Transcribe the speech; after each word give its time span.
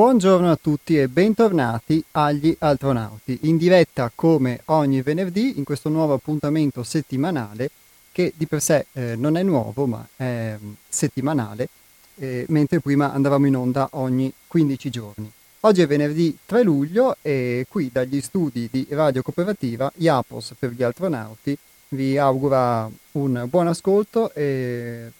Buongiorno 0.00 0.50
a 0.50 0.56
tutti 0.56 0.98
e 0.98 1.08
bentornati 1.08 2.02
agli 2.12 2.56
Altronauti, 2.60 3.40
in 3.42 3.58
diretta 3.58 4.10
come 4.14 4.62
ogni 4.66 5.02
venerdì 5.02 5.58
in 5.58 5.64
questo 5.64 5.90
nuovo 5.90 6.14
appuntamento 6.14 6.82
settimanale 6.82 7.70
che 8.10 8.32
di 8.34 8.46
per 8.46 8.62
sé 8.62 8.86
eh, 8.94 9.14
non 9.14 9.36
è 9.36 9.42
nuovo 9.42 9.84
ma 9.84 10.08
è 10.16 10.56
mm, 10.58 10.72
settimanale, 10.88 11.68
eh, 12.14 12.46
mentre 12.48 12.80
prima 12.80 13.12
andavamo 13.12 13.46
in 13.46 13.56
onda 13.56 13.88
ogni 13.92 14.32
15 14.46 14.88
giorni. 14.88 15.30
Oggi 15.60 15.82
è 15.82 15.86
venerdì 15.86 16.34
3 16.46 16.62
luglio 16.62 17.16
e 17.20 17.66
qui 17.68 17.90
dagli 17.92 18.22
studi 18.22 18.70
di 18.72 18.86
Radio 18.88 19.20
Cooperativa 19.20 19.92
IAPOS 19.96 20.54
per 20.58 20.70
gli 20.70 20.82
Altronauti 20.82 21.54
vi 21.88 22.16
augura 22.16 22.90
un 23.12 23.46
buon 23.50 23.66
ascolto 23.66 24.32
e 24.32 25.10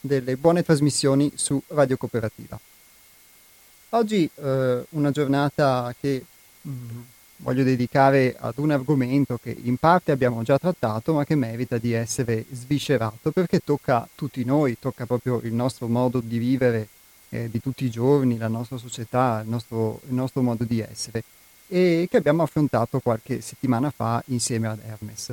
delle 0.00 0.36
buone 0.36 0.64
trasmissioni 0.64 1.30
su 1.36 1.62
Radio 1.68 1.96
Cooperativa. 1.96 2.58
Oggi 3.96 4.28
eh, 4.42 4.84
una 4.90 5.10
giornata 5.10 5.94
che 5.98 6.22
mh, 6.60 6.70
mm, 6.70 7.00
voglio 7.38 7.64
dedicare 7.64 8.36
ad 8.38 8.58
un 8.58 8.70
argomento 8.70 9.38
che 9.42 9.56
in 9.58 9.78
parte 9.78 10.12
abbiamo 10.12 10.42
già 10.42 10.58
trattato 10.58 11.14
ma 11.14 11.24
che 11.24 11.34
merita 11.34 11.78
di 11.78 11.94
essere 11.94 12.44
sviscerato 12.52 13.30
perché 13.30 13.60
tocca 13.64 14.06
tutti 14.14 14.44
noi, 14.44 14.78
tocca 14.78 15.06
proprio 15.06 15.40
il 15.44 15.54
nostro 15.54 15.88
modo 15.88 16.20
di 16.20 16.36
vivere 16.36 16.88
eh, 17.30 17.48
di 17.48 17.58
tutti 17.58 17.86
i 17.86 17.90
giorni, 17.90 18.36
la 18.36 18.48
nostra 18.48 18.76
società, 18.76 19.40
il 19.42 19.48
nostro, 19.48 20.02
il 20.08 20.14
nostro 20.14 20.42
modo 20.42 20.64
di 20.64 20.78
essere 20.78 21.24
e 21.66 22.06
che 22.10 22.18
abbiamo 22.18 22.42
affrontato 22.42 23.00
qualche 23.00 23.40
settimana 23.40 23.88
fa 23.88 24.22
insieme 24.26 24.68
ad 24.68 24.78
Hermes. 24.86 25.32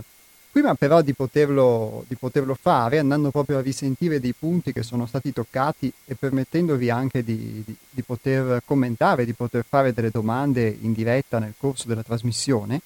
Prima 0.54 0.76
però 0.76 1.02
di 1.02 1.16
poterlo, 1.16 2.06
di 2.08 2.14
poterlo, 2.14 2.54
fare, 2.54 3.00
andando 3.00 3.32
proprio 3.32 3.58
a 3.58 3.62
risentire 3.62 4.20
dei 4.20 4.34
punti 4.34 4.72
che 4.72 4.84
sono 4.84 5.08
stati 5.08 5.34
toccati 5.34 5.92
e 6.06 6.14
permettendovi 6.14 6.92
anche 6.92 7.24
di, 7.24 7.64
di, 7.66 7.76
di 7.90 8.02
poter 8.04 8.62
commentare, 8.64 9.26
di 9.26 9.34
poter 9.34 9.66
fare 9.68 9.94
delle 9.94 10.12
domande 10.12 10.78
in 10.82 10.94
diretta 10.94 11.40
nel 11.40 11.56
corso 11.58 11.88
della 11.88 12.04
trasmissione, 12.04 12.82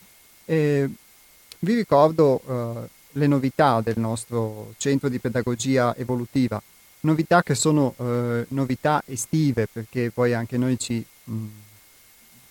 eh, 0.46 0.90
vi 1.60 1.74
ricordo 1.74 2.42
eh, 2.48 2.88
le 3.12 3.28
novità 3.28 3.82
del 3.82 4.00
nostro 4.00 4.74
centro 4.78 5.10
di 5.10 5.20
pedagogia 5.20 5.94
evolutiva, 5.98 6.62
novità 7.02 7.44
che 7.44 7.54
sono 7.54 7.96
eh, 7.98 8.46
novità 8.48 9.04
estive 9.06 9.68
perché 9.70 10.10
poi 10.10 10.34
anche 10.34 10.56
noi 10.58 10.80
ci 10.80 11.06
mh, 11.26 11.46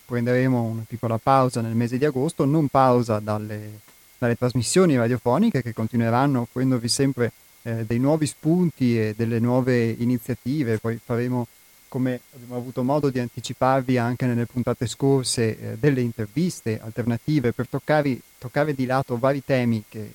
prenderemo 0.04 0.60
una 0.60 0.84
piccola 0.86 1.16
pausa 1.16 1.62
nel 1.62 1.74
mese 1.74 1.96
di 1.96 2.04
agosto, 2.04 2.44
non 2.44 2.68
pausa 2.68 3.18
dalle 3.18 3.94
dalle 4.18 4.36
trasmissioni 4.36 4.96
radiofoniche 4.96 5.62
che 5.62 5.72
continueranno 5.72 6.42
offrendovi 6.42 6.88
sempre 6.88 7.32
eh, 7.62 7.84
dei 7.84 7.98
nuovi 7.98 8.26
spunti 8.26 8.98
e 8.98 9.14
delle 9.16 9.38
nuove 9.38 9.88
iniziative. 9.90 10.78
Poi 10.78 10.98
faremo, 11.02 11.46
come 11.88 12.20
abbiamo 12.34 12.56
avuto 12.56 12.82
modo 12.82 13.10
di 13.10 13.18
anticiparvi 13.18 13.98
anche 13.98 14.26
nelle 14.26 14.46
puntate 14.46 14.86
scorse, 14.86 15.58
eh, 15.58 15.76
delle 15.78 16.00
interviste 16.00 16.80
alternative 16.80 17.52
per 17.52 17.66
toccare, 17.68 18.18
toccare, 18.38 18.74
di 18.74 18.86
lato 18.86 19.18
vari 19.18 19.44
temi 19.44 19.84
che 19.88 20.10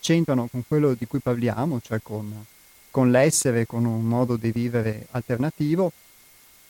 c'entrano 0.00 0.46
con 0.46 0.62
quello 0.66 0.94
di 0.94 1.06
cui 1.06 1.18
parliamo, 1.18 1.80
cioè 1.82 2.00
con, 2.02 2.44
con 2.90 3.10
l'essere, 3.10 3.66
con 3.66 3.84
un 3.84 4.04
modo 4.04 4.36
di 4.36 4.52
vivere 4.52 5.08
alternativo, 5.10 5.90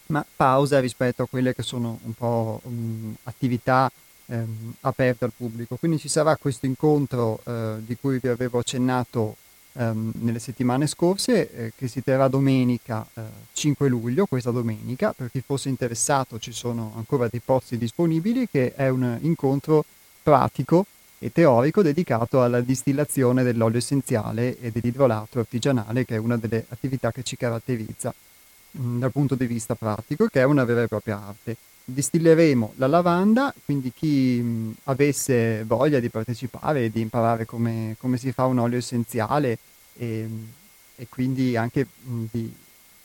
ma 0.06 0.24
pausa 0.34 0.80
rispetto 0.80 1.22
a 1.22 1.28
quelle 1.28 1.54
che 1.54 1.62
sono 1.62 1.98
un 2.04 2.14
po' 2.14 2.60
um, 2.64 3.14
attività 3.24 3.90
ehm, 4.26 4.74
aperta 4.80 5.24
al 5.24 5.32
pubblico. 5.36 5.76
Quindi 5.76 5.98
ci 5.98 6.08
sarà 6.08 6.36
questo 6.36 6.66
incontro 6.66 7.40
eh, 7.44 7.76
di 7.78 7.96
cui 7.96 8.18
vi 8.20 8.28
avevo 8.28 8.58
accennato 8.58 9.36
ehm, 9.74 10.12
nelle 10.20 10.38
settimane 10.38 10.86
scorse, 10.86 11.50
eh, 11.52 11.72
che 11.76 11.88
si 11.88 12.02
terrà 12.02 12.28
domenica 12.28 13.06
eh, 13.14 13.22
5 13.52 13.88
luglio, 13.88 14.26
questa 14.26 14.50
domenica. 14.50 15.12
Per 15.12 15.30
chi 15.30 15.42
fosse 15.44 15.68
interessato 15.68 16.38
ci 16.38 16.52
sono 16.52 16.92
ancora 16.96 17.28
dei 17.28 17.40
posti 17.44 17.78
disponibili, 17.78 18.48
che 18.48 18.74
è 18.74 18.88
un 18.88 19.18
incontro 19.22 19.84
pratico 20.22 20.86
e 21.18 21.32
teorico 21.32 21.82
dedicato 21.82 22.42
alla 22.42 22.60
distillazione 22.60 23.42
dell'olio 23.42 23.78
essenziale 23.78 24.58
e 24.58 24.70
dell'idrolato 24.70 25.38
artigianale, 25.38 26.04
che 26.04 26.16
è 26.16 26.18
una 26.18 26.36
delle 26.36 26.66
attività 26.68 27.10
che 27.10 27.22
ci 27.22 27.36
caratterizza 27.36 28.12
mm, 28.78 28.98
dal 28.98 29.12
punto 29.12 29.34
di 29.34 29.46
vista 29.46 29.74
pratico, 29.74 30.26
che 30.26 30.40
è 30.40 30.44
una 30.44 30.64
vera 30.64 30.82
e 30.82 30.88
propria 30.88 31.22
arte 31.26 31.56
distilleremo 31.88 32.72
la 32.76 32.88
lavanda, 32.88 33.54
quindi 33.64 33.92
chi 33.94 34.40
mh, 34.40 34.74
avesse 34.84 35.62
voglia 35.64 36.00
di 36.00 36.08
partecipare 36.08 36.84
e 36.84 36.90
di 36.90 37.00
imparare 37.00 37.46
come, 37.46 37.94
come, 37.98 38.18
si 38.18 38.32
fa 38.32 38.46
un 38.46 38.58
olio 38.58 38.78
essenziale 38.78 39.58
e, 39.96 40.28
e 40.96 41.06
quindi 41.08 41.56
anche 41.56 41.86
mh, 41.86 42.24
di 42.32 42.52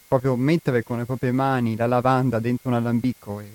proprio 0.07 0.35
mettere 0.35 0.83
con 0.83 0.97
le 0.97 1.05
proprie 1.05 1.31
mani 1.31 1.75
la 1.75 1.85
lavanda 1.85 2.39
dentro 2.39 2.69
un 2.69 2.75
alambicco 2.75 3.39
e 3.39 3.49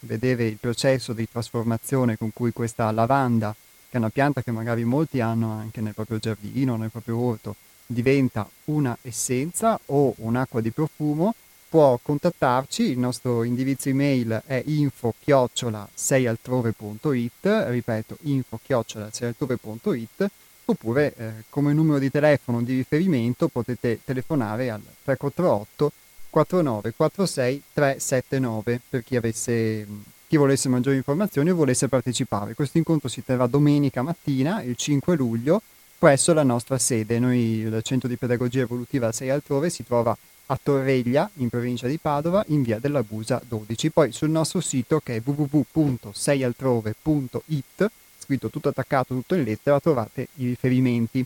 vedere 0.00 0.46
il 0.46 0.56
processo 0.56 1.12
di 1.12 1.28
trasformazione 1.28 2.16
con 2.16 2.30
cui 2.32 2.52
questa 2.52 2.90
lavanda, 2.92 3.52
che 3.52 3.96
è 3.96 3.98
una 3.98 4.10
pianta 4.10 4.42
che 4.42 4.52
magari 4.52 4.84
molti 4.84 5.20
hanno 5.20 5.50
anche 5.50 5.80
nel 5.80 5.94
proprio 5.94 6.18
giardino, 6.18 6.76
nel 6.76 6.90
proprio 6.90 7.18
orto, 7.18 7.56
diventa 7.84 8.48
una 8.66 8.96
essenza 9.02 9.78
o 9.86 10.14
un'acqua 10.18 10.60
di 10.60 10.70
profumo, 10.70 11.34
può 11.68 11.98
contattarci, 12.00 12.90
il 12.90 12.98
nostro 12.98 13.42
indirizzo 13.42 13.88
email 13.88 14.42
è 14.46 14.62
info 14.66 15.14
chiocciola 15.18 15.88
seialtrove.it, 15.92 17.64
ripeto 17.68 18.16
info 18.22 18.58
chiocciola 18.62 19.10
seialtrove.it, 19.12 20.30
oppure 20.64 21.14
eh, 21.16 21.32
come 21.50 21.72
numero 21.72 21.98
di 21.98 22.10
telefono 22.10 22.62
di 22.62 22.76
riferimento 22.76 23.48
potete 23.48 24.00
telefonare 24.04 24.70
al 24.70 24.80
348 24.80 25.92
4946 26.30 27.62
379 27.72 28.80
per 28.88 29.04
chi, 29.04 29.16
avesse, 29.16 29.86
chi 30.26 30.36
volesse 30.36 30.68
maggiori 30.68 30.96
informazioni 30.96 31.50
o 31.50 31.54
volesse 31.54 31.88
partecipare. 31.88 32.54
Questo 32.54 32.78
incontro 32.78 33.08
si 33.08 33.24
terrà 33.24 33.46
domenica 33.46 34.02
mattina, 34.02 34.62
il 34.62 34.76
5 34.76 35.16
luglio, 35.16 35.62
presso 35.98 36.32
la 36.32 36.42
nostra 36.42 36.78
sede. 36.78 37.18
Noi, 37.18 37.38
il 37.38 37.80
Centro 37.82 38.08
di 38.08 38.16
Pedagogia 38.16 38.60
Evolutiva 38.60 39.10
6 39.10 39.30
Altrove, 39.30 39.70
si 39.70 39.84
trova 39.84 40.16
a 40.50 40.58
Torreglia, 40.62 41.28
in 41.34 41.48
provincia 41.48 41.86
di 41.86 41.98
Padova, 41.98 42.42
in 42.48 42.62
via 42.62 42.78
della 42.78 43.02
Busa 43.02 43.42
12. 43.46 43.90
Poi 43.90 44.12
sul 44.12 44.30
nostro 44.30 44.60
sito 44.60 45.00
che 45.00 45.16
è 45.16 45.22
www.seialtrove.it, 45.22 47.90
scritto 48.18 48.48
tutto 48.50 48.68
attaccato, 48.68 49.14
tutto 49.14 49.34
in 49.34 49.44
lettera, 49.44 49.80
trovate 49.80 50.28
i 50.36 50.46
riferimenti. 50.46 51.24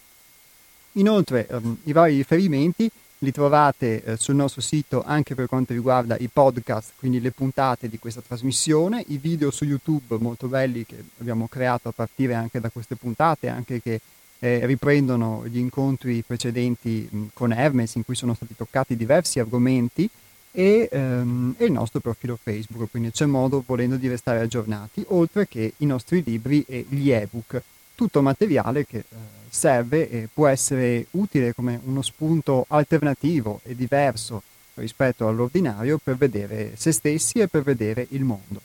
Inoltre 0.92 1.46
ehm, 1.48 1.78
i 1.84 1.92
vari 1.92 2.16
riferimenti 2.16 2.90
li 3.18 3.30
trovate 3.30 4.02
eh, 4.02 4.16
sul 4.16 4.34
nostro 4.34 4.60
sito 4.60 5.04
anche 5.04 5.36
per 5.36 5.46
quanto 5.46 5.72
riguarda 5.72 6.16
i 6.18 6.28
podcast, 6.28 6.94
quindi 6.96 7.20
le 7.20 7.30
puntate 7.30 7.88
di 7.88 7.98
questa 7.98 8.20
trasmissione, 8.20 9.04
i 9.08 9.18
video 9.18 9.52
su 9.52 9.64
YouTube 9.64 10.16
molto 10.18 10.48
belli 10.48 10.84
che 10.84 10.96
abbiamo 11.20 11.46
creato 11.46 11.88
a 11.88 11.92
partire 11.92 12.34
anche 12.34 12.58
da 12.58 12.70
queste 12.70 12.96
puntate, 12.96 13.46
anche 13.48 13.80
che 13.80 14.00
eh, 14.44 14.66
riprendono 14.66 15.44
gli 15.46 15.58
incontri 15.58 16.24
precedenti 16.26 17.08
mh, 17.08 17.22
con 17.32 17.52
Hermes 17.52 17.94
in 17.94 18.04
cui 18.04 18.16
sono 18.16 18.34
stati 18.34 18.56
toccati 18.56 18.96
diversi 18.96 19.38
argomenti 19.38 20.10
e, 20.50 20.88
ehm, 20.90 21.54
e, 21.56 21.64
il 21.66 21.70
nostro 21.70 22.00
profilo 22.00 22.36
Facebook, 22.42 22.90
quindi 22.90 23.12
c'è 23.12 23.24
modo 23.26 23.62
volendo 23.64 23.94
di 23.94 24.08
restare 24.08 24.40
aggiornati, 24.40 25.04
oltre 25.08 25.46
che 25.46 25.74
i 25.76 25.86
nostri 25.86 26.24
libri 26.26 26.64
e 26.66 26.84
gli 26.88 27.10
ebook, 27.10 27.62
tutto 27.94 28.20
materiale 28.20 28.84
che 28.84 28.98
eh, 28.98 29.04
serve 29.48 30.10
e 30.10 30.28
può 30.32 30.48
essere 30.48 31.06
utile 31.12 31.54
come 31.54 31.78
uno 31.84 32.02
spunto 32.02 32.64
alternativo 32.66 33.60
e 33.62 33.76
diverso 33.76 34.42
rispetto 34.74 35.28
all'ordinario 35.28 36.00
per 36.02 36.16
vedere 36.16 36.72
se 36.74 36.90
stessi 36.90 37.38
e 37.38 37.46
per 37.46 37.62
vedere 37.62 38.08
il 38.10 38.24
mondo. 38.24 38.60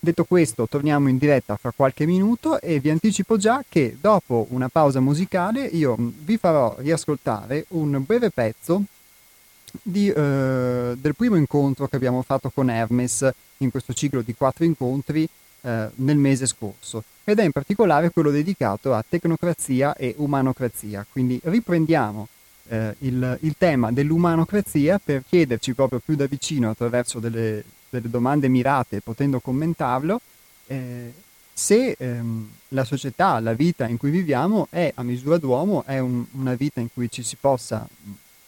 Detto 0.00 0.24
questo, 0.24 0.68
torniamo 0.68 1.08
in 1.08 1.18
diretta 1.18 1.56
fra 1.56 1.72
qualche 1.74 2.06
minuto 2.06 2.60
e 2.60 2.78
vi 2.78 2.88
anticipo 2.88 3.36
già 3.36 3.64
che 3.68 3.96
dopo 4.00 4.46
una 4.50 4.68
pausa 4.68 5.00
musicale 5.00 5.64
io 5.64 5.96
mm, 6.00 6.08
vi 6.20 6.36
farò 6.36 6.76
riascoltare 6.78 7.64
un 7.70 8.04
breve 8.06 8.30
pezzo 8.30 8.84
di, 9.82 10.08
eh, 10.08 10.94
del 10.96 11.14
primo 11.16 11.34
incontro 11.34 11.88
che 11.88 11.96
abbiamo 11.96 12.22
fatto 12.22 12.48
con 12.50 12.70
Hermes 12.70 13.28
in 13.58 13.72
questo 13.72 13.92
ciclo 13.92 14.22
di 14.22 14.34
quattro 14.34 14.64
incontri 14.64 15.28
eh, 15.62 15.88
nel 15.96 16.16
mese 16.16 16.46
scorso 16.46 17.02
ed 17.24 17.40
è 17.40 17.44
in 17.44 17.50
particolare 17.50 18.10
quello 18.10 18.30
dedicato 18.30 18.94
a 18.94 19.04
tecnocrazia 19.06 19.96
e 19.96 20.14
umanocrazia. 20.18 21.04
Quindi 21.10 21.40
riprendiamo 21.42 22.28
eh, 22.68 22.94
il, 23.00 23.36
il 23.40 23.54
tema 23.58 23.90
dell'umanocrazia 23.90 25.00
per 25.02 25.24
chiederci 25.28 25.74
proprio 25.74 26.00
più 26.02 26.14
da 26.14 26.26
vicino 26.26 26.70
attraverso 26.70 27.18
delle 27.18 27.64
delle 27.90 28.10
domande 28.10 28.48
mirate 28.48 29.00
potendo 29.00 29.40
commentarlo, 29.40 30.20
eh, 30.66 31.12
se 31.52 31.96
ehm, 31.98 32.48
la 32.68 32.84
società, 32.84 33.40
la 33.40 33.52
vita 33.52 33.88
in 33.88 33.96
cui 33.96 34.10
viviamo 34.10 34.68
è 34.70 34.92
a 34.94 35.02
misura 35.02 35.38
d'uomo, 35.38 35.82
è 35.84 35.98
un, 35.98 36.24
una 36.32 36.54
vita 36.54 36.80
in 36.80 36.88
cui 36.92 37.10
ci 37.10 37.22
si 37.22 37.36
possa 37.40 37.86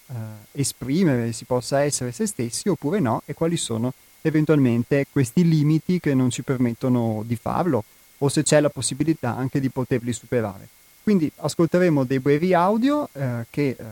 eh, 0.07 0.15
esprimere, 0.53 1.33
si 1.33 1.45
possa 1.45 1.83
essere 1.83 2.13
se 2.13 2.27
stessi 2.27 2.69
oppure 2.69 3.01
no, 3.01 3.23
e 3.25 3.35
quali 3.35 3.57
sono 3.57 3.93
eventualmente 4.23 5.07
questi 5.11 5.49
limiti 5.49 5.99
che 5.99 6.15
non 6.15 6.31
ci 6.31 6.43
permettono 6.43 7.23
di 7.27 7.37
farlo 7.37 7.85
o 8.19 8.29
se 8.29 8.43
c'è 8.43 8.61
la 8.61 8.69
possibilità 8.69 9.35
anche 9.35 9.61
di 9.61 9.71
poterli 9.71 10.13
superare. 10.13 10.69
Quindi 11.03 11.31
ascolteremo 11.35 12.05
dei 12.05 12.21
brevi 12.21 12.53
audio 12.53 13.09
eh, 13.13 13.47
che 13.49 13.69
eh, 13.71 13.85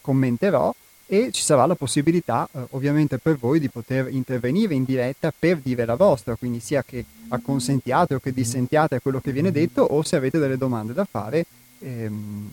commenterò 0.00 0.72
e 1.12 1.32
ci 1.32 1.42
sarà 1.42 1.66
la 1.66 1.74
possibilità 1.74 2.48
eh, 2.52 2.60
ovviamente 2.70 3.18
per 3.18 3.36
voi 3.36 3.58
di 3.58 3.68
poter 3.68 4.06
intervenire 4.12 4.74
in 4.74 4.84
diretta 4.84 5.32
per 5.36 5.56
dire 5.56 5.84
la 5.84 5.96
vostra, 5.96 6.36
quindi 6.36 6.60
sia 6.60 6.84
che 6.84 7.04
acconsentiate 7.30 8.14
o 8.14 8.20
che 8.20 8.32
dissentiate 8.32 8.94
a 8.94 9.00
quello 9.00 9.20
che 9.20 9.32
viene 9.32 9.50
detto 9.50 9.82
o 9.82 10.04
se 10.04 10.14
avete 10.14 10.38
delle 10.38 10.56
domande 10.56 10.92
da 10.92 11.04
fare 11.04 11.44
ehm, 11.80 12.50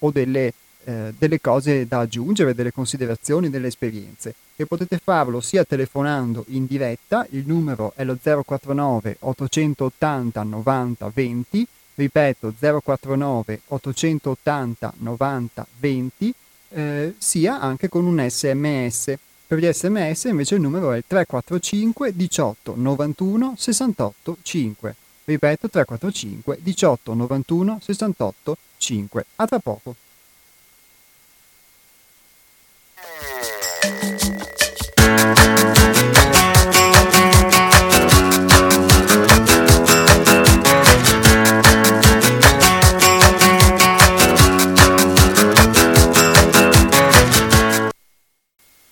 o 0.00 0.10
delle, 0.10 0.52
eh, 0.82 1.14
delle 1.16 1.40
cose 1.40 1.86
da 1.86 2.00
aggiungere, 2.00 2.52
delle 2.52 2.72
considerazioni, 2.72 3.48
delle 3.48 3.68
esperienze. 3.68 4.34
E 4.56 4.66
potete 4.66 4.98
farlo 4.98 5.40
sia 5.40 5.62
telefonando 5.62 6.46
in 6.48 6.66
diretta, 6.66 7.24
il 7.30 7.44
numero 7.46 7.92
è 7.94 8.02
lo 8.02 8.18
049 8.20 9.18
880 9.20 10.42
90 10.42 11.10
20, 11.14 11.66
ripeto 11.94 12.54
049 12.58 13.60
880 13.68 14.94
90 14.98 15.66
20, 15.78 16.34
eh, 16.70 17.14
sia 17.18 17.60
anche 17.60 17.88
con 17.88 18.04
un 18.04 18.24
sms. 18.28 19.14
Per 19.46 19.58
gli 19.58 19.72
sms 19.72 20.24
invece 20.24 20.54
il 20.54 20.60
numero 20.60 20.92
è 20.92 21.02
345 21.06 22.14
18 22.14 22.74
91 22.76 23.54
68 23.56 24.36
5. 24.42 24.94
Ripeto 25.24 25.68
345 25.68 26.58
18 26.60 27.14
91 27.14 27.78
68 27.82 28.56
5. 28.78 29.26
A 29.36 29.46
tra 29.46 29.58
poco. 29.58 29.94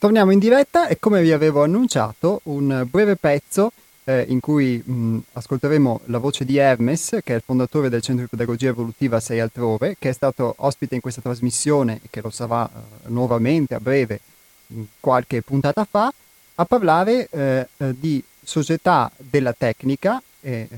Torniamo 0.00 0.30
in 0.30 0.38
diretta 0.38 0.86
e 0.86 1.00
come 1.00 1.22
vi 1.22 1.32
avevo 1.32 1.64
annunciato 1.64 2.40
un 2.44 2.86
breve 2.88 3.16
pezzo 3.16 3.72
eh, 4.04 4.24
in 4.28 4.38
cui 4.38 4.80
mh, 4.80 5.18
ascolteremo 5.32 6.02
la 6.04 6.18
voce 6.18 6.44
di 6.44 6.56
Hermes, 6.56 7.18
che 7.24 7.32
è 7.32 7.34
il 7.34 7.42
fondatore 7.44 7.88
del 7.88 8.00
Centro 8.00 8.22
di 8.22 8.30
Pedagogia 8.30 8.68
Evolutiva 8.68 9.18
6 9.18 9.40
Altrove, 9.40 9.96
che 9.98 10.10
è 10.10 10.12
stato 10.12 10.54
ospite 10.58 10.94
in 10.94 11.00
questa 11.00 11.20
trasmissione 11.20 11.98
e 12.00 12.06
che 12.10 12.20
lo 12.20 12.30
sarà 12.30 12.64
eh, 12.64 13.08
nuovamente 13.08 13.74
a 13.74 13.80
breve, 13.80 14.20
qualche 15.00 15.42
puntata 15.42 15.84
fa, 15.84 16.12
a 16.54 16.64
parlare 16.64 17.26
eh, 17.32 17.68
eh 17.76 17.98
di 17.98 18.22
società 18.40 19.10
della 19.16 19.52
tecnica, 19.52 20.22
e, 20.40 20.68
eh, 20.70 20.76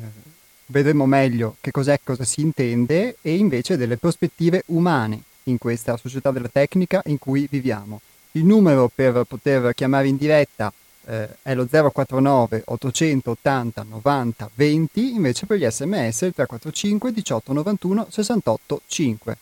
vedremo 0.64 1.04
meglio 1.04 1.56
che 1.60 1.72
cos'è, 1.72 2.00
cosa 2.02 2.24
si 2.24 2.40
intende, 2.40 3.16
e 3.20 3.36
invece 3.36 3.76
delle 3.76 3.98
prospettive 3.98 4.62
umane 4.68 5.24
in 5.44 5.58
questa 5.58 5.98
società 5.98 6.30
della 6.30 6.48
tecnica 6.48 7.02
in 7.04 7.18
cui 7.18 7.46
viviamo. 7.50 8.00
Il 8.32 8.44
numero 8.44 8.88
per 8.88 9.24
poter 9.24 9.74
chiamare 9.74 10.06
in 10.06 10.16
diretta 10.16 10.72
eh, 11.06 11.28
è 11.42 11.54
lo 11.54 11.66
049 11.66 12.62
880 12.64 13.82
90 13.82 14.50
20, 14.54 15.14
invece 15.14 15.46
per 15.46 15.58
gli 15.58 15.68
sms 15.68 16.20
il 16.22 16.34
345 16.34 17.12
18 17.12 17.52
91 17.52 18.06
68 18.08 18.82
5. 18.86 19.38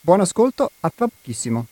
Buon 0.00 0.20
ascolto, 0.20 0.70
a 0.80 0.90
tra 0.94 1.08
pochissimo. 1.08 1.66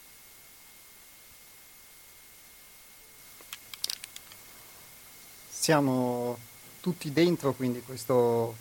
Siamo 5.49 6.37
tutti 6.81 7.11
dentro 7.13 7.55
quindi 7.55 7.81
questo, 7.81 8.55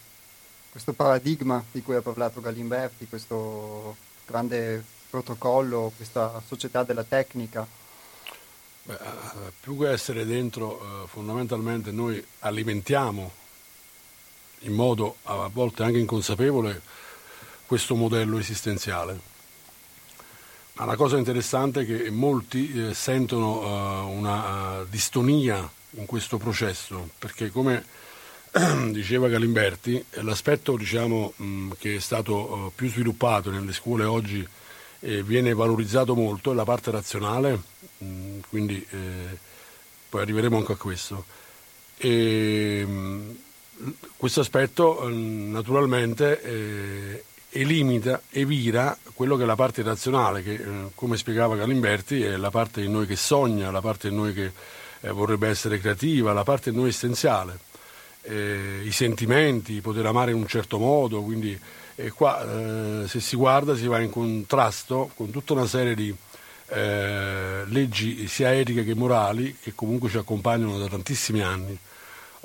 questo 0.69 0.93
paradigma 0.93 1.61
di 1.69 1.81
cui 1.81 1.95
ha 1.95 2.01
parlato 2.01 2.39
Galimberti, 2.39 3.07
questo 3.07 3.97
grande 4.25 4.99
protocollo, 5.11 5.91
questa 5.95 6.41
società 6.47 6.83
della 6.83 7.03
tecnica? 7.03 7.67
Beh, 8.83 8.93
eh, 8.93 9.51
più 9.59 9.77
che 9.77 9.91
essere 9.91 10.25
dentro, 10.25 11.03
eh, 11.03 11.07
fondamentalmente 11.07 11.91
noi 11.91 12.25
alimentiamo 12.39 13.31
in 14.59 14.73
modo 14.73 15.17
a 15.23 15.49
volte 15.51 15.83
anche 15.83 15.99
inconsapevole 15.99 16.81
questo 17.65 17.95
modello 17.95 18.37
esistenziale. 18.39 19.29
Ma 20.73 20.85
la 20.85 20.95
cosa 20.95 21.17
interessante 21.17 21.81
è 21.81 21.85
che 21.85 22.09
molti 22.09 22.71
eh, 22.73 22.93
sentono 22.93 24.07
una 24.07 24.83
distonia 24.89 25.69
in 25.91 26.05
questo 26.05 26.37
processo, 26.37 27.09
perché 27.19 27.51
come 27.51 27.83
diceva 28.91 29.27
Galimberti, 29.27 30.03
l'aspetto 30.21 30.77
diciamo, 30.77 31.33
mh, 31.35 31.71
che 31.77 31.95
è 31.95 31.99
stato 31.99 32.71
più 32.73 32.89
sviluppato 32.89 33.51
nelle 33.51 33.73
scuole 33.73 34.05
oggi 34.05 34.47
eh, 35.01 35.23
viene 35.23 35.53
valorizzato 35.53 36.15
molto, 36.15 36.53
la 36.53 36.63
parte 36.63 36.91
razionale, 36.91 37.59
mh, 37.97 38.05
mm, 38.05 38.39
quindi 38.49 38.85
eh, 38.89 39.37
poi 40.09 40.21
arriveremo 40.21 40.57
anche 40.57 40.73
a 40.73 40.77
questo. 40.77 41.25
E, 41.97 42.83
mm, 42.85 43.29
questo 44.17 44.41
aspetto 44.41 45.01
mm, 45.05 45.51
naturalmente 45.51 46.41
eh, 46.41 47.23
elimina, 47.49 48.21
evira 48.29 48.97
quello 49.13 49.35
che 49.35 49.43
è 49.43 49.45
la 49.45 49.55
parte 49.55 49.81
razionale, 49.81 50.43
che 50.43 50.53
eh, 50.53 50.91
come 50.95 51.17
spiegava 51.17 51.55
Galimberti 51.55 52.21
è 52.23 52.37
la 52.37 52.51
parte 52.51 52.81
di 52.81 52.87
noi 52.87 53.05
che 53.05 53.15
sogna, 53.15 53.71
la 53.71 53.81
parte 53.81 54.09
di 54.09 54.15
noi 54.15 54.33
che 54.33 54.51
eh, 55.01 55.09
vorrebbe 55.09 55.47
essere 55.47 55.79
creativa, 55.79 56.33
la 56.33 56.43
parte 56.43 56.71
di 56.71 56.77
noi 56.77 56.89
essenziale. 56.89 57.59
Eh, 58.23 58.81
i 58.83 58.91
sentimenti, 58.91 59.81
poter 59.81 60.05
amare 60.05 60.29
in 60.29 60.37
un 60.37 60.47
certo 60.47 60.77
modo, 60.77 61.23
quindi 61.23 61.59
e 62.03 62.11
qua 62.11 62.43
eh, 63.03 63.07
se 63.07 63.19
si 63.19 63.35
guarda 63.35 63.75
si 63.75 63.87
va 63.87 63.99
in 63.99 64.09
contrasto 64.09 65.11
con 65.15 65.29
tutta 65.29 65.53
una 65.53 65.67
serie 65.67 65.95
di 65.95 66.13
eh, 66.67 67.63
leggi 67.65 68.27
sia 68.27 68.53
etiche 68.53 68.83
che 68.83 68.95
morali 68.95 69.57
che 69.61 69.73
comunque 69.75 70.09
ci 70.09 70.17
accompagnano 70.17 70.77
da 70.77 70.87
tantissimi 70.87 71.41
anni. 71.41 71.77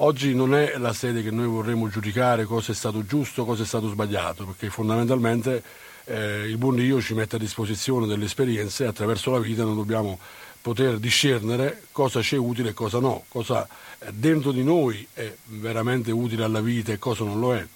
Oggi 0.00 0.34
non 0.34 0.54
è 0.54 0.76
la 0.76 0.92
sede 0.92 1.22
che 1.22 1.30
noi 1.30 1.46
vorremmo 1.46 1.88
giudicare 1.88 2.44
cosa 2.44 2.72
è 2.72 2.74
stato 2.74 3.06
giusto, 3.06 3.46
cosa 3.46 3.62
è 3.62 3.66
stato 3.66 3.88
sbagliato, 3.88 4.44
perché 4.44 4.68
fondamentalmente 4.68 5.62
eh, 6.04 6.46
il 6.48 6.58
buon 6.58 6.76
Dio 6.76 7.00
ci 7.00 7.14
mette 7.14 7.36
a 7.36 7.38
disposizione 7.38 8.06
delle 8.06 8.26
esperienze 8.26 8.84
e 8.84 8.88
attraverso 8.88 9.30
la 9.30 9.38
vita 9.38 9.62
noi 9.62 9.74
dobbiamo 9.74 10.18
poter 10.60 10.98
discernere 10.98 11.84
cosa 11.92 12.20
ci 12.20 12.34
è 12.34 12.38
utile 12.38 12.70
e 12.70 12.74
cosa 12.74 12.98
no, 12.98 13.24
cosa 13.28 13.66
dentro 14.10 14.52
di 14.52 14.64
noi 14.64 15.06
è 15.14 15.32
veramente 15.44 16.10
utile 16.10 16.44
alla 16.44 16.60
vita 16.60 16.92
e 16.92 16.98
cosa 16.98 17.24
non 17.24 17.38
lo 17.38 17.54
è. 17.54 17.66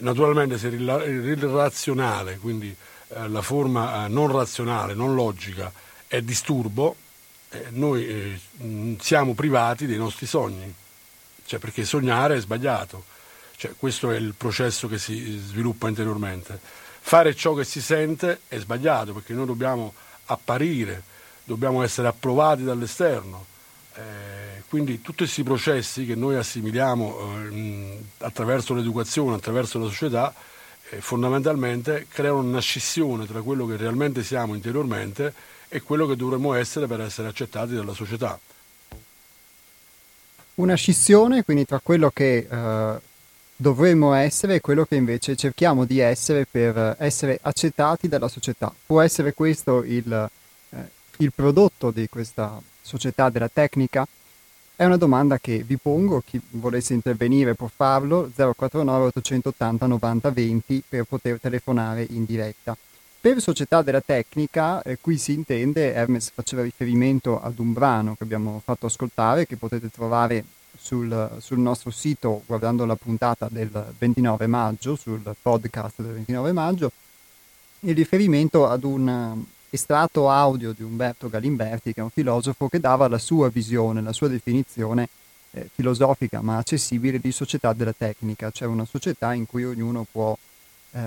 Naturalmente 0.00 0.58
se 0.58 0.68
il 0.68 1.36
razionale, 1.36 2.38
quindi 2.38 2.74
eh, 3.08 3.28
la 3.28 3.42
forma 3.42 4.04
eh, 4.04 4.08
non 4.08 4.30
razionale, 4.30 4.94
non 4.94 5.14
logica, 5.14 5.72
è 6.06 6.20
disturbo, 6.22 6.94
eh, 7.50 7.66
noi 7.70 8.40
siamo 9.00 9.34
privati 9.34 9.86
dei 9.86 9.96
nostri 9.96 10.26
sogni, 10.26 10.72
cioè, 11.46 11.58
perché 11.58 11.84
sognare 11.84 12.36
è 12.36 12.40
sbagliato, 12.40 13.04
cioè, 13.56 13.72
questo 13.76 14.12
è 14.12 14.16
il 14.16 14.34
processo 14.36 14.86
che 14.86 14.98
si 14.98 15.36
sviluppa 15.38 15.88
interiormente. 15.88 16.60
Fare 17.00 17.34
ciò 17.34 17.54
che 17.54 17.64
si 17.64 17.80
sente 17.80 18.42
è 18.46 18.58
sbagliato 18.58 19.14
perché 19.14 19.32
noi 19.32 19.46
dobbiamo 19.46 19.94
apparire, 20.26 21.02
dobbiamo 21.42 21.82
essere 21.82 22.06
approvati 22.06 22.62
dall'esterno. 22.62 23.46
Quindi 24.68 25.00
tutti 25.00 25.18
questi 25.18 25.42
processi 25.42 26.04
che 26.04 26.14
noi 26.14 26.36
assimiliamo 26.36 27.16
eh, 27.50 27.98
attraverso 28.18 28.74
l'educazione, 28.74 29.36
attraverso 29.36 29.78
la 29.78 29.86
società, 29.86 30.34
eh, 30.90 31.00
fondamentalmente 31.00 32.06
creano 32.08 32.40
una 32.40 32.60
scissione 32.60 33.26
tra 33.26 33.40
quello 33.40 33.66
che 33.66 33.76
realmente 33.76 34.22
siamo 34.22 34.54
interiormente 34.54 35.32
e 35.68 35.80
quello 35.80 36.06
che 36.06 36.16
dovremmo 36.16 36.52
essere 36.52 36.86
per 36.86 37.00
essere 37.00 37.28
accettati 37.28 37.74
dalla 37.74 37.94
società. 37.94 38.38
Una 40.56 40.74
scissione 40.74 41.44
quindi 41.44 41.64
tra 41.64 41.80
quello 41.80 42.10
che 42.10 42.46
eh, 42.50 43.00
dovremmo 43.56 44.12
essere 44.12 44.56
e 44.56 44.60
quello 44.60 44.84
che 44.84 44.96
invece 44.96 45.34
cerchiamo 45.34 45.86
di 45.86 45.98
essere 45.98 46.46
per 46.50 46.96
essere 46.98 47.38
accettati 47.40 48.06
dalla 48.06 48.28
società. 48.28 48.72
Può 48.84 49.00
essere 49.00 49.32
questo 49.32 49.82
il, 49.82 50.30
eh, 50.70 50.76
il 51.18 51.32
prodotto 51.32 51.90
di 51.90 52.06
questa 52.08 52.60
società 52.82 53.30
della 53.30 53.48
tecnica? 53.48 54.06
È 54.80 54.84
una 54.84 54.96
domanda 54.96 55.40
che 55.40 55.64
vi 55.66 55.76
pongo, 55.76 56.22
chi 56.24 56.40
volesse 56.50 56.94
intervenire 56.94 57.56
può 57.56 57.66
farlo, 57.66 58.30
049 58.32 59.06
880 59.06 59.86
90 59.88 60.30
20 60.30 60.84
per 60.88 61.02
poter 61.02 61.40
telefonare 61.40 62.06
in 62.10 62.24
diretta. 62.24 62.76
Per 63.20 63.40
società 63.40 63.82
della 63.82 64.00
tecnica, 64.00 64.80
eh, 64.82 64.98
qui 65.00 65.18
si 65.18 65.32
intende, 65.32 65.92
Hermes 65.92 66.30
faceva 66.32 66.62
riferimento 66.62 67.42
ad 67.42 67.58
un 67.58 67.72
brano 67.72 68.14
che 68.14 68.22
abbiamo 68.22 68.62
fatto 68.64 68.86
ascoltare, 68.86 69.48
che 69.48 69.56
potete 69.56 69.90
trovare 69.90 70.44
sul, 70.78 71.38
sul, 71.40 71.58
nostro 71.58 71.90
sito 71.90 72.44
guardando 72.46 72.84
la 72.84 72.94
puntata 72.94 73.48
del 73.50 73.68
29 73.98 74.46
maggio, 74.46 74.94
sul 74.94 75.20
podcast 75.42 76.00
del 76.00 76.12
29 76.12 76.52
maggio, 76.52 76.92
il 77.80 77.96
riferimento 77.96 78.68
ad 78.68 78.84
un 78.84 79.44
estratto 79.70 80.30
audio 80.30 80.72
di 80.72 80.82
Umberto 80.82 81.28
Galimberti, 81.28 81.92
che 81.92 82.00
è 82.00 82.02
un 82.02 82.10
filosofo 82.10 82.68
che 82.68 82.80
dava 82.80 83.08
la 83.08 83.18
sua 83.18 83.48
visione, 83.48 84.02
la 84.02 84.12
sua 84.12 84.28
definizione 84.28 85.08
eh, 85.52 85.68
filosofica 85.74 86.40
ma 86.40 86.58
accessibile 86.58 87.18
di 87.18 87.32
società 87.32 87.72
della 87.72 87.94
tecnica, 87.96 88.50
cioè 88.50 88.68
una 88.68 88.84
società 88.84 89.34
in 89.34 89.46
cui 89.46 89.64
ognuno 89.64 90.06
può 90.10 90.36
eh, 90.90 91.00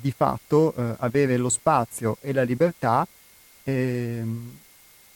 di 0.00 0.12
fatto 0.12 0.74
eh, 0.76 0.94
avere 0.98 1.36
lo 1.36 1.48
spazio 1.48 2.18
e 2.20 2.32
la 2.32 2.42
libertà 2.42 3.06
ehm, 3.64 4.58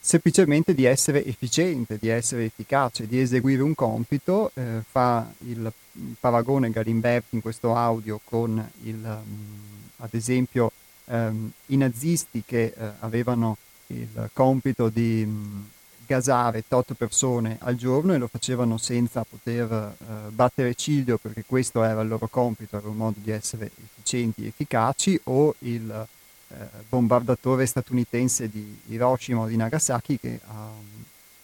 semplicemente 0.01 0.75
di 0.75 0.85
essere 0.85 1.25
efficiente, 1.25 1.99
di 2.01 2.09
essere 2.09 2.45
efficace, 2.45 3.07
di 3.07 3.21
eseguire 3.21 3.63
un 3.63 3.75
compito, 3.75 4.51
eh, 4.55 4.83
fa 4.89 5.31
il 5.47 5.71
paragone 6.19 6.71
Galimberti 6.71 7.35
in 7.35 7.43
questo 7.43 7.75
audio 7.75 8.19
con 8.25 8.71
il, 8.85 8.95
um, 8.95 9.59
ad 9.99 10.15
esempio 10.15 10.73
um, 11.11 11.51
i 11.67 11.77
nazisti 11.77 12.43
che 12.45 12.73
uh, 12.77 12.85
avevano 13.01 13.57
il 13.89 14.31
compito 14.33 14.89
di 14.89 15.23
um, 15.25 15.69
gasare 16.07 16.65
tot 16.67 16.95
persone 16.95 17.57
al 17.61 17.77
giorno 17.77 18.15
e 18.15 18.19
lo 18.19 18.27
facevano 18.27 18.79
senza 18.79 19.25
poter 19.29 19.71
uh, 19.71 20.31
battere 20.31 20.75
ciglio 20.75 21.19
perché 21.19 21.45
questo 21.47 21.85
era 21.85 22.01
il 22.01 22.09
loro 22.09 22.29
compito, 22.29 22.77
era 22.77 22.89
un 22.89 22.97
modo 22.97 23.19
di 23.23 23.31
essere 23.31 23.71
efficienti 23.77 24.45
e 24.45 24.49
efficaci 24.49 25.21
o 25.25 25.55
il 25.61 26.07
eh, 26.53 26.69
bombardatore 26.89 27.65
statunitense 27.65 28.51
di 28.51 28.81
Hiroshima 28.89 29.43
o 29.43 29.47
di 29.47 29.55
Nagasaki 29.55 30.19
che 30.19 30.41
ha, 30.45 30.69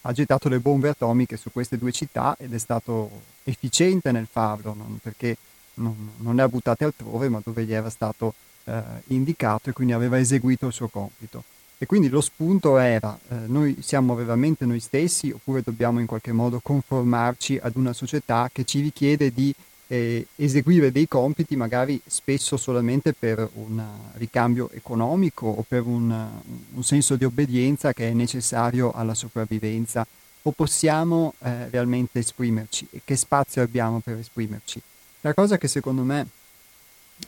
ha, 0.01 0.11
gettato 0.11 0.49
le 0.49 0.59
bombe 0.59 0.89
atomiche 0.89 1.37
su 1.37 1.49
queste 1.49 1.77
due 1.77 1.93
città 1.93 2.35
ed 2.37 2.53
è 2.53 2.57
stato 2.57 3.21
efficiente 3.43 4.11
nel 4.11 4.27
farlo, 4.29 4.73
non, 4.73 4.99
perché 5.01 5.37
non, 5.75 6.11
non, 6.17 6.35
le 6.35 6.41
ha 6.41 6.49
buttate 6.49 6.83
altrove, 6.83 7.29
ma 7.29 7.39
dove 7.41 7.63
gli 7.63 7.71
era 7.71 7.89
stato 7.89 8.33
eh, 8.67 8.81
indicato 9.07 9.69
e 9.69 9.73
quindi 9.73 9.93
aveva 9.93 10.19
eseguito 10.19 10.67
il 10.67 10.73
suo 10.73 10.87
compito. 10.87 11.43
E 11.79 11.85
quindi 11.85 12.09
lo 12.09 12.21
spunto 12.21 12.77
era, 12.77 13.17
eh, 13.29 13.35
noi 13.45 13.77
siamo 13.81 14.15
veramente 14.15 14.65
noi 14.65 14.79
stessi 14.79 15.29
oppure 15.29 15.61
dobbiamo 15.63 15.99
in 15.99 16.07
qualche 16.07 16.31
modo 16.31 16.59
conformarci 16.61 17.59
ad 17.61 17.75
una 17.75 17.93
società 17.93 18.49
che 18.51 18.65
ci 18.65 18.81
richiede 18.81 19.31
di 19.31 19.53
eh, 19.89 20.25
eseguire 20.35 20.91
dei 20.91 21.07
compiti 21.07 21.55
magari 21.55 22.01
spesso 22.05 22.57
solamente 22.57 23.13
per 23.13 23.47
un 23.53 23.81
ricambio 24.13 24.69
economico 24.71 25.47
o 25.47 25.63
per 25.65 25.83
un, 25.83 26.27
un 26.73 26.83
senso 26.83 27.15
di 27.15 27.23
obbedienza 27.23 27.93
che 27.93 28.09
è 28.09 28.13
necessario 28.13 28.91
alla 28.91 29.13
sopravvivenza 29.13 30.05
o 30.41 30.51
possiamo 30.51 31.35
eh, 31.39 31.69
realmente 31.69 32.19
esprimerci 32.19 32.87
e 32.89 33.01
che 33.03 33.15
spazio 33.15 33.61
abbiamo 33.61 33.99
per 33.99 34.17
esprimerci. 34.17 34.81
La 35.21 35.33
cosa 35.33 35.57
che 35.57 35.67
secondo 35.67 36.01
me 36.03 36.27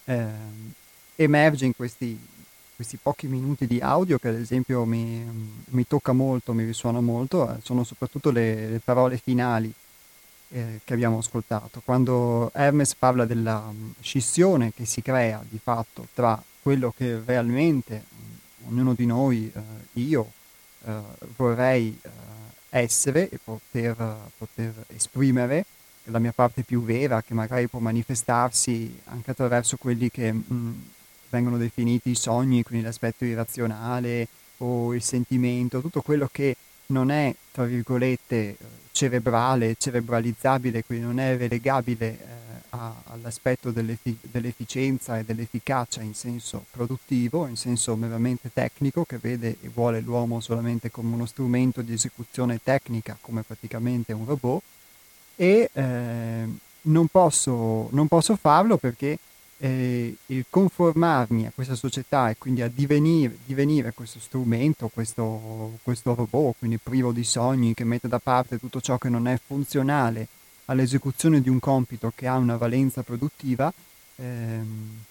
eh, 0.05 0.25
emerge 1.23 1.65
in 1.65 1.75
questi, 1.75 2.17
questi, 2.75 2.97
pochi 3.01 3.27
minuti 3.27 3.67
di 3.67 3.79
audio, 3.79 4.17
che 4.17 4.29
ad 4.29 4.35
esempio 4.39 4.85
mi, 4.85 5.25
mi 5.65 5.85
tocca 5.85 6.13
molto, 6.13 6.53
mi 6.53 6.63
risuona 6.63 7.01
molto, 7.01 7.49
eh, 7.49 7.57
sono 7.61 7.83
soprattutto 7.83 8.31
le, 8.31 8.69
le 8.69 8.79
parole 8.79 9.17
finali 9.17 9.71
eh, 10.51 10.79
che 10.83 10.93
abbiamo 10.93 11.17
ascoltato, 11.17 11.81
quando 11.83 12.51
Hermes 12.53 12.95
parla 12.95 13.25
della 13.25 13.57
um, 13.69 13.93
scissione 13.99 14.71
che 14.73 14.85
si 14.85 15.01
crea 15.01 15.43
di 15.47 15.59
fatto 15.61 16.07
tra 16.13 16.41
quello 16.61 16.93
che 16.95 17.21
realmente 17.25 18.05
um, 18.09 18.71
ognuno 18.71 18.93
di 18.93 19.05
noi, 19.05 19.51
eh, 19.53 19.99
io, 20.01 20.31
eh, 20.85 20.99
vorrei 21.35 21.99
eh, 22.01 22.09
essere 22.69 23.29
e 23.29 23.39
poter, 23.43 23.95
poter, 24.37 24.73
esprimere, 24.95 25.65
la 26.05 26.19
mia 26.19 26.31
parte 26.31 26.63
più 26.63 26.81
vera, 26.81 27.21
che 27.21 27.33
magari 27.33 27.67
può 27.67 27.79
manifestarsi 27.79 29.01
anche 29.05 29.31
attraverso 29.31 29.75
quelli 29.77 30.09
che 30.09 30.31
mh, 30.31 30.45
mm, 30.51 30.73
vengono 31.29 31.57
definiti 31.57 32.11
i 32.11 32.15
sogni, 32.15 32.63
quindi 32.63 32.85
l'aspetto 32.85 33.25
irrazionale 33.25 34.27
o 34.57 34.93
il 34.93 35.01
sentimento, 35.01 35.81
tutto 35.81 36.01
quello 36.01 36.29
che 36.31 36.55
non 36.87 37.11
è, 37.11 37.33
tra 37.51 37.65
virgolette, 37.65 38.57
cerebrale, 38.91 39.75
cerebralizzabile, 39.77 40.83
quindi 40.83 41.05
non 41.05 41.19
è 41.19 41.37
relegabile 41.37 42.07
eh, 42.07 42.17
a, 42.71 42.93
all'aspetto 43.05 43.71
dell'effi- 43.71 44.17
dell'efficienza 44.21 45.17
e 45.17 45.23
dell'efficacia 45.23 46.01
in 46.01 46.13
senso 46.13 46.65
produttivo, 46.71 47.47
in 47.47 47.55
senso 47.55 47.95
meramente 47.95 48.49
tecnico, 48.51 49.05
che 49.05 49.17
vede 49.17 49.57
e 49.61 49.69
vuole 49.69 50.01
l'uomo 50.01 50.39
solamente 50.39 50.91
come 50.91 51.13
uno 51.13 51.25
strumento 51.25 51.81
di 51.81 51.93
esecuzione 51.93 52.59
tecnica, 52.61 53.17
come 53.21 53.43
praticamente 53.43 54.13
un 54.13 54.25
robot, 54.25 54.61
e 55.35 55.69
eh, 55.71 56.47
non, 56.81 57.07
posso, 57.07 57.87
non 57.91 58.07
posso 58.07 58.35
farlo 58.35 58.77
perché 58.77 59.17
eh, 59.59 60.15
il 60.27 60.45
conformarmi 60.49 61.45
a 61.45 61.51
questa 61.53 61.75
società 61.75 62.29
e 62.29 62.37
quindi 62.37 62.61
a 62.61 62.69
divenire, 62.73 63.37
divenire 63.45 63.93
questo 63.93 64.19
strumento, 64.19 64.87
questo, 64.87 65.79
questo, 65.83 66.15
robot, 66.15 66.55
quindi 66.59 66.77
privo 66.77 67.11
di 67.11 67.23
sogni, 67.23 67.73
che 67.73 67.83
mette 67.83 68.07
da 68.07 68.19
parte 68.19 68.59
tutto 68.59 68.79
ciò 68.79 68.97
che 68.97 69.09
non 69.09 69.27
è 69.27 69.39
funzionale 69.45 70.27
all'esecuzione 70.65 71.41
di 71.41 71.49
un 71.49 71.59
compito 71.59 72.11
che 72.15 72.27
ha 72.27 72.37
una 72.37 72.55
valenza 72.55 73.03
produttiva, 73.03 73.71
ehm, 74.15 75.03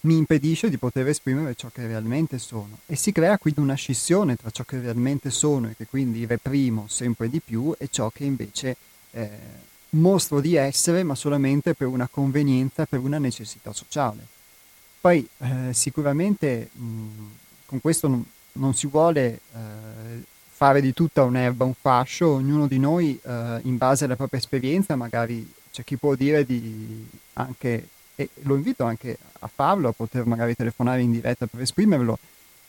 mi 0.00 0.16
impedisce 0.16 0.68
di 0.68 0.78
poter 0.78 1.06
esprimere 1.06 1.54
ciò 1.54 1.70
che 1.72 1.86
realmente 1.86 2.38
sono. 2.38 2.78
E 2.86 2.96
si 2.96 3.12
crea 3.12 3.38
quindi 3.38 3.60
una 3.60 3.74
scissione 3.74 4.36
tra 4.36 4.50
ciò 4.50 4.64
che 4.64 4.80
realmente 4.80 5.30
sono 5.30 5.68
e 5.68 5.76
che 5.76 5.86
quindi 5.86 6.26
reprimo 6.26 6.86
sempre 6.88 7.30
di 7.30 7.40
più 7.40 7.74
e 7.78 7.88
ciò 7.90 8.10
che 8.10 8.24
invece... 8.24 8.76
Eh, 9.12 9.70
mostro 9.94 10.40
di 10.40 10.54
essere, 10.54 11.02
ma 11.02 11.14
solamente 11.14 11.74
per 11.74 11.86
una 11.86 12.08
convenienza, 12.10 12.86
per 12.86 13.00
una 13.00 13.18
necessità 13.18 13.72
sociale. 13.72 14.26
Poi 15.00 15.26
eh, 15.38 15.72
sicuramente 15.72 16.70
mh, 16.72 17.06
con 17.66 17.80
questo 17.80 18.08
non, 18.08 18.24
non 18.52 18.74
si 18.74 18.86
vuole 18.86 19.40
eh, 19.54 20.22
fare 20.50 20.80
di 20.80 20.92
tutta 20.92 21.24
un'erba 21.24 21.64
un 21.64 21.74
fascio, 21.74 22.34
ognuno 22.34 22.66
di 22.66 22.78
noi 22.78 23.18
eh, 23.22 23.58
in 23.62 23.76
base 23.76 24.04
alla 24.04 24.16
propria 24.16 24.38
esperienza, 24.38 24.94
magari 24.94 25.50
c'è 25.72 25.82
chi 25.82 25.96
può 25.96 26.14
dire 26.14 26.44
di 26.44 27.08
anche, 27.34 27.88
e 28.14 28.28
lo 28.42 28.54
invito 28.54 28.84
anche 28.84 29.16
a 29.40 29.50
farlo, 29.52 29.88
a 29.88 29.92
poter 29.92 30.24
magari 30.24 30.54
telefonare 30.54 31.02
in 31.02 31.10
diretta 31.10 31.46
per 31.46 31.62
esprimerlo, 31.62 32.18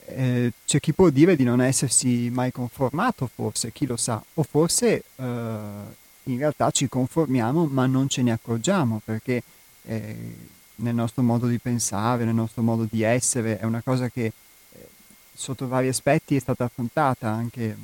eh, 0.05 0.51
c'è 0.65 0.79
chi 0.79 0.93
può 0.93 1.09
dire 1.09 1.35
di 1.35 1.43
non 1.43 1.61
essersi 1.61 2.29
mai 2.31 2.51
conformato, 2.51 3.29
forse, 3.33 3.71
chi 3.71 3.85
lo 3.85 3.95
sa, 3.97 4.23
o 4.33 4.43
forse 4.43 5.03
eh, 5.15 6.01
in 6.25 6.37
realtà 6.37 6.71
ci 6.71 6.87
conformiamo 6.87 7.65
ma 7.65 7.85
non 7.85 8.07
ce 8.07 8.21
ne 8.21 8.31
accorgiamo 8.31 9.01
perché 9.03 9.43
eh, 9.83 10.35
nel 10.75 10.95
nostro 10.95 11.21
modo 11.21 11.47
di 11.47 11.59
pensare, 11.59 12.25
nel 12.25 12.33
nostro 12.33 12.61
modo 12.61 12.87
di 12.89 13.03
essere 13.03 13.59
è 13.59 13.65
una 13.65 13.81
cosa 13.81 14.09
che 14.09 14.25
eh, 14.25 14.87
sotto 15.33 15.67
vari 15.67 15.87
aspetti 15.87 16.35
è 16.35 16.39
stata 16.39 16.63
affrontata 16.63 17.29
anche 17.29 17.77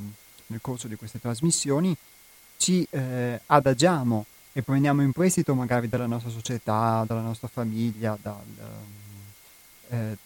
nel 0.46 0.60
corso 0.60 0.88
di 0.88 0.96
queste 0.96 1.20
trasmissioni, 1.20 1.96
ci 2.56 2.86
eh, 2.90 3.40
adagiamo 3.46 4.26
e 4.52 4.62
prendiamo 4.62 5.02
in 5.02 5.12
prestito 5.12 5.54
magari 5.54 5.88
dalla 5.88 6.06
nostra 6.06 6.30
società, 6.30 7.04
dalla 7.06 7.20
nostra 7.20 7.48
famiglia, 7.48 8.18
dal, 8.20 8.42
eh, 9.90 10.16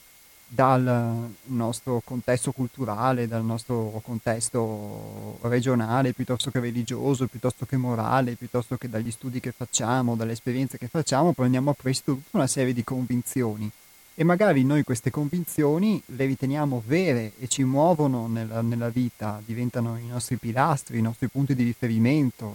dal 0.46 1.30
nostro 1.44 2.00
contesto 2.04 2.52
culturale, 2.52 3.26
dal 3.26 3.44
nostro 3.44 4.00
contesto 4.04 5.38
regionale, 5.42 6.12
piuttosto 6.12 6.50
che 6.50 6.60
religioso, 6.60 7.26
piuttosto 7.26 7.66
che 7.66 7.76
morale, 7.76 8.34
piuttosto 8.34 8.76
che 8.76 8.88
dagli 8.88 9.10
studi 9.10 9.40
che 9.40 9.52
facciamo, 9.52 10.14
dalle 10.16 10.32
esperienze 10.32 10.78
che 10.78 10.88
facciamo, 10.88 11.32
prendiamo 11.32 11.70
a 11.70 11.74
prestito 11.74 12.14
tutta 12.14 12.38
una 12.38 12.46
serie 12.46 12.72
di 12.72 12.84
convinzioni. 12.84 13.70
E 14.16 14.22
magari 14.22 14.62
noi 14.62 14.84
queste 14.84 15.10
convinzioni 15.10 16.00
le 16.06 16.26
riteniamo 16.26 16.84
vere 16.86 17.32
e 17.40 17.48
ci 17.48 17.64
muovono 17.64 18.28
nella, 18.28 18.60
nella 18.60 18.88
vita, 18.88 19.42
diventano 19.44 19.98
i 19.98 20.06
nostri 20.06 20.36
pilastri, 20.36 20.98
i 20.98 21.02
nostri 21.02 21.26
punti 21.26 21.56
di 21.56 21.64
riferimento, 21.64 22.54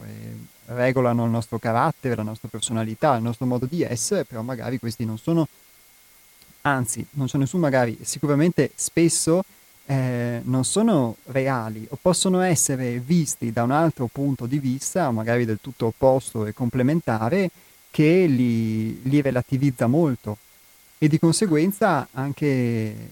regolano 0.67 1.25
il 1.25 1.31
nostro 1.31 1.59
carattere, 1.59 2.15
la 2.15 2.23
nostra 2.23 2.47
personalità, 2.47 3.15
il 3.15 3.23
nostro 3.23 3.45
modo 3.45 3.65
di 3.65 3.81
essere, 3.81 4.23
però 4.23 4.41
magari 4.41 4.79
questi 4.79 5.03
non 5.03 5.17
sono 5.17 5.49
anzi 6.61 7.05
non 7.11 7.27
c'è 7.27 7.37
nessun 7.37 7.59
magari, 7.59 7.97
sicuramente 8.01 8.71
spesso 8.75 9.43
eh, 9.85 10.41
non 10.43 10.65
sono 10.65 11.15
reali 11.27 11.85
o 11.89 11.97
possono 11.99 12.41
essere 12.41 12.99
visti 12.99 13.51
da 13.51 13.63
un 13.63 13.71
altro 13.71 14.07
punto 14.07 14.45
di 14.45 14.59
vista, 14.59 15.09
magari 15.09 15.45
del 15.45 15.59
tutto 15.61 15.87
opposto 15.87 16.45
e 16.45 16.53
complementare, 16.53 17.49
che 17.89 18.25
li, 18.27 19.01
li 19.01 19.21
relativizza 19.21 19.87
molto. 19.87 20.37
E 20.99 21.07
di 21.07 21.17
conseguenza 21.17 22.07
anche 22.11 23.11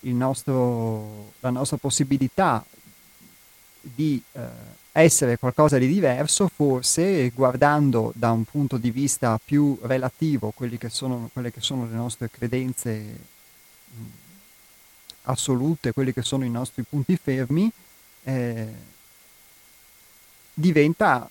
nostro, 0.00 1.32
la 1.40 1.50
nostra 1.50 1.76
possibilità 1.76 2.64
di 3.80 4.20
eh, 4.32 4.40
essere 4.92 5.38
qualcosa 5.38 5.78
di 5.78 5.86
diverso, 5.86 6.48
forse 6.48 7.30
guardando 7.30 8.12
da 8.14 8.30
un 8.30 8.44
punto 8.44 8.76
di 8.76 8.90
vista 8.90 9.40
più 9.42 9.78
relativo 9.82 10.52
che 10.56 10.88
sono, 10.90 11.30
quelle 11.32 11.50
che 11.50 11.60
sono 11.60 11.86
le 11.86 11.94
nostre 11.94 12.30
credenze 12.30 12.92
mh, 12.92 14.02
assolute, 15.22 15.92
quelli 15.92 16.12
che 16.12 16.22
sono 16.22 16.44
i 16.44 16.50
nostri 16.50 16.82
punti 16.82 17.16
fermi, 17.16 17.70
eh, 18.24 18.68
diventa 20.52 21.28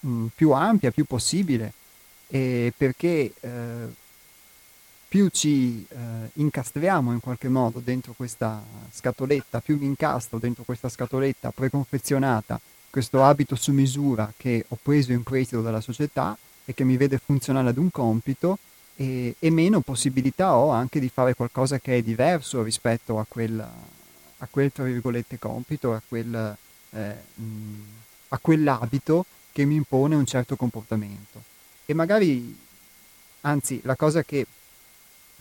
mh, 0.00 0.26
più 0.34 0.50
ampia, 0.50 0.90
più 0.90 1.04
possibile, 1.04 1.72
eh, 2.28 2.74
perché 2.76 3.32
eh, 3.40 3.86
più 5.08 5.28
ci 5.28 5.86
eh, 5.88 5.96
incastriamo 6.34 7.12
in 7.12 7.20
qualche 7.20 7.48
modo 7.48 7.80
dentro 7.80 8.12
questa 8.12 8.62
scatoletta, 8.92 9.60
più 9.60 9.78
mi 9.78 9.86
incastro 9.86 10.38
dentro 10.38 10.64
questa 10.64 10.90
scatoletta 10.90 11.50
preconfezionata, 11.50 12.60
questo 12.90 13.22
abito 13.24 13.54
su 13.54 13.72
misura 13.72 14.32
che 14.36 14.64
ho 14.68 14.78
preso 14.80 15.12
in 15.12 15.22
prestito 15.22 15.62
dalla 15.62 15.80
società 15.80 16.36
e 16.64 16.74
che 16.74 16.84
mi 16.84 16.96
vede 16.96 17.18
funzionale 17.18 17.70
ad 17.70 17.78
un 17.78 17.90
compito 17.90 18.58
e, 18.96 19.36
e, 19.38 19.50
meno 19.50 19.80
possibilità 19.80 20.54
ho 20.54 20.70
anche 20.70 20.98
di 20.98 21.08
fare 21.08 21.34
qualcosa 21.34 21.78
che 21.78 21.98
è 21.98 22.02
diverso 22.02 22.62
rispetto 22.62 23.18
a 23.18 23.26
quella, 23.28 23.70
a 24.38 24.48
quel, 24.50 24.72
tra 24.72 24.84
virgolette, 24.84 25.38
compito, 25.38 25.94
a, 25.94 26.02
quel, 26.06 26.56
eh, 26.90 27.14
mh, 27.34 27.82
a 28.28 28.38
quell'abito 28.38 29.24
che 29.52 29.64
mi 29.64 29.76
impone 29.76 30.16
un 30.16 30.26
certo 30.26 30.56
comportamento. 30.56 31.42
E 31.86 31.94
magari, 31.94 32.56
anzi, 33.42 33.80
la 33.84 33.96
cosa 33.96 34.22
che 34.22 34.46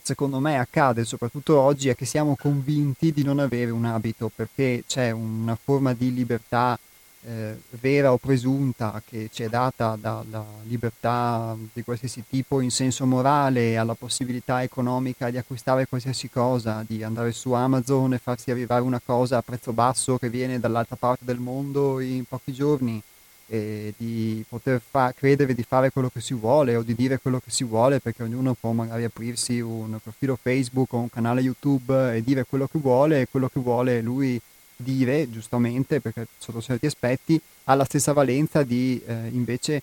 secondo 0.02 0.40
me 0.40 0.58
accade 0.58 1.04
soprattutto 1.04 1.60
oggi 1.60 1.90
è 1.90 1.96
che 1.96 2.06
siamo 2.06 2.38
convinti 2.40 3.12
di 3.12 3.24
non 3.24 3.40
avere 3.40 3.72
un 3.72 3.84
abito 3.84 4.32
perché 4.34 4.86
c'è 4.88 5.12
una 5.12 5.58
forma 5.62 5.94
di 5.94 6.14
libertà 6.14 6.80
eh, 7.26 7.58
vera 7.72 8.12
o 8.12 8.18
presunta 8.18 9.02
che 9.06 9.30
ci 9.32 9.44
è 9.44 9.50
data 9.50 9.98
dalla 10.00 10.46
libertà 10.64 11.56
di 11.74 11.84
qualsiasi 11.84 12.24
tipo 12.30 12.62
in 12.62 12.72
senso 12.72 13.06
morale, 13.06 13.78
alla 13.78 13.96
possibilità 13.96 14.64
economica 14.64 15.30
di 15.30 15.38
acquistare 15.38 15.88
qualsiasi 15.88 16.30
cosa, 16.30 16.84
di 16.88 17.04
andare 17.04 17.32
su 17.32 17.52
Amazon 17.52 18.14
e 18.14 18.18
farsi 18.18 18.52
arrivare 18.52 18.82
una 18.82 19.02
cosa 19.04 19.38
a 19.38 19.42
prezzo 19.42 19.74
basso 19.74 20.18
che 20.18 20.30
viene 20.30 20.60
dall'altra 20.60 20.96
parte 20.96 21.26
del 21.26 21.40
mondo 21.40 22.00
in 22.00 22.24
pochi 22.26 22.54
giorni 22.54 23.02
e 23.50 23.94
di 23.96 24.44
poter 24.48 24.82
fa- 24.86 25.14
credere 25.16 25.54
di 25.54 25.64
fare 25.64 25.90
quello 25.90 26.10
che 26.10 26.20
si 26.20 26.34
vuole 26.34 26.76
o 26.76 26.84
di 26.84 26.94
dire 26.94 27.18
quello 27.18 27.40
che 27.40 27.50
si 27.50 27.64
vuole 27.64 28.00
perché 28.00 28.24
ognuno 28.24 28.54
può 28.54 28.74
magari 28.74 29.06
aprirsi 29.06 29.62
un 29.62 29.98
profilo 30.04 30.38
Facebook 30.40 30.92
o 30.94 30.98
un 30.98 31.10
canale 31.10 31.42
YouTube 31.42 32.16
e 32.16 32.22
dire 32.22 32.46
quello 32.46 32.68
che 32.68 32.78
vuole 32.78 33.22
e 33.22 33.28
quello 33.30 33.48
che 33.48 33.60
vuole 33.62 34.02
lui 34.02 34.40
dire 34.78 35.30
giustamente 35.30 36.00
perché 36.00 36.28
sotto 36.38 36.62
certi 36.62 36.86
aspetti 36.86 37.40
ha 37.66 37.74
la 37.74 37.84
stessa 37.84 38.14
valenza 38.14 38.64
di 38.64 39.02
eh, 39.06 39.28
invece 39.32 39.82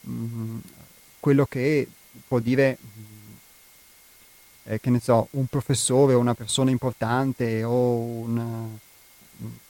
mh, 0.00 0.12
mm, 0.12 0.58
quello 1.20 1.44
che 1.46 1.88
può 2.26 2.38
dire 2.38 2.78
mh, 2.80 3.00
mm, 3.00 3.34
eh, 4.72 4.80
che 4.80 4.90
ne 4.90 5.00
so 5.00 5.28
un 5.32 5.46
professore 5.46 6.14
o 6.14 6.20
una 6.20 6.34
persona 6.34 6.70
importante 6.70 7.64
o 7.64 7.72
un 7.72 8.78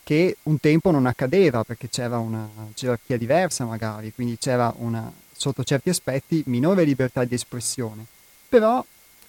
che 0.06 0.37
un 0.45 0.61
tempo 0.61 0.92
non 0.92 1.06
accadeva 1.06 1.64
perché 1.64 1.88
c'era 1.88 2.18
una 2.18 2.49
gerarchia 2.75 3.16
diversa 3.16 3.64
magari, 3.64 4.12
quindi 4.12 4.38
c'era 4.38 4.73
una, 4.76 5.12
sotto 5.33 5.64
certi 5.64 5.88
aspetti 5.88 6.45
minore 6.47 6.85
libertà 6.85 7.25
di 7.25 7.35
espressione. 7.35 8.06
Però 8.49 8.85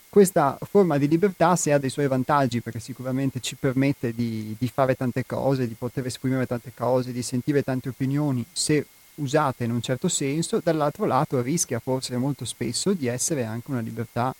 questa 0.09 0.57
forma 0.67 0.97
di 0.97 1.07
libertà, 1.07 1.55
se 1.55 1.73
ha 1.73 1.77
dei 1.77 1.89
suoi 1.89 2.07
vantaggi, 2.07 2.61
perché 2.61 2.79
sicuramente 2.79 3.39
ci 3.39 3.55
permette 3.55 4.13
di, 4.13 4.55
di, 4.57 4.67
fare 4.67 4.95
tante 4.95 5.25
cose, 5.25 5.67
di 5.67 5.75
poter 5.77 6.05
esprimere 6.05 6.47
tante 6.47 6.71
cose, 6.75 7.11
di 7.11 7.21
sentire 7.21 7.63
tante 7.63 7.89
opinioni, 7.89 8.45
se 8.51 8.85
usate 9.15 9.63
in 9.63 9.71
un 9.71 9.81
certo 9.81 10.07
senso, 10.07 10.59
dall'altro 10.63 11.05
lato 11.05 11.41
rischia 11.41 11.79
forse 11.79 12.15
molto 12.17 12.45
spesso 12.45 12.93
di 12.93 13.07
essere 13.07 13.43
anche 13.43 13.71
una 13.71 13.79
libertà 13.79 14.33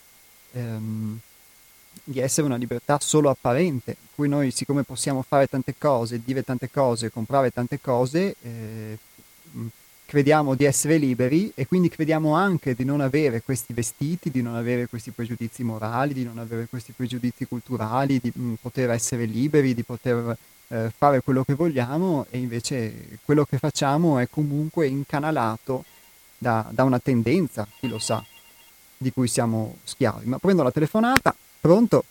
ehm, 0.52 1.20
di 2.04 2.20
essere 2.20 2.48
una 2.48 2.56
libertà 2.56 3.00
solo 3.02 3.30
apparente, 3.30 3.92
in 3.92 4.08
cui 4.16 4.30
noi 4.30 4.52
siccome 4.52 4.84
possiamo 4.84 5.22
fare 5.28 5.48
tante 5.48 5.76
cose, 5.78 6.22
dire 6.24 6.44
tante 6.44 6.70
cose, 6.70 7.12
comprare 7.12 7.52
tante 7.52 7.82
cose, 7.82 8.36
eh, 8.42 8.98
crediamo 10.08 10.56
di 10.56 10.64
essere 10.64 10.98
liberi 10.98 11.52
e 11.54 11.68
quindi 11.68 11.90
crediamo 11.90 12.34
anche 12.34 12.74
di 12.74 12.86
non 12.86 13.02
avere 13.02 13.42
questi 13.42 13.74
vestiti, 13.74 14.32
di 14.32 14.42
non 14.42 14.56
avere 14.56 14.88
questi 14.88 15.12
pregiudizi 15.12 15.64
morali, 15.64 16.14
di 16.14 16.24
non 16.24 16.38
avere 16.38 16.68
questi 16.70 16.94
pregiudizi 16.94 17.46
culturali, 17.46 18.18
di 18.22 18.32
mh, 18.34 18.54
poter 18.62 18.90
essere 18.92 19.26
liberi, 19.26 19.74
di 19.74 19.84
poter 19.84 20.38
eh, 20.70 20.92
fare 20.98 21.22
quello 21.22 21.44
che 21.44 21.56
vogliamo 21.56 22.26
e 22.30 22.38
invece 22.38 23.20
quello 23.26 23.44
che 23.44 23.58
facciamo 23.58 24.18
è 24.18 24.30
comunque 24.30 24.88
incanalato 24.88 25.84
da, 26.38 26.66
da 26.72 26.86
una 26.86 27.00
tendenza, 27.00 27.68
chi 27.78 27.90
lo 27.90 28.00
sa, 28.00 28.24
di 28.96 29.12
cui 29.12 29.28
siamo 29.28 29.76
schiavi. 29.84 30.26
Ma 30.26 30.38
prendo 30.38 30.63
la 30.63 30.72
telefonata. 30.72 31.36
Pronto? 31.60 32.06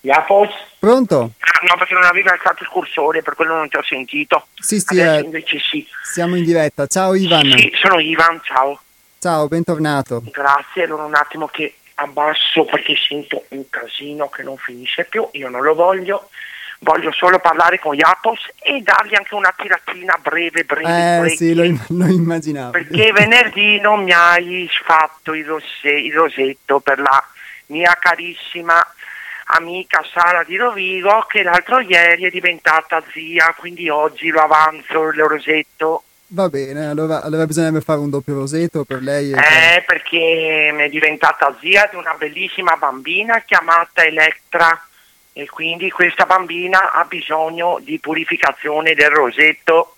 Jacopo? 0.00 0.52
Pronto? 0.78 1.32
Ah, 1.38 1.66
no, 1.68 1.76
perché 1.76 1.94
non 1.94 2.04
aveva 2.04 2.32
alzato 2.32 2.62
il 2.62 2.68
cursore, 2.68 3.22
per 3.22 3.34
quello 3.34 3.54
non 3.54 3.68
ti 3.68 3.76
ho 3.76 3.82
sentito. 3.82 4.46
Sì, 4.58 4.80
sì, 4.80 4.98
eh, 4.98 5.20
invece 5.20 5.58
sì. 5.58 5.86
Siamo 6.02 6.36
in 6.36 6.44
diretta. 6.44 6.86
Ciao 6.86 7.14
Ivan. 7.14 7.50
Sì, 7.50 7.70
sono 7.74 7.98
Ivan, 7.98 8.40
ciao. 8.42 8.80
Ciao, 9.18 9.48
bentornato. 9.48 10.22
Grazie, 10.32 10.84
allora 10.84 11.04
un 11.04 11.14
attimo 11.14 11.46
che 11.48 11.74
abbasso 11.96 12.64
perché 12.64 12.94
sento 12.96 13.44
un 13.48 13.68
casino 13.68 14.28
che 14.30 14.42
non 14.42 14.56
finisce 14.56 15.04
più, 15.04 15.28
io 15.32 15.50
non 15.50 15.62
lo 15.62 15.74
voglio. 15.74 16.30
Voglio 16.82 17.12
solo 17.12 17.38
parlare 17.38 17.78
con 17.78 17.94
Iapos 17.94 18.40
e 18.58 18.80
dargli 18.80 19.14
anche 19.14 19.34
una 19.34 19.52
tiratina 19.54 20.18
breve, 20.22 20.64
breve. 20.64 21.26
Eh 21.26 21.36
sì, 21.36 21.52
lo, 21.52 21.62
lo, 21.88 22.06
immaginavo. 22.06 22.70
Perché 22.70 23.12
venerdì 23.12 23.78
non 23.80 24.02
mi 24.02 24.12
hai 24.12 24.66
fatto 24.86 25.34
il, 25.34 25.44
rosé, 25.44 25.90
il 25.90 26.14
rosetto 26.14 26.80
per 26.80 26.98
la 27.00 27.22
mia 27.66 27.94
carissima 28.00 28.82
amica 29.50 30.04
Sara 30.12 30.44
di 30.44 30.56
Rovigo 30.56 31.24
che 31.28 31.42
l'altro 31.42 31.80
ieri 31.80 32.24
è 32.24 32.30
diventata 32.30 33.02
zia, 33.12 33.54
quindi 33.56 33.88
oggi 33.88 34.28
lo 34.28 34.40
avanzo 34.40 35.08
il 35.08 35.22
rosetto. 35.22 36.04
Va 36.32 36.48
bene, 36.48 36.86
allora, 36.86 37.22
allora 37.22 37.44
bisognerebbe 37.44 37.80
fare 37.80 37.98
un 37.98 38.08
doppio 38.10 38.34
rosetto 38.34 38.84
per 38.84 39.02
lei. 39.02 39.32
eh, 39.32 39.82
perché 39.84 40.72
è 40.76 40.88
diventata 40.88 41.56
zia 41.60 41.88
di 41.90 41.96
una 41.96 42.14
bellissima 42.14 42.76
bambina 42.76 43.40
chiamata 43.40 44.04
Elettra 44.04 44.80
e 45.32 45.48
quindi 45.48 45.90
questa 45.90 46.26
bambina 46.26 46.92
ha 46.92 47.04
bisogno 47.04 47.78
di 47.80 47.98
purificazione 47.98 48.94
del 48.94 49.10
rosetto. 49.10 49.96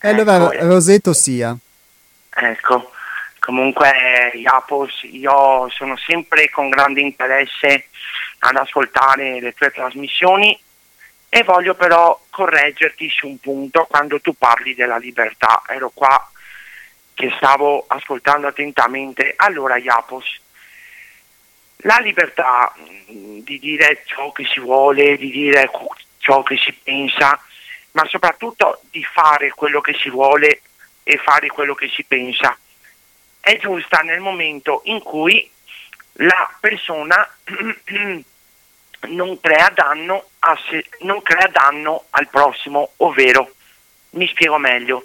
E 0.00 0.08
allora 0.08 0.52
ecco, 0.52 0.66
rosetto 0.66 1.12
sia. 1.12 1.56
Ecco, 2.34 2.92
comunque 3.40 4.30
Iapos, 4.34 5.00
io 5.02 5.68
sono 5.70 5.96
sempre 5.96 6.48
con 6.50 6.68
grande 6.68 7.00
interesse 7.00 7.86
ad 8.38 8.56
ascoltare 8.56 9.40
le 9.40 9.54
tue 9.54 9.70
trasmissioni 9.70 10.58
e 11.28 11.42
voglio 11.42 11.74
però 11.74 12.18
correggerti 12.30 13.10
su 13.10 13.26
un 13.26 13.38
punto 13.38 13.86
quando 13.86 14.20
tu 14.20 14.34
parli 14.36 14.74
della 14.74 14.96
libertà. 14.96 15.62
Ero 15.68 15.90
qua 15.92 16.30
che 17.14 17.32
stavo 17.36 17.84
ascoltando 17.88 18.46
attentamente. 18.46 19.34
Allora 19.36 19.76
Iapos, 19.76 20.40
la 21.78 21.98
libertà 21.98 22.72
mm, 23.10 23.38
di 23.40 23.58
dire 23.58 24.02
ciò 24.06 24.32
che 24.32 24.44
si 24.44 24.60
vuole, 24.60 25.16
di 25.16 25.30
dire 25.30 25.70
ciò 26.18 26.42
che 26.42 26.56
si 26.56 26.72
pensa, 26.72 27.40
ma 27.92 28.04
soprattutto 28.06 28.80
di 28.90 29.04
fare 29.04 29.50
quello 29.50 29.80
che 29.80 29.94
si 29.94 30.10
vuole 30.10 30.62
e 31.02 31.18
fare 31.18 31.48
quello 31.48 31.74
che 31.74 31.88
si 31.88 32.04
pensa, 32.04 32.56
è 33.40 33.56
giusta 33.58 34.00
nel 34.00 34.20
momento 34.20 34.82
in 34.84 35.00
cui 35.02 35.50
la 36.18 36.50
persona 36.60 37.28
non 39.08 39.40
crea 39.40 39.70
danno, 39.74 40.28
se, 40.68 40.86
non 41.00 41.22
crea 41.22 41.48
danno 41.48 42.04
al 42.10 42.28
prossimo, 42.28 42.92
ovvero, 42.96 43.52
mi 44.10 44.26
spiego 44.28 44.58
meglio, 44.58 45.04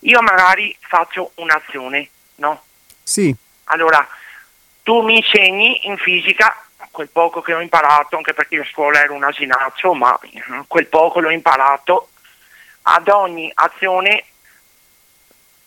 io 0.00 0.20
magari 0.20 0.76
faccio 0.80 1.32
un'azione, 1.36 2.08
no? 2.36 2.62
Sì. 3.02 3.34
Allora, 3.64 4.06
tu 4.82 5.00
mi 5.00 5.16
insegni 5.16 5.86
in 5.86 5.96
fisica 5.96 6.62
quel 6.90 7.08
poco 7.08 7.40
che 7.40 7.54
ho 7.54 7.60
imparato, 7.60 8.16
anche 8.16 8.34
perché 8.34 8.56
io 8.56 8.62
a 8.62 8.66
scuola 8.66 9.00
ero 9.00 9.14
un 9.14 9.24
asinaccio, 9.24 9.94
ma 9.94 10.18
quel 10.66 10.86
poco 10.86 11.20
l'ho 11.20 11.30
imparato, 11.30 12.10
ad 12.82 13.08
ogni 13.08 13.50
azione 13.54 14.24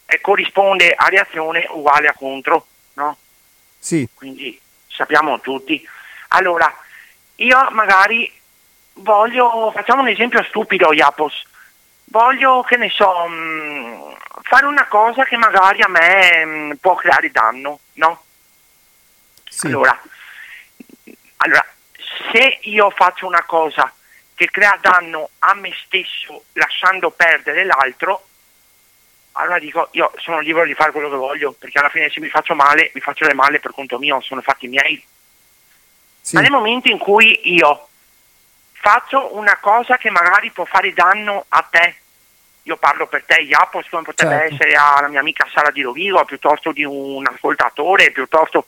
eh, 0.06 0.21
corrisponde 0.21 0.93
a 0.93 1.08
reazione 1.08 1.65
uguale 1.69 2.08
a 2.08 2.13
contro, 2.13 2.67
no? 2.93 3.17
Sì. 3.80 4.08
Quindi 4.13 4.60
sappiamo 4.95 5.39
tutti. 5.39 5.88
Allora, 6.29 6.73
io 7.36 7.67
magari 7.71 8.31
voglio, 8.93 9.71
facciamo 9.71 10.01
un 10.01 10.08
esempio 10.08 10.43
stupido, 10.43 10.93
Iapos, 10.93 11.45
voglio, 12.05 12.63
che 12.63 12.77
ne 12.77 12.89
so, 12.89 13.27
mh, 13.27 13.34
mm, 13.34 14.12
fare 14.43 14.65
una 14.65 14.88
cosa 14.88 15.23
che 15.25 15.38
magari 15.38 15.81
a 15.81 15.88
me 15.88 16.45
mh, 16.45 16.49
mm, 16.49 16.71
può 16.79 16.95
creare 16.95 17.31
danno, 17.31 17.79
no? 17.93 18.23
Sì. 19.49 19.67
Allora, 19.67 19.99
allora, 21.38 21.65
se 22.31 22.60
io 22.63 22.89
faccio 22.91 23.27
una 23.27 23.43
cosa 23.43 23.91
che 24.34 24.49
crea 24.51 24.77
danno 24.81 25.29
a 25.39 25.53
me 25.53 25.73
stesso 25.86 26.45
lasciando 26.53 27.10
perdere 27.12 27.63
l'altro, 27.63 28.27
allora 29.38 29.60
dico 29.60 29.89
io 29.91 30.12
sono 30.17 30.39
libero 30.39 30.65
di 30.65 30.74
fare 30.74 30.91
quello 30.91 31.10
che 31.10 31.15
voglio, 31.15 31.52
perché 31.54 31.80
alla 31.80 31.89
fine 31.89 32.10
se 32.10 32.19
mi 32.19 32.30
faccio 32.30 32.56
male, 32.56 32.91
mi 32.93 33.02
faccio 33.02 33.26
del 33.26 33.36
male 33.36 33.60
per 33.60 33.71
conto 33.71 33.98
mio, 33.98 34.21
sono 34.21 34.41
fatti 34.41 34.67
miei. 34.67 35.04
Sì. 36.21 36.36
Ma 36.36 36.41
nel 36.41 36.52
momento 36.52 36.89
in 36.89 36.98
cui 36.98 37.54
io 37.54 37.88
faccio 38.71 39.36
una 39.36 39.58
cosa 39.60 39.98
che 39.98 40.10
magari 40.10 40.52
può 40.52 40.65
fare 40.65 40.93
danno 40.93 41.45
a 41.50 41.62
te, 41.69 41.95
io 42.63 42.78
parlo 42.78 43.08
per 43.08 43.24
te, 43.26 43.41
Iapos, 43.41 43.88
come 43.89 44.04
potrebbe 44.04 44.38
certo. 44.38 44.54
essere 44.54 44.74
alla 44.74 45.08
mia 45.08 45.19
amica 45.19 45.48
Sara 45.52 45.69
di 45.69 45.82
Rovigo, 45.82 46.24
piuttosto 46.26 46.71
di 46.71 46.84
un 46.84 47.26
ascoltatore, 47.28 48.12
piuttosto 48.12 48.67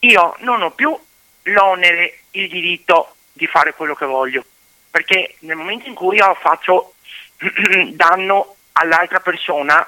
io 0.00 0.36
non 0.40 0.62
ho 0.62 0.70
più 0.70 0.96
l'onere, 1.44 2.18
il 2.32 2.48
diritto 2.48 3.16
di 3.32 3.46
fare 3.46 3.74
quello 3.74 3.94
che 3.94 4.06
voglio, 4.06 4.44
perché 4.90 5.36
nel 5.40 5.56
momento 5.56 5.88
in 5.88 5.94
cui 5.94 6.16
io 6.16 6.34
faccio 6.34 6.94
danno 7.92 8.56
all'altra 8.74 9.20
persona, 9.20 9.86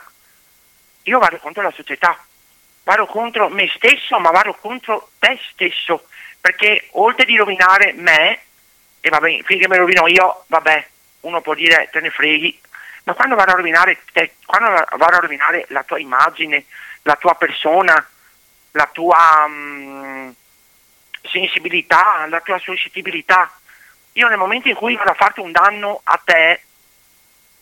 io 1.02 1.18
vado 1.18 1.38
contro 1.38 1.62
la 1.62 1.70
società, 1.70 2.18
vado 2.84 3.06
contro 3.06 3.48
me 3.48 3.68
stesso, 3.74 4.18
ma 4.18 4.30
vado 4.30 4.54
contro 4.54 5.10
te 5.18 5.38
stesso, 5.50 6.06
perché 6.40 6.88
oltre 6.92 7.24
di 7.24 7.36
rovinare 7.36 7.92
me, 7.92 8.40
e 9.00 9.08
va 9.08 9.18
bene, 9.18 9.42
finché 9.44 9.66
lo 9.66 9.76
rovino 9.76 10.06
io, 10.06 10.44
vabbè, 10.46 10.86
uno 11.20 11.40
può 11.40 11.54
dire 11.54 11.88
te 11.90 12.00
ne 12.00 12.10
freghi, 12.10 12.60
ma 13.04 13.14
quando 13.14 13.36
vanno 13.36 13.52
a 13.52 13.56
rovinare, 13.56 14.02
te, 14.12 14.34
quando 14.44 14.68
vanno 14.68 15.16
a 15.16 15.20
rovinare 15.20 15.66
la 15.68 15.82
tua 15.84 15.98
immagine, 15.98 16.64
la 17.02 17.16
tua 17.16 17.34
persona, 17.34 18.08
la 18.72 18.88
tua 18.92 19.46
mm, 19.48 20.30
sensibilità, 21.22 22.26
la 22.28 22.40
tua 22.40 22.58
suscettibilità, 22.58 23.50
io 24.12 24.28
nel 24.28 24.38
momento 24.38 24.68
in 24.68 24.74
cui 24.74 24.96
vado 24.96 25.10
a 25.10 25.14
farti 25.14 25.40
un 25.40 25.52
danno 25.52 26.00
a 26.04 26.20
te, 26.24 26.62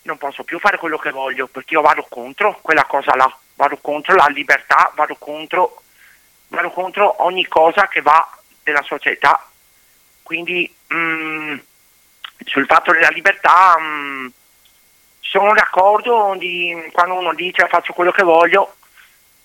non 0.04 0.18
posso 0.18 0.44
più 0.44 0.58
fare 0.58 0.78
quello 0.78 0.98
che 0.98 1.10
voglio, 1.10 1.46
perché 1.46 1.74
io 1.74 1.80
vado 1.80 2.06
contro 2.08 2.58
quella 2.60 2.84
cosa 2.84 3.14
là, 3.16 3.38
vado 3.54 3.78
contro 3.78 4.14
la 4.14 4.26
libertà, 4.26 4.92
vado 4.94 5.16
contro, 5.16 5.82
vado 6.48 6.70
contro 6.70 7.24
ogni 7.24 7.46
cosa 7.46 7.88
che 7.88 8.02
va 8.02 8.28
della 8.62 8.82
società. 8.82 9.48
Quindi 10.22 10.72
mh, 10.88 10.96
mm, 10.96 11.58
sul 12.44 12.66
fatto 12.66 12.92
della 12.92 13.08
libertà 13.08 13.78
mh, 13.78 13.84
mm, 13.84 14.26
sono 15.20 15.52
d'accordo 15.54 16.34
di, 16.38 16.90
quando 16.92 17.14
uno 17.14 17.34
dice 17.34 17.66
faccio 17.68 17.94
quello 17.94 18.12
che 18.12 18.22
voglio, 18.22 18.76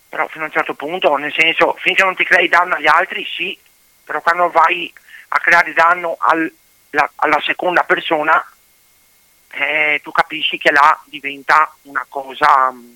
però 0.10 0.28
fino 0.28 0.44
a 0.44 0.48
un 0.48 0.54
certo 0.54 0.74
punto, 0.74 1.16
nel 1.16 1.34
senso 1.34 1.76
finché 1.80 2.04
non 2.04 2.16
ti 2.16 2.26
crei 2.26 2.50
danno 2.50 2.76
agli 2.76 2.88
altri 2.88 3.26
sì, 3.26 3.58
però 4.04 4.22
quando 4.22 4.50
vai 4.50 4.92
a 5.30 5.40
creare 5.40 5.72
danno 5.72 6.18
al, 6.20 6.52
la, 6.90 7.10
alla 7.16 7.40
seconda 7.42 7.84
persona 7.84 8.44
eh, 9.52 10.00
tu 10.04 10.12
capisci 10.12 10.58
che 10.58 10.72
là 10.72 11.00
diventa 11.06 11.74
una 11.84 12.06
cosa 12.08 12.72
mm, 12.72 12.94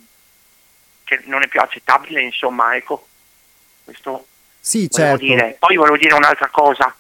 che 1.04 1.22
non 1.26 1.42
è 1.42 1.48
più 1.48 1.60
accettabile, 1.60 2.22
insomma, 2.22 2.76
ecco, 2.76 3.08
questo 3.84 4.28
sì, 4.60 4.90
certo. 4.90 5.24
dire. 5.24 5.58
Poi 5.60 5.76
volevo 5.76 5.98
dire 5.98 6.14
un'altra 6.14 6.48
cosa 6.50 6.96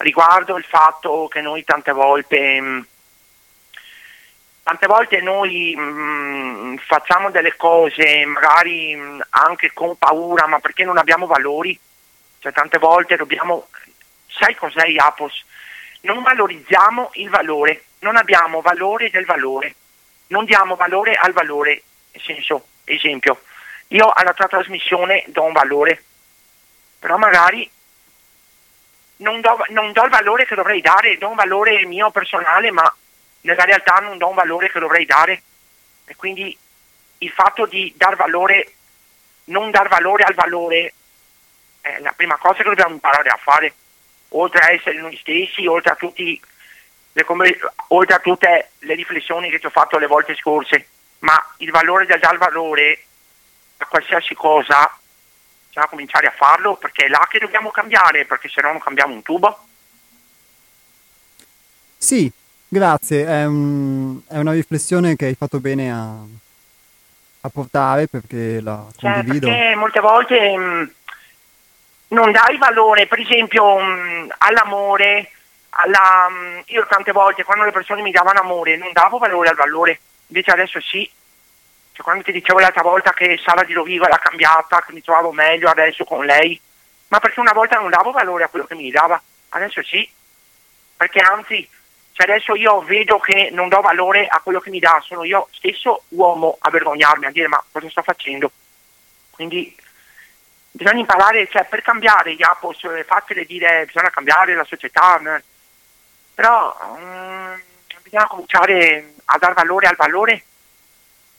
riguardo 0.00 0.56
il 0.56 0.64
fatto 0.64 1.28
che 1.28 1.40
noi 1.40 1.64
tante 1.64 1.92
volte, 1.92 2.60
mh, 2.60 2.86
tante 4.62 4.86
volte 4.86 5.20
noi 5.20 5.74
mh, 5.76 6.78
facciamo 6.86 7.30
delle 7.30 7.56
cose 7.56 8.24
magari 8.24 8.94
mh, 8.94 9.26
anche 9.30 9.72
con 9.72 9.96
paura, 9.96 10.46
ma 10.46 10.58
perché 10.58 10.84
non 10.84 10.98
abbiamo 10.98 11.26
valori, 11.26 11.78
cioè 12.38 12.52
tante 12.52 12.78
volte 12.78 13.16
dobbiamo, 13.16 13.68
sai 14.26 14.54
cos'è 14.54 14.86
Iapos? 14.86 15.44
Non 16.02 16.22
valorizziamo 16.22 17.10
il 17.14 17.28
valore, 17.28 17.84
non 18.00 18.16
abbiamo 18.16 18.60
valore 18.60 19.10
del 19.10 19.24
valore, 19.24 19.74
non 20.28 20.44
diamo 20.44 20.76
valore 20.76 21.14
al 21.14 21.32
valore, 21.32 21.82
nel 22.12 22.22
senso, 22.22 22.66
esempio, 22.84 23.42
io 23.88 24.08
alla 24.10 24.32
tua 24.32 24.46
trasmissione 24.46 25.24
do 25.28 25.42
un 25.42 25.52
valore, 25.52 26.02
però 26.98 27.16
magari 27.16 27.68
non 29.16 29.40
do, 29.40 29.64
non 29.68 29.92
do 29.92 30.04
il 30.04 30.10
valore 30.10 30.46
che 30.46 30.54
dovrei 30.54 30.80
dare, 30.80 31.18
do 31.18 31.28
un 31.28 31.34
valore 31.34 31.84
mio 31.86 32.10
personale, 32.10 32.70
ma 32.70 32.94
nella 33.42 33.64
realtà 33.64 33.96
non 33.96 34.18
do 34.18 34.28
un 34.28 34.34
valore 34.34 34.70
che 34.70 34.78
dovrei 34.78 35.04
dare. 35.04 35.42
E 36.06 36.16
quindi 36.16 36.56
il 37.18 37.30
fatto 37.30 37.66
di 37.66 37.92
dar 37.96 38.16
valore, 38.16 38.72
non 39.44 39.70
dar 39.70 39.88
valore 39.88 40.24
al 40.24 40.34
valore, 40.34 40.94
è 41.80 41.98
la 42.00 42.12
prima 42.12 42.36
cosa 42.36 42.62
che 42.62 42.68
dobbiamo 42.68 42.94
imparare 42.94 43.28
a 43.28 43.38
fare, 43.40 43.74
oltre 44.30 44.60
a 44.60 44.72
essere 44.72 45.00
noi 45.00 45.16
stessi, 45.16 45.66
oltre 45.66 45.92
a, 45.92 45.96
tutti 45.96 46.40
oltre 47.88 48.14
a 48.14 48.18
tutte 48.18 48.70
le 48.78 48.94
riflessioni 48.94 49.50
che 49.50 49.58
ti 49.58 49.66
ho 49.66 49.70
fatto 49.70 49.98
le 49.98 50.06
volte 50.06 50.34
scorse, 50.36 50.86
ma 51.20 51.34
il 51.58 51.70
valore 51.70 52.06
del 52.06 52.20
dar 52.20 52.38
valore 52.38 53.04
a 53.78 53.86
qualsiasi 53.86 54.34
cosa 54.34 54.94
bisogna 55.70 55.86
cominciare 55.86 56.26
a 56.26 56.34
farlo 56.36 56.74
perché 56.74 57.04
è 57.04 57.08
là 57.08 57.26
che 57.28 57.38
dobbiamo 57.38 57.70
cambiare, 57.70 58.26
perché 58.26 58.48
se 58.48 58.60
no 58.60 58.70
non 58.70 58.80
cambiamo 58.80 59.14
un 59.14 59.22
tubo. 59.22 59.64
Sì, 61.96 62.30
grazie, 62.66 63.26
è, 63.26 63.44
un, 63.44 64.20
è 64.26 64.38
una 64.38 64.52
riflessione 64.52 65.16
che 65.16 65.26
hai 65.26 65.34
fatto 65.34 65.60
bene 65.60 65.92
a, 65.92 66.16
a 67.42 67.48
portare 67.48 68.08
perché 68.08 68.60
la 68.60 68.84
cioè, 68.96 69.12
condivido. 69.12 69.46
Perché 69.46 69.74
molte 69.76 70.00
volte 70.00 70.56
mh, 70.56 70.62
mm, 70.62 70.84
non 72.08 72.32
dai 72.32 72.56
valore, 72.58 73.06
per 73.06 73.20
esempio 73.20 73.78
mh, 73.78 73.84
mm, 73.84 74.28
all'amore, 74.38 75.30
alla, 75.70 76.28
mm, 76.30 76.60
io 76.66 76.86
tante 76.86 77.12
volte 77.12 77.44
quando 77.44 77.64
le 77.64 77.72
persone 77.72 78.02
mi 78.02 78.10
davano 78.10 78.40
amore 78.40 78.76
non 78.76 78.92
davo 78.92 79.18
valore 79.18 79.48
al 79.48 79.56
valore, 79.56 80.00
invece 80.26 80.50
adesso 80.50 80.80
sì, 80.80 81.08
cioè, 81.92 82.02
quando 82.04 82.22
ti 82.22 82.32
dicevo 82.32 82.58
l'altra 82.58 82.82
volta 82.82 83.12
che 83.12 83.38
Sara 83.42 83.64
di 83.64 83.72
Rovigo 83.72 84.06
era 84.06 84.18
cambiata, 84.18 84.82
che 84.82 84.92
mi 84.92 85.02
trovavo 85.02 85.32
meglio 85.32 85.68
adesso 85.68 86.04
con 86.04 86.24
lei, 86.24 86.60
ma 87.08 87.18
perché 87.18 87.40
una 87.40 87.52
volta 87.52 87.78
non 87.78 87.90
davo 87.90 88.10
valore 88.10 88.44
a 88.44 88.48
quello 88.48 88.64
che 88.64 88.74
mi 88.74 88.90
dava, 88.90 89.20
adesso 89.50 89.82
sì, 89.82 90.08
perché 90.96 91.20
anzi, 91.20 91.68
cioè 92.12 92.28
adesso 92.28 92.54
io 92.54 92.80
vedo 92.82 93.18
che 93.18 93.50
non 93.52 93.68
do 93.68 93.80
valore 93.80 94.26
a 94.26 94.40
quello 94.40 94.60
che 94.60 94.70
mi 94.70 94.78
dà, 94.78 95.00
sono 95.04 95.24
io 95.24 95.48
stesso 95.52 96.04
uomo 96.08 96.56
a 96.60 96.70
vergognarmi, 96.70 97.26
a 97.26 97.30
dire 97.30 97.48
ma 97.48 97.62
cosa 97.70 97.88
sto 97.90 98.02
facendo? 98.02 98.50
Quindi 99.30 99.74
bisogna 100.70 101.00
imparare, 101.00 101.48
cioè 101.48 101.64
per 101.64 101.82
cambiare 101.82 102.32
Iapos 102.32 102.84
è 102.84 103.04
facile 103.04 103.44
dire 103.44 103.84
bisogna 103.86 104.10
cambiare 104.10 104.54
la 104.54 104.64
società, 104.64 105.18
però 106.40 106.74
um, 106.94 107.62
bisogna 108.02 108.26
cominciare 108.26 109.12
a 109.26 109.36
dar 109.36 109.52
valore 109.52 109.88
al 109.88 109.96
valore 109.96 110.44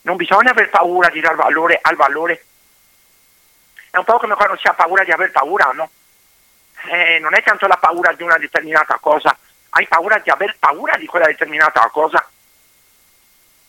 non 0.01 0.15
bisogna 0.15 0.51
aver 0.51 0.69
paura 0.69 1.09
di 1.09 1.19
dar 1.19 1.33
valore 1.33 1.79
al 1.81 1.95
valore. 1.95 2.45
È 3.89 3.97
un 3.97 4.03
po' 4.03 4.19
come 4.19 4.35
quando 4.35 4.57
si 4.57 4.67
ha 4.67 4.73
paura 4.75 5.03
di 5.03 5.11
aver 5.11 5.31
paura, 5.31 5.71
no? 5.73 5.89
Eh, 6.91 7.17
non 7.17 7.33
è 7.33 7.41
tanto 7.41 7.65
la 7.65 7.77
paura 7.77 8.13
di 8.13 8.21
una 8.21 8.37
determinata 8.37 8.99
cosa, 8.99 9.35
hai 9.69 9.87
paura 9.87 10.19
di 10.19 10.29
aver 10.29 10.55
paura 10.59 10.95
di 10.97 11.07
quella 11.07 11.25
determinata 11.25 11.89
cosa. 11.89 12.23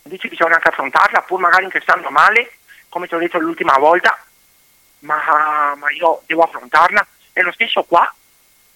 Dici 0.03 0.27
bisogna 0.27 0.55
anche 0.55 0.69
affrontarla, 0.69 1.23
pur 1.23 1.39
magari 1.39 1.63
anche 1.63 1.81
stando 1.81 2.11
male, 2.11 2.57
come 2.89 3.07
ti 3.07 3.15
ho 3.15 3.19
detto 3.19 3.39
l'ultima 3.39 3.77
volta, 3.79 4.23
ma, 4.99 5.73
ma 5.77 5.91
io 5.91 6.21
devo 6.27 6.43
affrontarla. 6.43 7.07
È 7.31 7.41
lo 7.41 7.51
stesso 7.51 7.83
qua, 7.85 8.11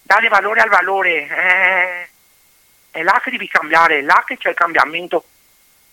dare 0.01 0.27
valore 0.27 0.61
al 0.61 0.69
valore, 0.69 1.27
eh, 1.27 2.09
è 2.97 3.03
là 3.03 3.21
che 3.23 3.29
devi 3.29 3.47
cambiare, 3.47 3.99
è 3.99 4.01
là 4.01 4.23
che 4.25 4.37
c'è 4.37 4.49
il 4.49 4.55
cambiamento. 4.55 5.23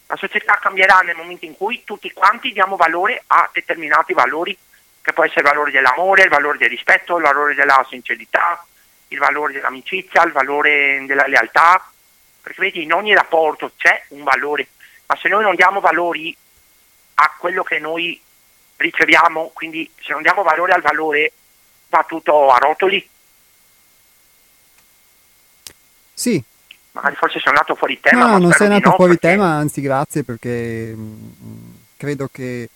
La 0.07 0.17
società 0.17 0.55
cambierà 0.55 1.01
nel 1.01 1.17
momento 1.17 1.45
in 1.45 1.55
cui 1.55 1.85
tutti 1.85 2.11
quanti 2.12 2.51
diamo 2.51 2.77
valore 2.77 3.23
a 3.27 3.51
determinati 3.53 4.14
valori, 4.14 4.57
che 5.03 5.12
può 5.12 5.23
essere 5.23 5.40
il 5.40 5.49
valore 5.49 5.71
dell'amore, 5.71 6.23
il 6.23 6.31
valore 6.31 6.57
del 6.57 6.71
rispetto, 6.71 7.19
il 7.19 7.23
valore 7.23 7.55
della 7.55 7.85
sincerità, 7.90 8.64
il 9.09 9.19
valore 9.19 9.53
dell'amicizia, 9.53 10.25
il 10.25 10.33
valore 10.33 11.05
della 11.05 11.27
lealtà, 11.27 11.93
perché 12.40 12.62
vedi 12.62 12.85
in 12.85 12.95
ogni 12.95 13.14
rapporto 13.14 13.73
c'è 13.77 14.07
un 14.09 14.23
valore, 14.23 14.69
ma 15.05 15.17
se 15.17 15.29
noi 15.29 15.43
non 15.43 15.57
diamo 15.57 15.81
valori 15.81 16.35
a 17.17 17.35
quello 17.37 17.62
che 17.62 17.79
noi 17.81 18.19
riceviamo, 18.77 19.51
quindi 19.53 19.93
se 20.01 20.12
non 20.12 20.23
diamo 20.23 20.43
valore 20.43 20.73
al 20.73 20.81
valore 20.81 21.33
va 21.88 22.03
tutto 22.09 22.51
a 22.51 22.57
rotoli. 22.57 23.07
Sì, 26.14 26.43
magari 26.95 27.17
forse 27.17 27.39
sono 27.39 27.57
andato 27.57 27.75
fuori 27.75 27.99
tema. 28.01 28.27
No, 28.27 28.39
non 28.39 28.53
sei 28.53 28.69
andato 28.69 28.91
no, 28.91 28.95
fuori 28.95 29.19
perché... 29.19 29.37
tema, 29.37 29.51
anzi 29.51 29.81
grazie 29.81 30.23
perché 30.23 30.95
mh, 30.95 31.01
mm, 31.01 31.75
credo 31.97 32.29
che 32.31 32.69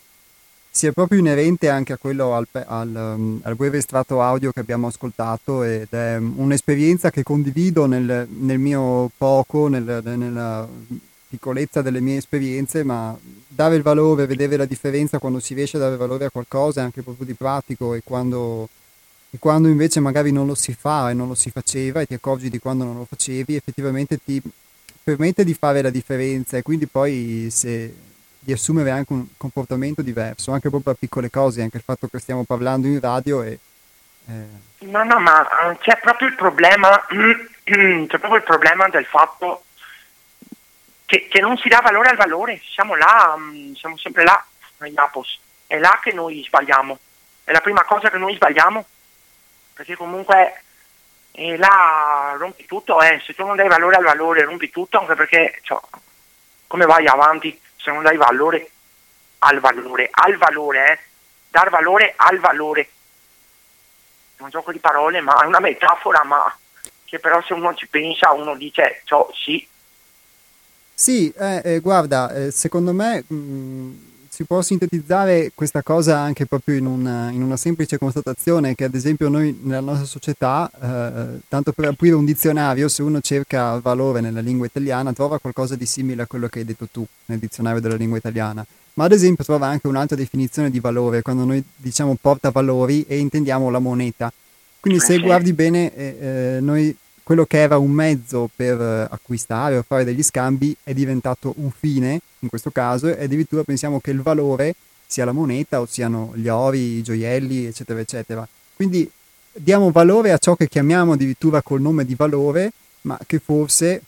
sia 0.71 0.91
proprio 0.91 1.19
inerente 1.19 1.69
anche 1.69 1.93
a 1.93 1.97
quello 1.97 2.35
al, 2.35 2.47
al, 2.51 2.93
um, 2.93 3.39
al, 3.43 3.55
breve 3.55 3.79
estratto 3.79 4.21
audio 4.21 4.51
che 4.51 4.59
abbiamo 4.59 4.87
ascoltato 4.87 5.63
ed 5.63 5.87
è 5.89 6.17
un'esperienza 6.17 7.09
che 7.09 7.23
condivido 7.23 7.85
nel, 7.85 8.27
nel 8.29 8.59
mio 8.59 9.09
poco, 9.17 9.67
nel, 9.67 10.01
nella 10.03 10.67
piccolezza 11.27 11.81
delle 11.81 11.99
mie 12.01 12.17
esperienze, 12.17 12.83
ma 12.83 13.17
dare 13.47 13.75
il 13.75 13.81
valore, 13.81 14.25
vedere 14.25 14.57
la 14.57 14.65
differenza 14.65 15.17
quando 15.19 15.39
si 15.39 15.53
riesce 15.53 15.77
a 15.77 15.81
dare 15.81 15.95
valore 15.95 16.25
a 16.25 16.29
qualcosa, 16.29 16.83
anche 16.83 17.03
proprio 17.03 17.25
di 17.25 17.33
pratico 17.33 17.93
e 17.93 18.01
quando 18.03 18.67
e 19.31 19.37
quando 19.37 19.67
invece 19.67 19.99
magari 19.99 20.31
non 20.31 20.47
lo 20.47 20.55
si 20.55 20.73
fa 20.73 21.11
e 21.11 21.13
non 21.13 21.27
lo 21.27 21.35
si 21.35 21.51
faceva 21.51 22.01
e 22.01 22.07
ti 22.07 22.15
accorgi 22.15 22.49
di 22.49 22.59
quando 22.59 22.83
non 22.83 22.97
lo 22.97 23.05
facevi, 23.05 23.55
effettivamente 23.55 24.17
ti 24.23 24.41
permette 25.03 25.43
di 25.43 25.53
fare 25.53 25.81
la 25.81 25.91
differenza 25.91 26.57
e 26.57 26.63
quindi 26.63 26.87
poi 26.87 27.47
se, 27.51 27.93
di 28.39 28.51
assumere 28.51 28.89
anche 28.89 29.13
un 29.13 29.27
comportamento 29.37 30.01
diverso, 30.01 30.51
anche 30.51 30.69
proprio 30.69 30.93
a 30.93 30.97
piccole 30.99 31.29
cose, 31.29 31.61
anche 31.61 31.77
il 31.77 31.83
fatto 31.83 32.07
che 32.07 32.19
stiamo 32.19 32.43
parlando 32.43 32.87
in 32.87 32.99
radio 32.99 33.43
e... 33.43 33.59
Eh... 34.27 34.67
No, 34.79 35.03
no, 35.03 35.19
ma 35.19 35.71
eh, 35.71 35.77
c'è 35.77 35.99
proprio 35.99 36.27
il 36.27 36.35
problema, 36.35 37.05
c'è 37.63 38.07
proprio 38.07 38.35
il 38.37 38.43
problema 38.43 38.87
del 38.89 39.05
fatto 39.05 39.63
che, 41.05 41.27
che, 41.29 41.39
non 41.39 41.57
si 41.57 41.67
dà 41.67 41.81
valore 41.81 42.09
al 42.09 42.17
valore, 42.17 42.61
siamo 42.63 42.95
là, 42.95 43.35
mm, 43.37 43.73
siamo 43.73 43.97
sempre 43.97 44.23
là, 44.23 44.43
ai 44.77 44.91
Napos, 44.93 45.39
è 45.67 45.77
là 45.77 45.99
che 46.01 46.13
noi 46.13 46.43
sbagliamo, 46.45 46.97
è 47.43 47.51
la 47.51 47.61
prima 47.61 47.83
cosa 47.83 48.09
che 48.09 48.17
noi 48.17 48.33
sbagliamo 48.35 48.85
perché 49.79 49.95
comunque 49.95 50.61
eh, 51.31 51.55
là 51.55 52.35
rompi 52.37 52.65
tutto, 52.65 53.01
eh. 53.01 53.21
se 53.25 53.33
tu 53.33 53.45
non 53.45 53.55
dai 53.55 53.69
valore 53.69 53.95
al 53.95 54.03
valore 54.03 54.43
rompi 54.43 54.69
tutto, 54.69 54.99
anche 54.99 55.15
perché 55.15 55.61
cioè, 55.63 55.79
come 56.67 56.85
vai 56.85 57.07
avanti 57.07 57.57
se 57.77 57.89
non 57.89 58.03
dai 58.03 58.17
valore 58.17 58.69
al 59.39 59.61
valore, 59.61 60.09
al 60.11 60.35
valore, 60.35 60.91
eh. 60.91 60.99
dar 61.49 61.69
valore 61.69 62.13
al 62.17 62.39
valore. 62.39 62.89
È 64.35 64.41
un 64.41 64.49
gioco 64.49 64.73
di 64.73 64.79
parole, 64.79 65.21
ma 65.21 65.41
è 65.43 65.45
una 65.45 65.61
metafora, 65.61 66.25
ma 66.25 66.53
che 67.05 67.19
però 67.19 67.41
se 67.41 67.53
uno 67.53 67.73
ci 67.73 67.87
pensa 67.87 68.33
uno 68.33 68.57
dice 68.57 68.99
ciò 69.05 69.31
sì. 69.33 69.65
Sì, 70.93 71.33
eh, 71.37 71.61
eh, 71.63 71.79
guarda, 71.79 72.33
eh, 72.33 72.51
secondo 72.51 72.91
me 72.91 73.23
mh, 73.25 73.33
mm, 73.33 74.08
si 74.39 74.45
può 74.45 74.61
sintetizzare 74.61 75.51
questa 75.53 75.83
cosa 75.83 76.17
anche 76.17 76.45
proprio 76.45 76.77
in 76.77 76.85
una, 76.85 77.29
in 77.29 77.41
una, 77.41 77.57
semplice 77.57 77.97
constatazione 77.97 78.73
che 78.73 78.85
ad 78.85 78.95
esempio 78.95 79.27
noi 79.27 79.59
nella 79.63 79.81
nostra 79.81 80.05
società, 80.05 80.71
eh, 80.81 81.39
tanto 81.49 81.73
per 81.73 81.89
aprire 81.89 82.15
un 82.15 82.23
dizionario, 82.23 82.87
se 82.87 83.01
uno 83.01 83.19
cerca 83.19 83.77
valore 83.79 84.21
nella 84.21 84.39
lingua 84.39 84.65
italiana 84.65 85.11
trova 85.11 85.39
qualcosa 85.39 85.75
di 85.75 85.85
simile 85.85 86.21
a 86.21 86.25
quello 86.25 86.47
che 86.47 86.59
hai 86.59 86.65
detto 86.65 86.87
tu 86.89 87.05
nel 87.25 87.37
dizionario 87.37 87.81
della 87.81 87.97
lingua 87.97 88.17
italiana, 88.17 88.65
ma 88.93 89.03
ad 89.03 89.11
esempio 89.11 89.43
trova 89.43 89.67
anche 89.67 89.87
un'altra 89.87 90.15
definizione 90.15 90.69
di 90.69 90.79
valore 90.79 91.21
quando 91.21 91.43
noi 91.43 91.61
diciamo 91.75 92.15
porta 92.15 92.49
valori 92.49 93.03
e 93.09 93.17
intendiamo 93.17 93.69
la 93.69 93.79
moneta. 93.79 94.31
Quindi 94.79 95.01
se 95.01 95.19
guardi 95.19 95.51
bene, 95.51 95.93
eh, 95.93 96.17
eh, 96.17 96.57
noi 96.61 96.95
quello 97.29 97.45
che 97.45 97.59
era 97.59 97.77
un 97.77 97.91
mezzo 97.91 98.49
per 98.55 98.81
eh, 98.81 99.07
acquistare 99.07 99.77
o 99.77 99.83
fare 99.83 100.03
degli 100.03 100.23
scambi 100.23 100.75
è 100.81 100.95
diventato 100.95 101.53
un 101.57 101.69
fine, 101.69 102.19
in 102.39 102.49
questo 102.49 102.71
caso, 102.71 103.05
e 103.05 103.25
addirittura 103.25 103.63
pensiamo 103.63 103.99
che 103.99 104.09
il 104.09 104.23
valore 104.23 104.73
sia 105.05 105.25
la 105.25 105.31
moneta 105.31 105.79
o 105.79 105.85
siano 105.85 106.31
gli 106.33 106.47
ori, 106.47 106.79
i 106.79 107.03
gioielli, 107.03 107.65
eccetera, 107.67 107.99
eccetera. 107.99 108.47
Quindi 108.75 109.07
diamo 109.51 109.91
valore 109.91 110.31
a 110.31 110.39
ciò 110.39 110.55
che 110.55 110.67
chiamiamo 110.67 111.11
addirittura 111.11 111.61
col 111.61 111.81
nome 111.81 112.03
di 112.03 112.15
valore, 112.15 112.71
ma 113.01 113.15
che 113.27 113.37
forse 113.37 114.01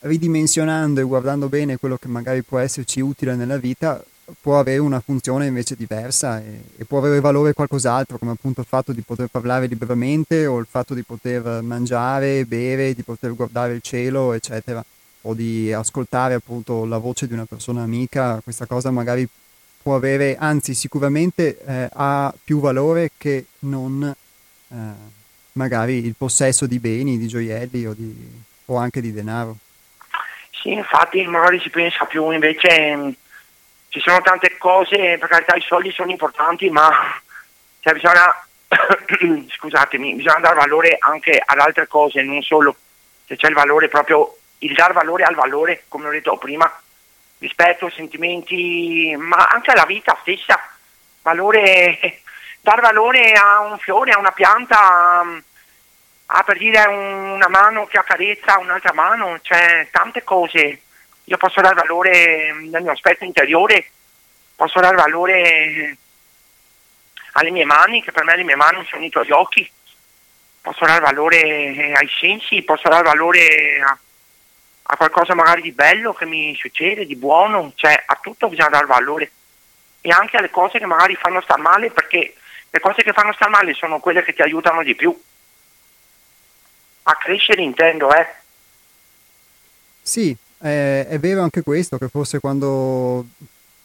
ridimensionando 0.00 1.00
e 1.00 1.04
guardando 1.04 1.48
bene 1.48 1.78
quello 1.78 1.96
che 1.96 2.08
magari 2.08 2.42
può 2.42 2.58
esserci 2.58 3.00
utile 3.00 3.34
nella 3.34 3.56
vita, 3.56 4.04
può 4.40 4.58
avere 4.58 4.78
una 4.78 5.00
funzione 5.00 5.46
invece 5.46 5.76
diversa 5.76 6.40
e, 6.40 6.62
e, 6.76 6.84
può 6.84 6.98
avere 6.98 7.20
valore 7.20 7.52
qualcos'altro, 7.52 8.18
come 8.18 8.32
appunto 8.32 8.60
il 8.60 8.66
fatto 8.66 8.92
di 8.92 9.02
poter 9.02 9.28
parlare 9.28 9.66
liberamente 9.66 10.46
o 10.46 10.58
il 10.58 10.66
fatto 10.68 10.94
di 10.94 11.02
poter 11.02 11.62
mangiare, 11.62 12.44
bere, 12.44 12.94
di 12.94 13.02
poter 13.02 13.34
guardare 13.34 13.74
il 13.74 13.82
cielo, 13.82 14.32
eccetera, 14.32 14.84
o 15.22 15.34
di 15.34 15.72
ascoltare 15.72 16.34
appunto 16.34 16.84
la 16.84 16.98
voce 16.98 17.26
di 17.26 17.34
una 17.34 17.46
persona 17.46 17.82
amica, 17.82 18.40
questa 18.42 18.66
cosa 18.66 18.90
magari 18.90 19.28
può 19.82 19.94
avere, 19.94 20.36
anzi 20.36 20.74
sicuramente 20.74 21.58
eh, 21.64 21.88
ha 21.92 22.34
più 22.42 22.58
valore 22.58 23.12
che 23.16 23.46
non 23.60 24.02
eh, 24.68 24.74
magari 25.52 26.04
il 26.04 26.14
possesso 26.16 26.66
di 26.66 26.78
beni, 26.78 27.18
di 27.18 27.28
gioielli 27.28 27.86
o, 27.86 27.92
di, 27.92 28.14
o 28.66 28.76
anche 28.76 29.00
di 29.00 29.12
denaro. 29.12 29.56
Sì, 30.50 30.72
infatti 30.72 31.24
magari 31.26 31.60
si 31.60 31.70
pensa 31.70 32.04
più 32.06 32.30
invece 32.30 33.14
ci 33.88 34.00
sono 34.00 34.20
tante 34.20 34.56
cose, 34.58 35.16
per 35.18 35.28
carità 35.28 35.54
i 35.54 35.60
soldi 35.60 35.90
sono 35.90 36.10
importanti, 36.10 36.68
ma 36.70 36.90
cioè, 37.80 37.92
bisogna, 37.94 38.46
scusatemi, 39.56 40.14
bisogna 40.14 40.40
dare 40.40 40.56
valore 40.56 40.96
anche 40.98 41.40
ad 41.44 41.58
altre 41.58 41.86
cose, 41.86 42.22
non 42.22 42.42
solo, 42.42 42.74
se 43.26 43.36
c'è 43.36 43.48
il 43.48 43.54
valore 43.54 43.88
proprio, 43.88 44.36
il 44.58 44.74
dar 44.74 44.92
valore 44.92 45.24
al 45.24 45.34
valore, 45.34 45.84
come 45.88 46.08
ho 46.08 46.10
detto 46.10 46.36
prima, 46.36 46.70
rispetto, 47.38 47.88
sentimenti, 47.90 49.14
ma 49.16 49.48
anche 49.50 49.70
alla 49.70 49.86
vita 49.86 50.18
stessa, 50.20 50.60
valore, 51.22 52.20
dar 52.60 52.80
valore 52.80 53.32
a 53.32 53.60
un 53.60 53.78
fiore, 53.78 54.12
a 54.12 54.18
una 54.18 54.32
pianta, 54.32 55.22
a 56.26 56.42
per 56.42 56.58
dire 56.58 56.84
una 56.86 57.48
mano 57.48 57.86
che 57.86 57.98
accarezza 57.98 58.58
un'altra 58.58 58.92
mano, 58.92 59.38
cioè 59.42 59.88
tante 59.90 60.24
cose 60.24 60.80
io 61.28 61.36
posso 61.38 61.60
dare 61.60 61.74
valore 61.74 62.52
nel 62.52 62.82
mio 62.82 62.92
aspetto 62.92 63.24
interiore, 63.24 63.90
posso 64.54 64.78
dare 64.78 64.94
valore 64.94 65.96
alle 67.32 67.50
mie 67.50 67.64
mani, 67.64 68.02
che 68.02 68.12
per 68.12 68.24
me 68.24 68.36
le 68.36 68.44
mie 68.44 68.54
mani 68.54 68.86
sono 68.88 69.04
i 69.04 69.10
tuoi 69.10 69.30
occhi, 69.32 69.68
posso 70.60 70.84
dare 70.84 71.00
valore 71.00 71.92
ai 71.94 72.08
sensi, 72.20 72.62
posso 72.62 72.88
dare 72.88 73.02
valore 73.02 73.80
a, 73.80 73.98
a 74.82 74.96
qualcosa 74.96 75.34
magari 75.34 75.62
di 75.62 75.72
bello 75.72 76.14
che 76.14 76.26
mi 76.26 76.54
succede, 76.56 77.06
di 77.06 77.16
buono, 77.16 77.72
cioè 77.74 78.04
a 78.06 78.18
tutto 78.22 78.48
bisogna 78.48 78.68
dare 78.68 78.86
valore. 78.86 79.30
E 80.02 80.10
anche 80.10 80.36
alle 80.36 80.50
cose 80.50 80.78
che 80.78 80.86
magari 80.86 81.16
fanno 81.16 81.40
star 81.40 81.58
male 81.58 81.90
perché 81.90 82.36
le 82.70 82.78
cose 82.78 83.02
che 83.02 83.12
fanno 83.12 83.32
star 83.32 83.48
male 83.48 83.74
sono 83.74 83.98
quelle 83.98 84.22
che 84.22 84.32
ti 84.32 84.42
aiutano 84.42 84.84
di 84.84 84.94
più. 84.94 85.20
A 87.02 87.16
crescere 87.16 87.62
intendo 87.62 88.14
eh. 88.14 88.26
Sì 90.02 90.44
è, 90.66 91.06
è 91.06 91.18
vero 91.18 91.42
anche 91.42 91.62
questo, 91.62 91.98
che 91.98 92.08
forse 92.08 92.40
quando 92.40 93.26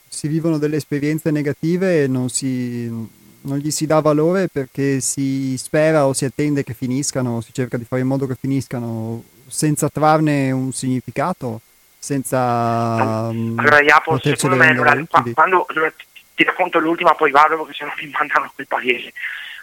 si 0.07 0.27
vivono 0.27 0.57
delle 0.57 0.77
esperienze 0.77 1.31
negative 1.31 2.07
non, 2.07 2.29
si, 2.29 2.87
non 2.87 3.57
gli 3.57 3.71
si 3.71 3.85
dà 3.85 4.01
valore 4.01 4.47
perché 4.49 4.99
si 4.99 5.55
spera 5.57 6.05
o 6.05 6.13
si 6.13 6.25
attende 6.25 6.63
che 6.63 6.73
finiscano, 6.73 7.41
si 7.41 7.53
cerca 7.53 7.77
di 7.77 7.85
fare 7.85 8.01
in 8.01 8.07
modo 8.07 8.27
che 8.27 8.35
finiscano 8.35 9.23
senza 9.47 9.89
trarne 9.89 10.51
un 10.51 10.71
significato, 10.73 11.61
senza 11.97 13.31
mm, 13.31 13.59
allora, 13.59 13.81
Iapo, 13.81 14.19
secondo 14.19 14.55
me, 14.55 14.69
allora, 14.69 15.03
quando 15.33 15.65
allora, 15.69 15.93
ti 16.35 16.43
racconto 16.43 16.79
l'ultima 16.79 17.13
poi 17.13 17.31
vado 17.31 17.57
perché 17.57 17.73
sennò 17.73 17.91
mi 18.01 18.11
mandano 18.11 18.45
a 18.45 18.51
quel 18.53 18.67
paese. 18.67 19.13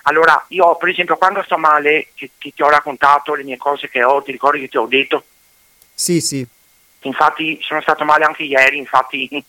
Allora, 0.02 0.42
io 0.48 0.76
per 0.76 0.88
esempio 0.88 1.16
quando 1.16 1.42
sto 1.42 1.58
male, 1.58 2.08
che, 2.14 2.30
che, 2.38 2.52
ti 2.54 2.62
ho 2.62 2.70
raccontato 2.70 3.34
le 3.34 3.44
mie 3.44 3.58
cose 3.58 3.88
che 3.88 4.02
ho, 4.02 4.22
ti 4.22 4.32
ricordi 4.32 4.60
che 4.60 4.68
ti 4.68 4.76
ho 4.78 4.86
detto? 4.86 5.24
Sì, 5.92 6.20
sì 6.20 6.46
infatti 7.02 7.58
sono 7.62 7.80
stato 7.80 8.04
male 8.04 8.24
anche 8.24 8.42
ieri, 8.42 8.78
infatti... 8.78 9.44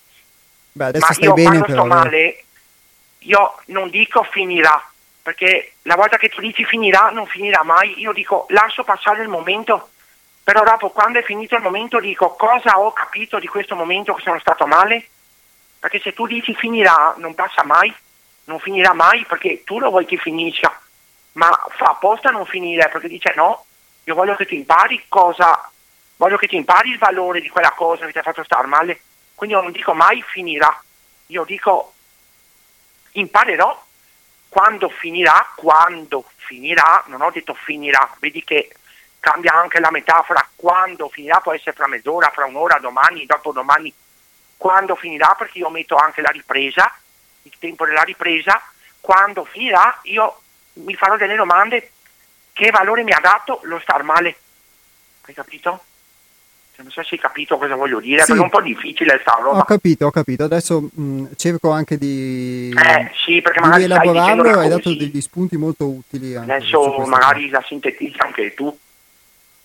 Beh, 0.71 0.85
adesso 0.85 1.05
ma 1.05 1.13
stai 1.13 1.33
bene 1.33 1.61
però. 1.61 1.73
sto 1.73 1.85
male, 1.85 2.43
io 3.19 3.55
non 3.65 3.89
dico 3.89 4.23
finirà, 4.23 4.81
perché 5.21 5.73
la 5.83 5.95
volta 5.95 6.17
che 6.17 6.29
tu 6.29 6.41
dici 6.41 6.63
finirà, 6.63 7.09
non 7.09 7.25
finirà 7.25 7.63
mai, 7.63 7.99
io 7.99 8.13
dico 8.13 8.45
lascio 8.49 8.83
passare 8.83 9.23
il 9.23 9.27
momento, 9.29 9.89
però 10.43 10.63
dopo 10.63 10.89
quando 10.89 11.19
è 11.19 11.23
finito 11.23 11.55
il 11.55 11.61
momento 11.61 11.99
dico 11.99 12.35
cosa 12.35 12.79
ho 12.79 12.91
capito 12.93 13.39
di 13.39 13.47
questo 13.47 13.75
momento 13.75 14.13
che 14.13 14.21
sono 14.21 14.39
stato 14.39 14.65
male, 14.67 15.07
perché 15.79 15.99
se 15.99 16.13
tu 16.13 16.27
dici 16.27 16.53
finirà 16.55 17.15
non 17.17 17.35
passa 17.35 17.63
mai, 17.63 17.93
non 18.45 18.59
finirà 18.59 18.93
mai 18.93 19.25
perché 19.25 19.63
tu 19.63 19.79
lo 19.79 19.89
vuoi 19.89 20.05
che 20.05 20.17
finisca, 20.17 20.79
ma 21.33 21.49
fa 21.69 21.85
apposta 21.85 22.29
non 22.29 22.45
finire 22.45 22.89
perché 22.89 23.07
dice 23.07 23.33
no, 23.35 23.65
io 24.05 24.15
voglio 24.15 24.35
che 24.35 24.45
tu 24.45 24.55
impari 24.55 25.05
cosa 25.07 25.69
voglio 26.19 26.37
che 26.37 26.47
ti 26.47 26.57
impari 26.57 26.89
il 26.91 26.97
valore 26.97 27.39
di 27.39 27.49
quella 27.49 27.71
cosa 27.71 28.05
che 28.05 28.11
ti 28.11 28.17
ha 28.17 28.23
fatto 28.23 28.43
star 28.43 28.65
male. 28.65 29.01
Quindi 29.35 29.55
io 29.55 29.61
non 29.61 29.71
dico 29.71 29.93
mai 29.93 30.21
finirà, 30.21 30.83
io 31.27 31.45
dico 31.45 31.93
imparerò 33.13 33.85
quando 34.49 34.89
finirà, 34.89 35.53
quando 35.55 36.25
finirà, 36.35 37.03
non 37.07 37.21
ho 37.21 37.31
detto 37.31 37.53
finirà, 37.53 38.13
vedi 38.19 38.43
che 38.43 38.69
cambia 39.19 39.53
anche 39.53 39.79
la 39.79 39.91
metafora, 39.91 40.45
quando 40.55 41.07
finirà 41.07 41.39
può 41.39 41.53
essere 41.53 41.71
fra 41.71 41.87
mezz'ora, 41.87 42.31
fra 42.31 42.45
un'ora, 42.45 42.79
domani, 42.79 43.25
dopodomani, 43.25 43.93
quando 44.57 44.95
finirà 44.95 45.35
perché 45.37 45.59
io 45.59 45.69
metto 45.69 45.95
anche 45.95 46.21
la 46.21 46.31
ripresa, 46.31 46.93
il 47.43 47.53
tempo 47.59 47.85
della 47.85 48.03
ripresa, 48.03 48.61
quando 48.99 49.45
finirà 49.45 49.99
io 50.03 50.41
mi 50.73 50.95
farò 50.95 51.15
delle 51.15 51.35
domande, 51.35 51.91
che 52.51 52.71
valore 52.71 53.03
mi 53.03 53.13
ha 53.13 53.19
dato 53.21 53.61
lo 53.63 53.79
star 53.79 54.03
male, 54.03 54.37
hai 55.25 55.33
capito? 55.33 55.83
Non 56.81 56.91
so 56.91 57.03
se 57.03 57.15
hai 57.15 57.19
capito 57.19 57.57
cosa 57.57 57.75
voglio 57.75 57.99
dire, 57.99 58.23
sì. 58.23 58.31
è 58.31 58.37
un 58.37 58.49
po' 58.49 58.61
difficile 58.61 59.19
sta 59.21 59.37
roba. 59.41 59.59
Ho 59.59 59.63
capito, 59.63 60.05
ho 60.05 60.11
capito. 60.11 60.43
Adesso 60.43 60.89
mh, 60.93 61.01
mm, 61.01 61.25
cerco 61.35 61.71
anche 61.71 61.97
di, 61.97 62.73
eh, 62.75 63.11
sì, 63.25 63.41
perché 63.41 63.61
di 63.77 63.83
elaborarlo 63.83 64.59
hai 64.59 64.69
dato 64.69 64.93
degli 64.95 65.21
spunti 65.21 65.57
molto 65.57 65.87
utili. 65.87 66.35
Adesso 66.35 67.05
magari 67.05 67.49
la 67.49 67.63
sintetizzi 67.65 68.17
anche 68.19 68.53
tu. 68.53 68.75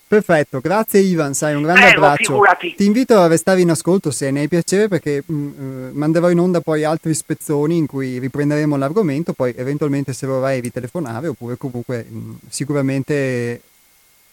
Perfetto, 0.07 0.59
grazie 0.59 0.99
Ivan, 0.99 1.33
sai, 1.33 1.55
un 1.55 1.63
grande 1.63 1.81
Prego, 1.81 2.05
abbraccio. 2.05 2.33
Figurati. 2.33 2.75
Ti 2.75 2.85
invito 2.85 3.17
a 3.17 3.27
restare 3.27 3.61
in 3.61 3.71
ascolto 3.71 4.11
se 4.11 4.29
ne 4.29 4.41
hai 4.41 4.47
piacere 4.47 4.87
perché 4.87 5.23
mh, 5.25 5.33
mm, 5.33 5.87
eh, 5.87 5.91
manderò 5.93 6.29
in 6.29 6.39
onda 6.39 6.61
poi 6.61 6.83
altri 6.83 7.13
spezzoni 7.15 7.77
in 7.77 7.87
cui 7.87 8.19
riprenderemo 8.19 8.77
l'argomento, 8.77 9.33
poi 9.33 9.53
eventualmente 9.57 10.13
se 10.13 10.27
vorrai 10.27 10.59
ritelefonare 10.59 11.27
oppure 11.27 11.57
comunque 11.57 12.05
mh, 12.07 12.17
mm, 12.17 12.33
sicuramente 12.49 13.61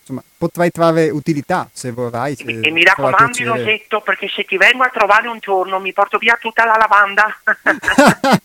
insomma, 0.03 0.23
potrai 0.37 0.71
trarre 0.71 1.11
utilità 1.11 1.69
se 1.73 1.91
vorrai. 1.93 2.37
Se 2.37 2.45
e 2.45 2.71
mi 2.71 2.85
raccomando, 2.85 3.45
Rosetto, 3.45 4.01
perché 4.01 4.29
se 4.29 4.45
ti 4.45 4.57
vengo 4.57 4.83
a 4.83 4.91
trovare 4.93 5.29
un 5.29 5.39
giorno 5.41 5.81
mi 5.81 5.93
porto 5.93 6.19
via 6.19 6.37
tutta 6.41 6.65
la 6.65 6.77
lavanda. 6.77 7.35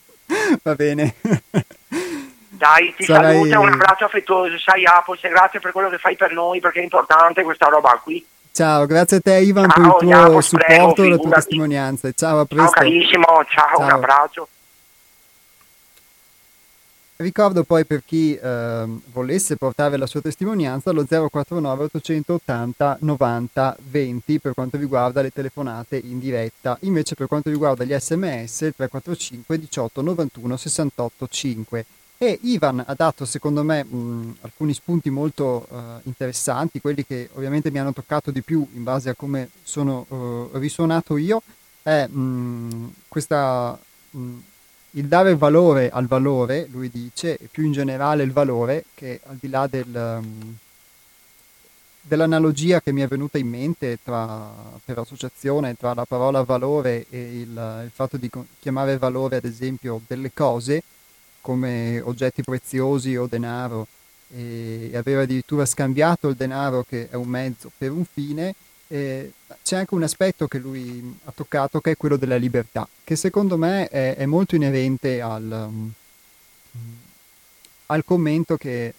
Va 0.64 0.76
bene. 0.76 1.16
Dai, 2.50 2.94
ti 2.96 3.04
Sarai... 3.04 3.36
saluto, 3.36 3.60
un 3.60 3.74
abbraccio 3.74 4.06
affettuoso, 4.06 4.58
sai 4.58 4.86
Apos, 4.86 5.20
grazie 5.22 5.60
per 5.60 5.72
quello 5.72 5.90
che 5.90 5.98
fai 5.98 6.16
per 6.16 6.32
noi, 6.32 6.60
perché 6.60 6.80
è 6.80 6.84
importante 6.84 7.44
questa 7.44 7.68
roba 7.68 8.00
qui. 8.04 8.26
Ciao, 8.52 8.86
grazie 8.88 9.18
a 9.18 9.20
te 9.22 9.36
Ivan 9.38 9.70
ciao, 9.70 9.74
per 9.76 9.86
il 9.86 10.10
tuo 10.10 10.24
Apos, 10.24 10.48
supporto 10.48 11.04
e 11.04 11.10
la 11.10 11.18
tua 11.18 11.32
testimonianza. 11.32 12.12
Ciao, 12.14 12.40
a 12.40 12.46
presto. 12.46 12.72
Ciao 12.72 12.84
carissimo, 12.84 13.26
ciao, 13.26 13.76
ciao. 13.76 13.82
un 13.82 13.90
abbraccio. 13.92 14.48
Ricordo 17.20 17.64
poi 17.64 17.84
per 17.84 18.04
chi 18.06 18.36
eh, 18.36 18.86
volesse 19.12 19.56
portare 19.56 19.98
la 19.98 20.06
sua 20.06 20.22
testimonianza 20.22 20.92
lo 20.92 21.04
049 21.04 21.86
880 21.86 22.98
90 23.02 23.78
20 23.90 24.40
per 24.40 24.54
quanto 24.54 24.78
riguarda 24.78 25.24
le 25.24 25.32
telefonate 25.32 25.98
in 25.98 26.20
diretta. 26.20 26.78
Invece 26.82 27.16
per 27.16 27.26
quanto 27.26 27.50
riguarda 27.50 27.84
gli 27.84 27.98
sms 27.98 28.62
il 28.62 28.76
345 28.76 29.58
18 29.58 30.02
91 30.04 30.58
68 30.58 31.28
5. 31.28 31.86
E 32.20 32.38
Ivan 32.44 32.84
ha 32.86 32.94
dato, 32.94 33.26
secondo 33.26 33.64
me, 33.64 33.84
mh, 33.84 34.38
alcuni 34.42 34.74
spunti 34.74 35.10
molto 35.10 35.68
uh, 35.70 35.78
interessanti, 36.04 36.82
quelli 36.82 37.04
che 37.04 37.30
ovviamente 37.34 37.72
mi 37.72 37.80
hanno 37.80 37.94
toccato 37.94 38.30
di 38.30 38.42
più 38.42 38.68
in 38.74 38.84
base 38.84 39.10
a 39.10 39.16
come 39.16 39.50
sono 39.64 40.06
uh, 40.10 40.50
risuonato 40.54 41.18
io, 41.18 41.42
è 41.82 42.08
mh, 42.08 42.94
questa, 43.08 43.78
mh, 44.12 44.36
il 44.98 45.08
dare 45.08 45.36
valore 45.36 45.90
al 45.90 46.08
valore, 46.08 46.68
lui 46.72 46.90
dice, 46.90 47.38
e 47.38 47.48
più 47.52 47.64
in 47.64 47.72
generale 47.72 48.24
il 48.24 48.32
valore, 48.32 48.86
che 48.96 49.20
al 49.26 49.38
di 49.40 49.48
là 49.48 49.68
del, 49.68 50.24
dell'analogia 52.02 52.82
che 52.82 52.92
mi 52.92 53.02
è 53.02 53.08
venuta 53.08 53.38
in 53.38 53.48
mente 53.48 54.00
tra, 54.04 54.52
per 54.84 54.98
associazione 54.98 55.76
tra 55.76 55.94
la 55.94 56.06
parola 56.06 56.42
valore 56.44 57.06
e 57.10 57.40
il, 57.42 57.82
il 57.84 57.92
fatto 57.94 58.18
di 58.18 58.30
chiamare 58.60 58.98
valore, 58.98 59.38
ad 59.38 59.46
esempio, 59.46 60.02
delle 60.08 60.34
cose, 60.34 60.82
come 61.42 62.02
oggetti 62.02 62.42
preziosi 62.42 63.16
o 63.16 63.28
denaro 63.28 63.88
e 64.36 64.92
aveva 64.94 65.22
addirittura 65.22 65.66
scambiato 65.66 66.28
il 66.28 66.36
denaro 66.36 66.84
che 66.84 67.08
è 67.10 67.16
un 67.16 67.28
mezzo 67.28 67.72
per 67.78 67.92
un 67.92 68.04
fine, 68.04 68.54
eh, 68.88 69.32
c'è 69.64 69.78
anche 69.78 69.96
un 69.96 70.04
aspetto 70.04 70.48
che 70.48 70.58
lui 70.58 71.18
ha 71.26 71.32
toccato 71.34 71.82
che 71.82 71.92
è 71.92 71.98
quello 71.98 72.18
della 72.18 72.38
libertà, 72.38 72.88
che 73.04 73.16
secondo 73.16 73.58
me 73.58 73.88
è, 73.88 74.16
è 74.16 74.26
molto 74.26 74.56
inerente 74.56 75.22
al, 75.22 75.68
um, 75.70 75.92
al 77.88 78.04
commento 78.06 78.58
che 78.58 78.86
eh, 78.88 78.96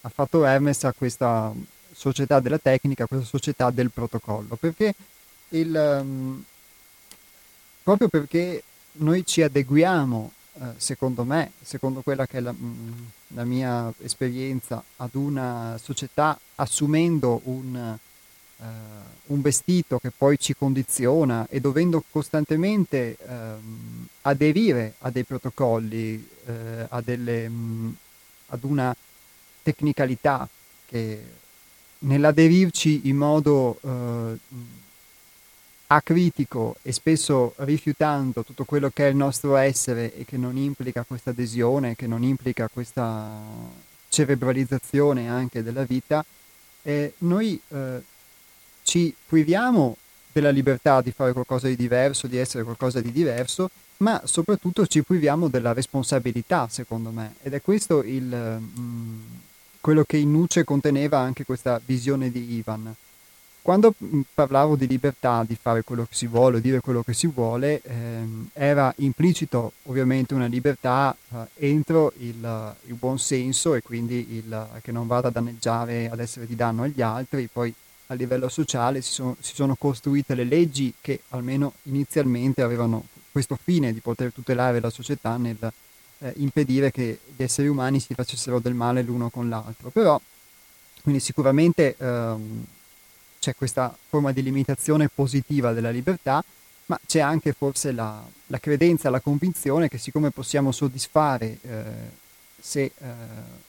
ha 0.00 0.08
fatto 0.08 0.44
Hermes 0.44 0.84
a 0.84 0.92
questa 0.92 1.52
società 1.92 2.40
della 2.40 2.58
tecnica, 2.58 3.04
a 3.04 3.06
questa 3.06 3.26
società 3.26 3.70
del 3.70 3.90
protocollo, 3.90 4.56
perché 4.56 4.94
il, 5.50 6.00
um, 6.02 6.42
proprio 7.82 8.08
perché 8.08 8.62
noi 8.92 9.24
ci 9.26 9.42
adeguiamo 9.42 10.32
eh, 10.54 10.64
secondo 10.76 11.24
me, 11.24 11.52
secondo 11.62 12.00
quella 12.00 12.26
che 12.26 12.38
è 12.38 12.40
la, 12.40 12.52
mm, 12.52 12.92
la, 13.28 13.44
mia 13.44 13.92
esperienza, 13.98 14.82
ad 14.96 15.14
una 15.14 15.78
società 15.80 16.38
assumendo 16.56 17.40
un, 17.44 17.96
uh, 18.60 19.32
un, 19.32 19.40
vestito 19.40 19.98
che 19.98 20.10
poi 20.10 20.38
ci 20.38 20.54
condiziona 20.54 21.46
e 21.48 21.60
dovendo 21.60 22.02
costantemente 22.10 23.16
um, 23.26 24.06
aderire 24.22 24.94
a 24.98 25.10
dei 25.10 25.24
protocolli, 25.24 26.28
uh, 26.44 26.52
a 26.88 27.00
delle, 27.00 27.46
um, 27.46 27.94
ad 28.46 28.64
una 28.64 28.94
tecnicalità 29.62 30.48
che 30.86 31.24
nell'aderirci 31.98 33.08
in 33.08 33.16
modo 33.16 33.78
uh, 33.80 34.38
acritico 35.92 36.76
e 36.82 36.92
spesso 36.92 37.54
rifiutando 37.58 38.44
tutto 38.44 38.64
quello 38.64 38.90
che 38.90 39.06
è 39.06 39.10
il 39.10 39.16
nostro 39.16 39.56
essere 39.56 40.14
e 40.14 40.24
che 40.24 40.36
non 40.36 40.56
implica 40.56 41.02
questa 41.02 41.30
adesione, 41.30 41.96
che 41.96 42.06
non 42.06 42.22
implica 42.22 42.68
questa 42.72 43.28
cerebralizzazione 44.08 45.28
anche 45.28 45.62
della 45.62 45.84
vita, 45.84 46.24
eh, 46.82 47.14
noi 47.18 47.60
eh, 47.68 48.02
ci 48.90 49.14
priviamo 49.24 49.96
della 50.32 50.50
libertà 50.50 51.00
di 51.00 51.12
fare 51.12 51.32
qualcosa 51.32 51.68
di 51.68 51.76
diverso, 51.76 52.26
di 52.26 52.38
essere 52.38 52.64
qualcosa 52.64 53.00
di 53.00 53.12
diverso, 53.12 53.70
ma 53.98 54.20
soprattutto 54.24 54.84
ci 54.84 55.04
priviamo 55.04 55.46
della 55.46 55.72
responsabilità, 55.72 56.66
secondo 56.68 57.10
me. 57.10 57.34
Ed 57.42 57.54
è 57.54 57.62
questo 57.62 58.02
il, 58.02 58.24
mh, 58.24 58.80
mm, 58.80 59.20
quello 59.80 60.02
che 60.02 60.16
in 60.16 60.32
Nuce 60.32 60.64
conteneva 60.64 61.18
anche 61.18 61.44
questa 61.44 61.80
visione 61.84 62.32
di 62.32 62.54
Ivan. 62.54 62.92
Quando 63.62 63.94
mm, 64.02 64.22
parlavo 64.34 64.74
di 64.74 64.88
libertà 64.88 65.44
di 65.46 65.54
fare 65.54 65.84
quello 65.84 66.02
che 66.02 66.16
si 66.16 66.26
vuole, 66.26 66.60
dire 66.60 66.80
quello 66.80 67.04
che 67.04 67.14
si 67.14 67.28
vuole, 67.28 67.82
ehm, 67.84 68.48
era 68.54 68.92
implicito 68.96 69.74
ovviamente 69.84 70.34
una 70.34 70.46
libertà 70.46 71.14
eh, 71.32 71.68
entro 71.68 72.12
il, 72.16 72.74
il, 72.86 72.94
buon 72.94 73.20
senso 73.20 73.76
e 73.76 73.82
quindi 73.82 74.34
il, 74.34 74.66
che 74.82 74.90
non 74.90 75.06
vada 75.06 75.28
a 75.28 75.30
danneggiare, 75.30 76.10
ad 76.10 76.18
essere 76.18 76.46
di 76.48 76.56
danno 76.56 76.82
agli 76.82 77.02
altri. 77.02 77.48
Poi 77.52 77.72
a 78.10 78.14
livello 78.14 78.48
sociale 78.48 79.00
si 79.00 79.12
sono, 79.12 79.36
si 79.40 79.54
sono 79.54 79.74
costruite 79.74 80.34
le 80.34 80.44
leggi 80.44 80.94
che 81.00 81.22
almeno 81.30 81.74
inizialmente 81.84 82.62
avevano 82.62 83.06
questo 83.32 83.58
fine 83.60 83.92
di 83.92 84.00
poter 84.00 84.32
tutelare 84.32 84.80
la 84.80 84.90
società 84.90 85.36
nel 85.36 85.56
eh, 86.18 86.32
impedire 86.36 86.90
che 86.90 87.20
gli 87.36 87.42
esseri 87.42 87.68
umani 87.68 88.00
si 88.00 88.14
facessero 88.14 88.58
del 88.58 88.74
male 88.74 89.02
l'uno 89.02 89.30
con 89.30 89.48
l'altro. 89.48 89.90
Però, 89.90 90.20
quindi 91.02 91.20
sicuramente... 91.20 91.96
Ehm, 91.98 92.66
c'è 93.40 93.56
questa 93.56 93.96
forma 94.08 94.30
di 94.32 94.42
limitazione 94.42 95.08
positiva 95.08 95.72
della 95.72 95.90
libertà, 95.90 96.44
ma 96.86 97.00
c'è 97.04 97.20
anche 97.20 97.52
forse 97.52 97.90
la, 97.90 98.22
la 98.46 98.58
credenza, 98.60 99.10
la 99.10 99.20
convinzione 99.20 99.88
che 99.88 99.98
siccome 99.98 100.30
possiamo 100.30 100.70
soddisfare, 100.70 101.58
eh, 101.62 101.82
se 102.60 102.82
eh, 102.82 102.92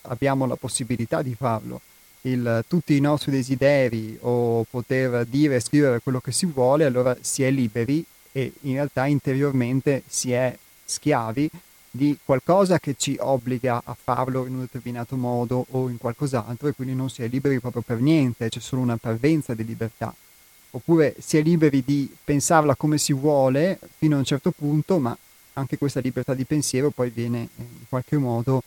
abbiamo 0.02 0.46
la 0.46 0.58
possibilità 0.58 1.22
di 1.22 1.34
farlo, 1.34 1.82
il, 2.22 2.64
tutti 2.68 2.96
i 2.96 3.00
nostri 3.00 3.32
desideri 3.32 4.18
o 4.22 4.64
poter 4.70 5.26
dire 5.26 5.56
e 5.56 5.60
scrivere 5.60 6.00
quello 6.00 6.20
che 6.20 6.32
si 6.32 6.46
vuole, 6.46 6.86
allora 6.86 7.16
si 7.22 7.44
è 7.44 7.52
liberi 7.52 8.06
e 8.32 8.54
in 8.62 8.74
realtà 8.74 9.06
interiormente 9.06 10.04
si 10.08 10.32
è 10.32 10.56
schiavi 10.86 11.50
di 11.94 12.18
qualcosa 12.24 12.80
che 12.80 12.96
ci 12.98 13.18
obbliga 13.20 13.82
a 13.84 13.96
farlo 14.02 14.46
in 14.46 14.54
un 14.54 14.60
determinato 14.62 15.18
modo 15.18 15.66
o 15.72 15.90
in 15.90 15.98
qualcos'altro 15.98 16.70
e 16.70 16.74
quindi 16.74 16.96
non 16.96 17.10
si 17.10 17.22
è 17.22 17.28
liberi 17.28 17.60
proprio 17.60 17.82
per 17.82 18.00
niente, 18.00 18.48
c'è 18.48 18.60
solo 18.60 18.82
una 18.82 18.98
parvenza 18.98 19.54
di 19.54 19.66
libertà. 19.66 20.14
Oppure 20.74 21.16
si 21.20 21.38
è 21.38 21.42
liberi 21.42 21.84
di 21.84 22.10
pensarla 22.24 22.76
come 22.76 22.98
si 22.98 23.12
vuole 23.12 23.78
fino 23.98 24.16
a 24.16 24.20
un 24.20 24.24
certo 24.24 24.52
punto, 24.52 25.00
ma 25.00 25.16
anche 25.54 25.78
questa 25.78 26.00
libertà 26.00 26.34
di 26.34 26.46
pensiero 26.46 26.92
poi 26.92 27.10
viene 27.10 27.50
in 27.58 27.86
qualche 27.90 28.16
modo 28.16 28.64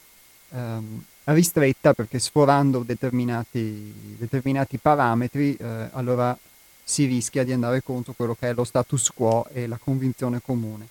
ehm, 0.50 1.02
ristretta 1.32 1.94
perché 1.94 2.18
sforando 2.18 2.80
determinati, 2.80 4.16
determinati 4.18 4.76
parametri 4.78 5.56
eh, 5.56 5.88
allora 5.92 6.36
si 6.84 7.06
rischia 7.06 7.44
di 7.44 7.52
andare 7.52 7.82
contro 7.82 8.12
quello 8.12 8.34
che 8.34 8.50
è 8.50 8.52
lo 8.52 8.64
status 8.64 9.10
quo 9.14 9.46
e 9.52 9.66
la 9.66 9.78
convinzione 9.78 10.42
comune. 10.42 10.86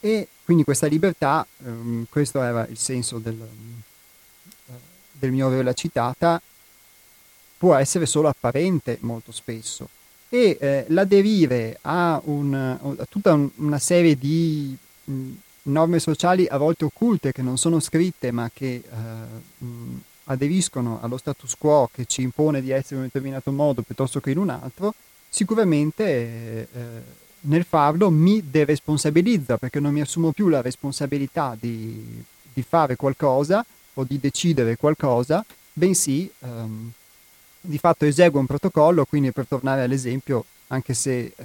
E 0.00 0.28
quindi 0.44 0.64
questa 0.64 0.86
libertà, 0.86 1.46
ehm, 1.64 2.06
questo 2.10 2.42
era 2.42 2.66
il 2.66 2.76
senso 2.78 3.18
del, 3.18 3.40
eh, 3.40 4.72
del 5.12 5.32
mio 5.32 5.46
averla 5.46 5.72
citata, 5.72 6.40
può 7.56 7.74
essere 7.74 8.06
solo 8.06 8.28
apparente 8.28 8.98
molto 9.00 9.32
spesso 9.32 9.88
e 10.28 10.56
eh, 10.60 10.84
l'aderire 10.88 11.78
a, 11.82 12.20
un, 12.24 12.54
a 12.54 13.04
tutta 13.08 13.32
un, 13.32 13.50
una 13.56 13.78
serie 13.78 14.16
di 14.16 14.74
mh, 15.04 15.30
norme 15.62 15.98
sociali 15.98 16.46
a 16.46 16.56
volte 16.56 16.84
occulte 16.84 17.32
che 17.32 17.42
non 17.42 17.58
sono 17.58 17.80
scritte 17.80 18.30
ma 18.30 18.50
che 18.52 18.82
eh, 18.82 19.64
aderiscono 20.24 21.00
allo 21.02 21.16
status 21.16 21.54
quo 21.58 21.88
che 21.92 22.04
ci 22.06 22.22
impone 22.22 22.60
di 22.60 22.70
essere 22.70 22.96
in 22.96 23.00
un 23.02 23.06
determinato 23.06 23.52
modo 23.52 23.82
piuttosto 23.82 24.20
che 24.20 24.30
in 24.30 24.38
un 24.38 24.48
altro, 24.50 24.94
sicuramente 25.28 26.04
eh, 26.04 26.66
nel 27.42 27.64
farlo 27.64 28.10
mi 28.10 28.42
deresponsabilizza 28.48 29.56
perché 29.56 29.80
non 29.80 29.92
mi 29.92 30.00
assumo 30.00 30.32
più 30.32 30.48
la 30.48 30.60
responsabilità 30.60 31.56
di, 31.58 32.22
di 32.52 32.62
fare 32.62 32.96
qualcosa 32.96 33.64
o 33.94 34.04
di 34.04 34.20
decidere 34.20 34.76
qualcosa, 34.76 35.44
bensì 35.72 36.30
um, 36.40 36.90
di 37.60 37.78
fatto 37.78 38.04
eseguo 38.04 38.40
un 38.40 38.46
protocollo, 38.46 39.04
quindi 39.04 39.32
per 39.32 39.46
tornare 39.46 39.82
all'esempio, 39.82 40.44
anche 40.68 40.94
se 40.94 41.32
uh, 41.36 41.44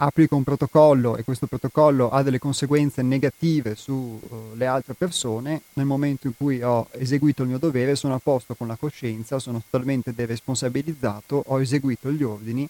applico 0.00 0.36
un 0.36 0.44
protocollo 0.44 1.16
e 1.16 1.24
questo 1.24 1.46
protocollo 1.46 2.10
ha 2.10 2.22
delle 2.22 2.38
conseguenze 2.38 3.02
negative 3.02 3.74
sulle 3.74 4.66
uh, 4.66 4.70
altre 4.70 4.94
persone, 4.94 5.62
nel 5.74 5.86
momento 5.86 6.26
in 6.26 6.34
cui 6.36 6.62
ho 6.62 6.88
eseguito 6.92 7.42
il 7.42 7.48
mio 7.48 7.58
dovere 7.58 7.96
sono 7.96 8.14
a 8.14 8.20
posto 8.22 8.54
con 8.54 8.68
la 8.68 8.76
coscienza, 8.76 9.38
sono 9.38 9.60
totalmente 9.62 10.14
deresponsabilizzato, 10.14 11.42
ho 11.46 11.60
eseguito 11.60 12.12
gli 12.12 12.22
ordini 12.22 12.68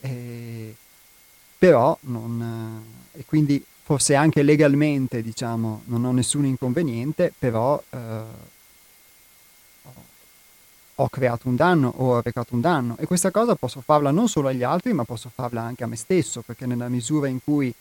e 0.00 0.74
però 1.58 1.96
non, 2.02 2.84
eh, 3.14 3.20
e 3.20 3.24
quindi 3.26 3.62
forse 3.82 4.14
anche 4.14 4.42
legalmente 4.42 5.22
diciamo 5.22 5.82
non 5.86 6.04
ho 6.04 6.12
nessun 6.12 6.46
inconveniente, 6.46 7.32
però 7.38 7.80
eh, 7.90 8.22
ho 10.96 11.08
creato 11.08 11.48
un 11.48 11.56
danno 11.56 11.92
o 11.96 12.12
ho 12.12 12.16
arrecato 12.16 12.54
un 12.54 12.60
danno 12.60 12.96
e 12.98 13.06
questa 13.06 13.30
cosa 13.30 13.54
posso 13.54 13.80
farla 13.80 14.10
non 14.10 14.28
solo 14.28 14.48
agli 14.48 14.62
altri 14.62 14.92
ma 14.92 15.04
posso 15.04 15.30
farla 15.34 15.62
anche 15.62 15.84
a 15.84 15.86
me 15.86 15.96
stesso 15.96 16.42
perché 16.42 16.66
nella 16.66 16.88
misura 16.88 17.28
in 17.28 17.42
cui 17.42 17.72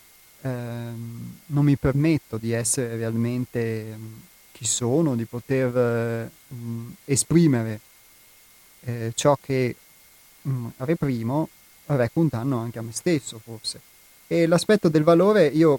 ehm, 0.41 1.37
non 1.47 1.65
mi 1.65 1.75
permetto 1.75 2.37
di 2.37 2.51
essere 2.51 2.95
realmente 2.95 3.83
mh, 3.83 4.21
chi 4.53 4.65
sono, 4.65 5.15
di 5.15 5.25
poter 5.25 6.29
mh, 6.47 6.91
esprimere 7.05 7.79
eh, 8.81 9.11
ciò 9.15 9.37
che 9.41 9.75
mh, 10.41 10.67
reprimo, 10.77 11.49
reco 11.87 12.19
un 12.19 12.27
danno 12.29 12.59
anche 12.59 12.79
a 12.79 12.81
me 12.81 12.91
stesso 12.91 13.39
forse. 13.43 13.81
E 14.27 14.47
l'aspetto 14.47 14.87
del 14.87 15.03
valore, 15.03 15.47
io 15.47 15.77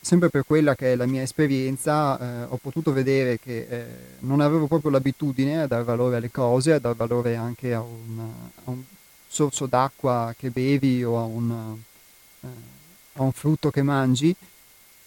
sempre 0.00 0.30
per 0.30 0.44
quella 0.44 0.74
che 0.74 0.92
è 0.92 0.96
la 0.96 1.06
mia 1.06 1.22
esperienza, 1.22 2.18
eh, 2.18 2.44
ho 2.48 2.56
potuto 2.56 2.92
vedere 2.92 3.38
che 3.38 3.66
eh, 3.68 3.86
non 4.20 4.40
avevo 4.40 4.66
proprio 4.66 4.90
l'abitudine 4.90 5.62
a 5.62 5.66
dar 5.66 5.84
valore 5.84 6.16
alle 6.16 6.30
cose, 6.30 6.72
a 6.72 6.78
dar 6.78 6.94
valore 6.94 7.36
anche 7.36 7.74
a 7.74 7.80
un, 7.80 8.20
a 8.64 8.70
un 8.70 8.82
sorso 9.26 9.66
d'acqua 9.66 10.34
che 10.36 10.50
bevi 10.50 11.04
o 11.04 11.18
a 11.18 11.24
un, 11.24 11.76
eh, 12.40 12.46
a 13.14 13.22
un 13.22 13.32
frutto 13.32 13.70
che 13.70 13.82
mangi. 13.82 14.34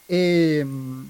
E, 0.05 0.63
mh, 0.63 1.09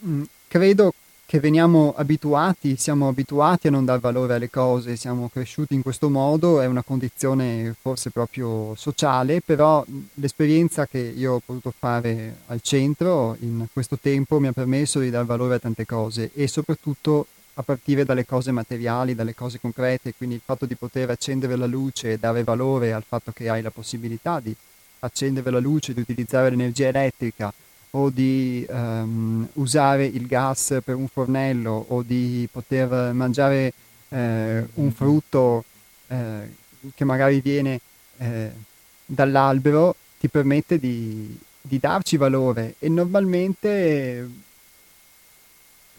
mh, 0.00 0.22
credo 0.48 0.92
che 1.32 1.40
veniamo 1.40 1.94
abituati, 1.96 2.76
siamo 2.76 3.08
abituati 3.08 3.68
a 3.68 3.70
non 3.70 3.86
dar 3.86 3.98
valore 4.00 4.34
alle 4.34 4.50
cose, 4.50 4.96
siamo 4.96 5.30
cresciuti 5.32 5.72
in 5.72 5.80
questo 5.80 6.10
modo, 6.10 6.60
è 6.60 6.66
una 6.66 6.82
condizione 6.82 7.74
forse 7.80 8.10
proprio 8.10 8.74
sociale, 8.74 9.40
però 9.40 9.82
l'esperienza 10.16 10.86
che 10.86 10.98
io 10.98 11.32
ho 11.32 11.42
potuto 11.42 11.72
fare 11.74 12.40
al 12.48 12.60
centro 12.60 13.34
in 13.40 13.66
questo 13.72 13.96
tempo 13.98 14.40
mi 14.40 14.48
ha 14.48 14.52
permesso 14.52 15.00
di 15.00 15.08
dar 15.08 15.24
valore 15.24 15.54
a 15.54 15.58
tante 15.58 15.86
cose 15.86 16.32
e 16.34 16.46
soprattutto 16.48 17.28
a 17.54 17.62
partire 17.62 18.04
dalle 18.04 18.26
cose 18.26 18.50
materiali, 18.50 19.14
dalle 19.14 19.34
cose 19.34 19.58
concrete, 19.58 20.12
quindi 20.14 20.34
il 20.34 20.42
fatto 20.44 20.66
di 20.66 20.74
poter 20.74 21.08
accendere 21.08 21.56
la 21.56 21.64
luce 21.64 22.12
e 22.12 22.18
dare 22.18 22.44
valore 22.44 22.92
al 22.92 23.04
fatto 23.08 23.32
che 23.32 23.48
hai 23.48 23.62
la 23.62 23.70
possibilità 23.70 24.38
di 24.38 24.54
accendere 24.98 25.50
la 25.50 25.60
luce, 25.60 25.94
di 25.94 26.00
utilizzare 26.02 26.50
l'energia 26.50 26.88
elettrica 26.88 27.50
o 27.94 28.08
di 28.08 28.66
um, 28.70 29.46
usare 29.54 30.06
il 30.06 30.26
gas 30.26 30.80
per 30.82 30.94
un 30.94 31.08
fornello 31.08 31.84
o 31.88 32.02
di 32.02 32.48
poter 32.50 33.12
mangiare 33.12 33.72
eh, 34.08 34.66
un 34.74 34.92
frutto 34.92 35.64
eh, 36.08 36.54
che 36.94 37.04
magari 37.04 37.40
viene 37.40 37.80
eh, 38.18 38.50
dall'albero 39.04 39.94
ti 40.18 40.28
permette 40.28 40.78
di, 40.78 41.38
di, 41.60 41.78
darci 41.78 42.16
valore. 42.16 42.76
E 42.78 42.88
normalmente 42.88 44.28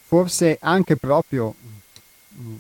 forse 0.05 0.57
anche 0.61 0.95
proprio 0.95 1.53
mm, 2.35 2.55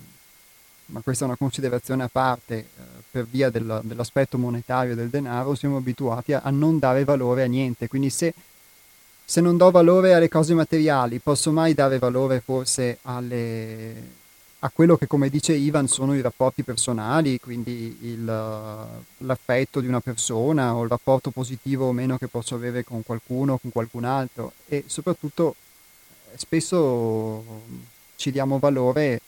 ma 0.87 1.01
questa 1.01 1.23
è 1.23 1.27
una 1.27 1.37
considerazione 1.37 2.03
a 2.03 2.09
parte 2.11 2.55
eh, 2.55 2.65
per 3.09 3.25
via 3.25 3.49
del, 3.49 3.81
dell'aspetto 3.83 4.37
monetario 4.37 4.93
del 4.93 5.09
denaro 5.09 5.55
siamo 5.55 5.77
abituati 5.77 6.33
a, 6.33 6.41
a 6.43 6.51
non 6.51 6.77
dare 6.77 7.03
valore 7.03 7.43
a 7.43 7.47
niente. 7.47 7.87
Quindi 7.87 8.11
se 8.11 8.33
se 9.25 9.41
non 9.41 9.57
do 9.57 9.71
valore 9.71 10.13
alle 10.13 10.29
cose 10.29 10.53
materiali, 10.53 11.19
posso 11.19 11.51
mai 11.51 11.73
dare 11.73 11.97
valore 11.97 12.41
forse 12.41 12.99
alle, 13.03 13.93
a 14.59 14.69
quello 14.69 14.95
che, 14.95 15.07
come 15.07 15.29
dice 15.29 15.53
Ivan, 15.53 15.87
sono 15.87 16.15
i 16.15 16.21
rapporti 16.21 16.63
personali, 16.63 17.37
quindi 17.39 17.97
il, 18.01 18.23
l'affetto 18.23 19.81
di 19.81 19.87
una 19.87 19.99
persona 19.99 20.73
o 20.75 20.83
il 20.83 20.89
rapporto 20.89 21.31
positivo 21.31 21.87
o 21.87 21.91
meno 21.91 22.17
che 22.17 22.27
posso 22.27 22.55
avere 22.55 22.83
con 22.83 23.03
qualcuno 23.03 23.53
o 23.53 23.57
con 23.57 23.71
qualcun 23.71 24.05
altro. 24.05 24.53
E 24.67 24.85
soprattutto 24.87 25.55
eh, 26.31 26.37
spesso 26.37 27.43
ci 28.15 28.31
diamo 28.31 28.57
valore 28.57 29.19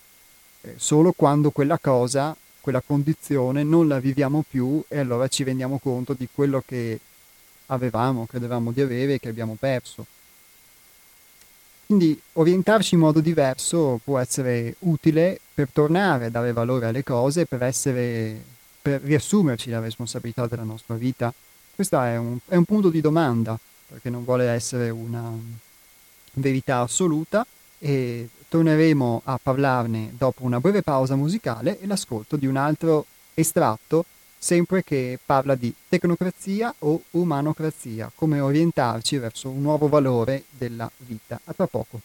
eh, 0.61 0.73
solo 0.77 1.11
quando 1.11 1.51
quella 1.51 1.79
cosa, 1.79 2.35
quella 2.61 2.81
condizione 2.81 3.63
non 3.63 3.89
la 3.89 3.99
viviamo 3.99 4.43
più 4.47 4.81
e 4.87 4.99
allora 4.99 5.27
ci 5.27 5.43
rendiamo 5.43 5.79
conto 5.79 6.13
di 6.13 6.29
quello 6.33 6.63
che 6.65 6.99
avevamo, 7.67 8.25
credevamo 8.25 8.71
di 8.71 8.81
avere 8.81 9.15
e 9.15 9.19
che 9.19 9.29
abbiamo 9.29 9.55
perso. 9.59 10.05
Quindi 11.85 12.19
orientarci 12.33 12.95
in 12.95 13.01
modo 13.01 13.19
diverso 13.19 13.99
può 14.03 14.17
essere 14.17 14.75
utile 14.79 15.39
per 15.53 15.69
tornare 15.71 16.25
a 16.25 16.29
dare 16.29 16.51
valore 16.51 16.87
alle 16.87 17.03
cose, 17.03 17.45
per, 17.45 17.61
essere, 17.61 18.43
per 18.81 19.01
riassumerci 19.01 19.69
la 19.69 19.79
responsabilità 19.79 20.47
della 20.47 20.63
nostra 20.63 20.95
vita. 20.95 21.31
Questo 21.75 22.01
è 22.01 22.17
un, 22.17 22.37
è 22.47 22.55
un 22.55 22.65
punto 22.65 22.89
di 22.89 23.01
domanda, 23.01 23.57
perché 23.87 24.09
non 24.09 24.23
vuole 24.23 24.45
essere 24.45 24.89
una 24.89 25.31
verità 26.33 26.79
assoluta 26.79 27.45
e 27.77 28.29
torneremo 28.47 29.21
a 29.25 29.39
parlarne 29.41 30.13
dopo 30.17 30.43
una 30.43 30.59
breve 30.59 30.81
pausa 30.81 31.15
musicale 31.15 31.79
e 31.79 31.85
l'ascolto 31.85 32.35
di 32.35 32.47
un 32.47 32.55
altro 32.55 33.05
estratto 33.35 34.05
sempre 34.45 34.83
che 34.83 35.17
parla 35.25 35.55
di 35.55 35.73
tecnocrazia 35.89 36.71
o 36.79 37.01
umanocrazia, 37.11 38.11
come 38.13 38.39
orientarci 38.39 39.17
verso 39.17 39.49
un 39.49 39.63
nuovo 39.63 39.87
valore 39.87 40.43
della 40.51 40.87
vita. 40.97 41.39
A 41.45 41.53
tra 41.53 41.65
poco. 41.65 41.99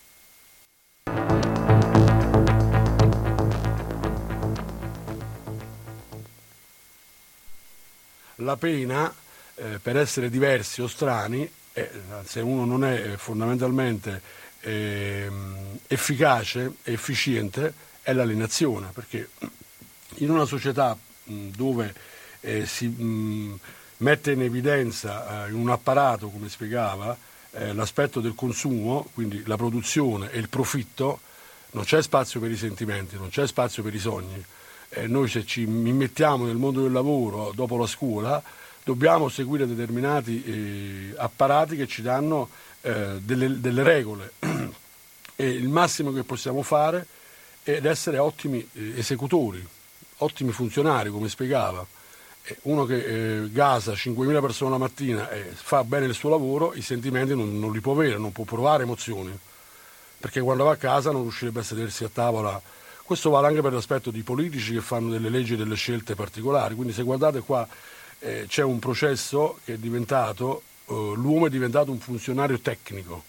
La 8.36 8.56
pena, 8.56 9.14
eh, 9.56 9.78
per 9.82 9.98
essere 9.98 10.30
diversi 10.30 10.80
o 10.80 10.86
strani, 10.86 11.46
eh, 11.74 11.90
se 12.24 12.40
uno 12.40 12.64
non 12.64 12.86
è 12.86 13.16
fondamentalmente 13.18 14.22
eh, 14.60 15.30
efficace 15.88 16.72
e 16.84 16.92
efficiente, 16.94 17.74
è 18.00 18.14
l'alienazione, 18.14 18.92
perché 18.94 19.28
in 20.14 20.30
una 20.30 20.46
società 20.46 20.96
mh, 21.24 21.48
dove 21.48 22.08
eh, 22.40 22.66
si 22.66 22.86
mh, 22.86 23.58
mette 23.98 24.32
in 24.32 24.42
evidenza 24.42 25.46
eh, 25.46 25.50
in 25.50 25.56
un 25.56 25.70
apparato, 25.70 26.28
come 26.28 26.48
spiegava, 26.48 27.16
eh, 27.52 27.72
l'aspetto 27.72 28.20
del 28.20 28.34
consumo, 28.34 29.08
quindi 29.14 29.42
la 29.46 29.56
produzione 29.56 30.30
e 30.30 30.38
il 30.38 30.48
profitto, 30.48 31.20
non 31.72 31.84
c'è 31.84 32.02
spazio 32.02 32.40
per 32.40 32.50
i 32.50 32.56
sentimenti, 32.56 33.16
non 33.16 33.28
c'è 33.28 33.46
spazio 33.46 33.82
per 33.82 33.94
i 33.94 33.98
sogni. 33.98 34.42
Eh, 34.90 35.06
noi 35.06 35.28
se 35.28 35.44
ci 35.44 35.62
immettiamo 35.62 36.46
nel 36.46 36.56
mondo 36.56 36.82
del 36.82 36.92
lavoro 36.92 37.52
dopo 37.54 37.76
la 37.76 37.86
scuola 37.86 38.42
dobbiamo 38.82 39.28
seguire 39.28 39.66
determinati 39.66 40.42
eh, 40.42 41.14
apparati 41.16 41.76
che 41.76 41.86
ci 41.86 42.02
danno 42.02 42.48
eh, 42.80 43.20
delle, 43.20 43.60
delle, 43.60 43.82
regole 43.84 44.32
il 45.36 45.68
massimo 45.68 46.12
che 46.12 46.24
possiamo 46.24 46.62
fare 46.62 47.06
è 47.62 47.80
essere 47.84 48.18
ottimi 48.18 48.66
esecutori, 48.96 49.64
ottimi 50.18 50.50
funzionari, 50.50 51.10
come 51.10 51.28
spiegava 51.28 51.86
uno 52.62 52.84
che 52.84 53.42
eh, 53.42 53.50
gasa 53.50 53.92
5.000 53.92 54.40
persone 54.40 54.70
la 54.70 54.78
mattina 54.78 55.30
e 55.30 55.50
fa 55.52 55.84
bene 55.84 56.06
il 56.06 56.14
suo 56.14 56.30
lavoro, 56.30 56.74
i 56.74 56.82
sentimenti 56.82 57.34
non, 57.34 57.58
non, 57.58 57.72
li 57.72 57.80
può 57.80 57.92
avere, 57.92 58.18
non 58.18 58.32
può 58.32 58.44
provare 58.44 58.82
emozioni, 58.82 59.36
perché 60.18 60.40
quando 60.40 60.64
va 60.64 60.72
a 60.72 60.76
casa 60.76 61.10
non 61.10 61.22
riuscirebbe 61.22 61.60
a 61.60 61.62
sedersi 61.62 62.04
a 62.04 62.10
tavola. 62.12 62.60
Questo 63.02 63.30
vale 63.30 63.48
anche 63.48 63.60
per 63.60 63.72
l'aspetto 63.72 64.10
di 64.10 64.22
politici 64.22 64.74
che 64.74 64.80
fanno 64.80 65.10
delle 65.10 65.30
leggi 65.30 65.54
e 65.54 65.56
delle 65.56 65.74
scelte 65.74 66.14
particolari, 66.14 66.74
quindi 66.74 66.92
se 66.92 67.02
guardate 67.02 67.40
qua 67.40 67.66
eh, 68.20 68.44
c'è 68.46 68.62
un 68.62 68.78
processo 68.78 69.58
che 69.64 69.74
è 69.74 69.76
diventato, 69.76 70.62
eh, 70.86 71.12
l'uomo 71.16 71.46
è 71.46 71.50
diventato 71.50 71.90
un 71.90 71.98
funzionario 71.98 72.60
tecnico. 72.60 73.24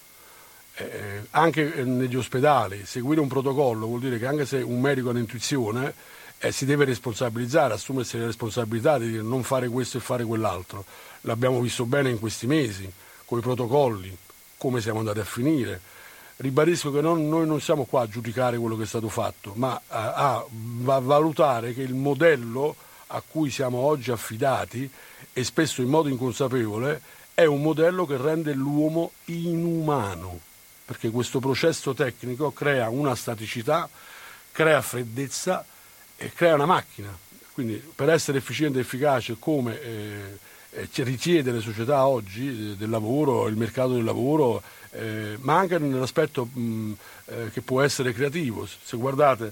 Eh, 0.75 1.25
anche 1.31 1.83
negli 1.83 2.15
ospedali 2.15 2.85
seguire 2.85 3.19
un 3.19 3.27
protocollo 3.27 3.87
vuol 3.87 3.99
dire 3.99 4.17
che 4.17 4.25
anche 4.25 4.45
se 4.45 4.57
un 4.57 4.79
medico 4.79 5.09
ha 5.09 5.11
un'intuizione 5.11 5.93
eh, 6.41 6.51
si 6.51 6.65
deve 6.65 6.85
responsabilizzare, 6.85 7.75
assumersi 7.75 8.17
le 8.17 8.25
responsabilità 8.25 8.97
di 8.97 9.11
dire 9.11 9.21
non 9.21 9.43
fare 9.43 9.69
questo 9.69 9.97
e 9.97 10.01
fare 10.01 10.23
quell'altro. 10.25 10.83
L'abbiamo 11.21 11.61
visto 11.61 11.85
bene 11.85 12.09
in 12.09 12.19
questi 12.19 12.47
mesi, 12.47 12.91
con 13.25 13.37
i 13.37 13.41
protocolli, 13.41 14.17
come 14.57 14.81
siamo 14.81 14.99
andati 14.99 15.19
a 15.19 15.23
finire. 15.23 15.79
Ribadisco 16.37 16.91
che 16.91 17.01
non, 17.01 17.29
noi 17.29 17.45
non 17.45 17.61
siamo 17.61 17.85
qua 17.85 18.01
a 18.01 18.07
giudicare 18.07 18.57
quello 18.57 18.75
che 18.75 18.83
è 18.83 18.87
stato 18.87 19.07
fatto, 19.07 19.53
ma 19.55 19.79
a, 19.87 20.13
a, 20.13 20.35
a 20.37 20.99
valutare 20.99 21.75
che 21.75 21.83
il 21.83 21.93
modello 21.93 22.75
a 23.07 23.21
cui 23.25 23.51
siamo 23.51 23.77
oggi 23.77 24.09
affidati, 24.09 24.89
e 25.33 25.43
spesso 25.43 25.81
in 25.81 25.89
modo 25.89 26.09
inconsapevole, 26.09 27.01
è 27.35 27.45
un 27.45 27.61
modello 27.61 28.07
che 28.07 28.17
rende 28.17 28.53
l'uomo 28.53 29.11
inumano, 29.25 30.39
perché 30.85 31.11
questo 31.11 31.39
processo 31.39 31.93
tecnico 31.93 32.51
crea 32.51 32.89
una 32.89 33.13
staticità, 33.13 33.87
crea 34.51 34.81
freddezza, 34.81 35.65
crea 36.29 36.53
una 36.53 36.65
macchina. 36.65 37.15
Quindi 37.53 37.81
per 37.93 38.09
essere 38.09 38.37
efficiente 38.37 38.77
e 38.77 38.81
efficace 38.81 39.35
come 39.37 39.81
eh, 39.81 40.37
eh, 40.71 40.87
richiede 41.03 41.51
le 41.51 41.59
società 41.59 42.07
oggi 42.07 42.47
eh, 42.47 42.75
del 42.75 42.89
lavoro, 42.89 43.47
il 43.47 43.57
mercato 43.57 43.93
del 43.93 44.03
lavoro, 44.03 44.61
eh, 44.91 45.37
ma 45.41 45.57
anche 45.57 45.77
nell'aspetto 45.77 46.45
mh, 46.45 46.93
eh, 47.25 47.49
che 47.51 47.61
può 47.61 47.81
essere 47.81 48.13
creativo. 48.13 48.65
Se 48.65 48.95
guardate, 48.97 49.51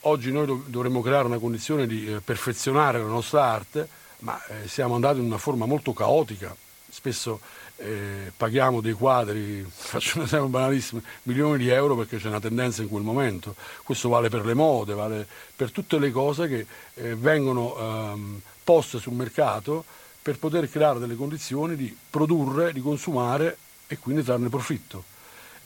oggi 0.00 0.30
noi 0.30 0.46
dov- 0.46 0.68
dovremmo 0.68 1.00
creare 1.00 1.26
una 1.26 1.38
condizione 1.38 1.86
di 1.86 2.12
eh, 2.12 2.20
perfezionare 2.20 2.98
la 2.98 3.06
nostra 3.06 3.44
arte, 3.44 3.88
ma 4.20 4.38
siamo 4.66 4.96
andati 4.96 5.20
in 5.20 5.26
una 5.26 5.38
forma 5.38 5.64
molto 5.64 5.92
caotica. 5.92 6.54
Spesso 6.90 7.40
eh, 7.78 8.32
paghiamo 8.36 8.80
dei 8.80 8.92
quadri, 8.92 9.64
faccio 9.70 10.18
un 10.18 10.24
esempio 10.24 10.48
banalissimo, 10.48 11.02
milioni 11.24 11.58
di 11.58 11.68
euro 11.68 11.96
perché 11.96 12.18
c'è 12.18 12.28
una 12.28 12.40
tendenza 12.40 12.82
in 12.82 12.88
quel 12.88 13.02
momento. 13.02 13.54
Questo 13.82 14.08
vale 14.08 14.28
per 14.28 14.44
le 14.44 14.54
mode, 14.54 14.94
vale 14.94 15.26
per 15.54 15.70
tutte 15.70 15.98
le 15.98 16.10
cose 16.10 16.48
che 16.48 16.66
eh, 16.94 17.14
vengono 17.14 17.76
ehm, 17.76 18.40
poste 18.64 18.98
sul 18.98 19.14
mercato 19.14 19.84
per 20.20 20.38
poter 20.38 20.68
creare 20.68 20.98
delle 20.98 21.14
condizioni 21.14 21.76
di 21.76 21.96
produrre, 22.10 22.72
di 22.72 22.80
consumare 22.80 23.56
e 23.86 23.98
quindi 23.98 24.22
trarne 24.22 24.48
profitto. 24.48 25.04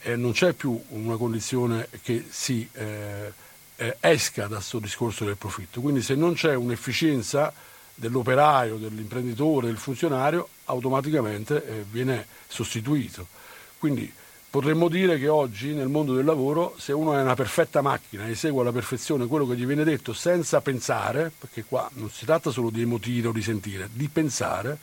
Eh, 0.02 0.16
non 0.16 0.32
c'è 0.32 0.52
più 0.52 0.80
una 0.90 1.16
condizione 1.16 1.88
che 2.02 2.26
si 2.28 2.68
eh, 2.72 3.32
eh, 3.76 3.96
esca 4.00 4.46
da 4.46 4.56
questo 4.56 4.78
discorso 4.78 5.24
del 5.24 5.36
profitto. 5.36 5.80
Quindi 5.80 6.02
se 6.02 6.14
non 6.14 6.34
c'è 6.34 6.54
un'efficienza 6.54 7.52
dell'operaio, 8.02 8.78
dell'imprenditore, 8.78 9.68
del 9.68 9.76
funzionario, 9.76 10.48
automaticamente 10.64 11.64
eh, 11.64 11.84
viene 11.88 12.26
sostituito. 12.48 13.28
Quindi 13.78 14.12
potremmo 14.50 14.88
dire 14.88 15.20
che 15.20 15.28
oggi 15.28 15.72
nel 15.72 15.86
mondo 15.86 16.12
del 16.12 16.24
lavoro 16.24 16.74
se 16.78 16.92
uno 16.92 17.16
è 17.16 17.22
una 17.22 17.36
perfetta 17.36 17.80
macchina 17.80 18.26
e 18.26 18.32
esegue 18.32 18.60
alla 18.60 18.72
perfezione 18.72 19.28
quello 19.28 19.46
che 19.46 19.54
gli 19.54 19.64
viene 19.64 19.84
detto 19.84 20.12
senza 20.12 20.60
pensare, 20.60 21.30
perché 21.38 21.62
qua 21.62 21.88
non 21.94 22.10
si 22.10 22.24
tratta 22.24 22.50
solo 22.50 22.70
di 22.70 22.82
emotire 22.82 23.28
o 23.28 23.32
di 23.32 23.40
sentire, 23.40 23.88
di 23.92 24.08
pensare, 24.08 24.76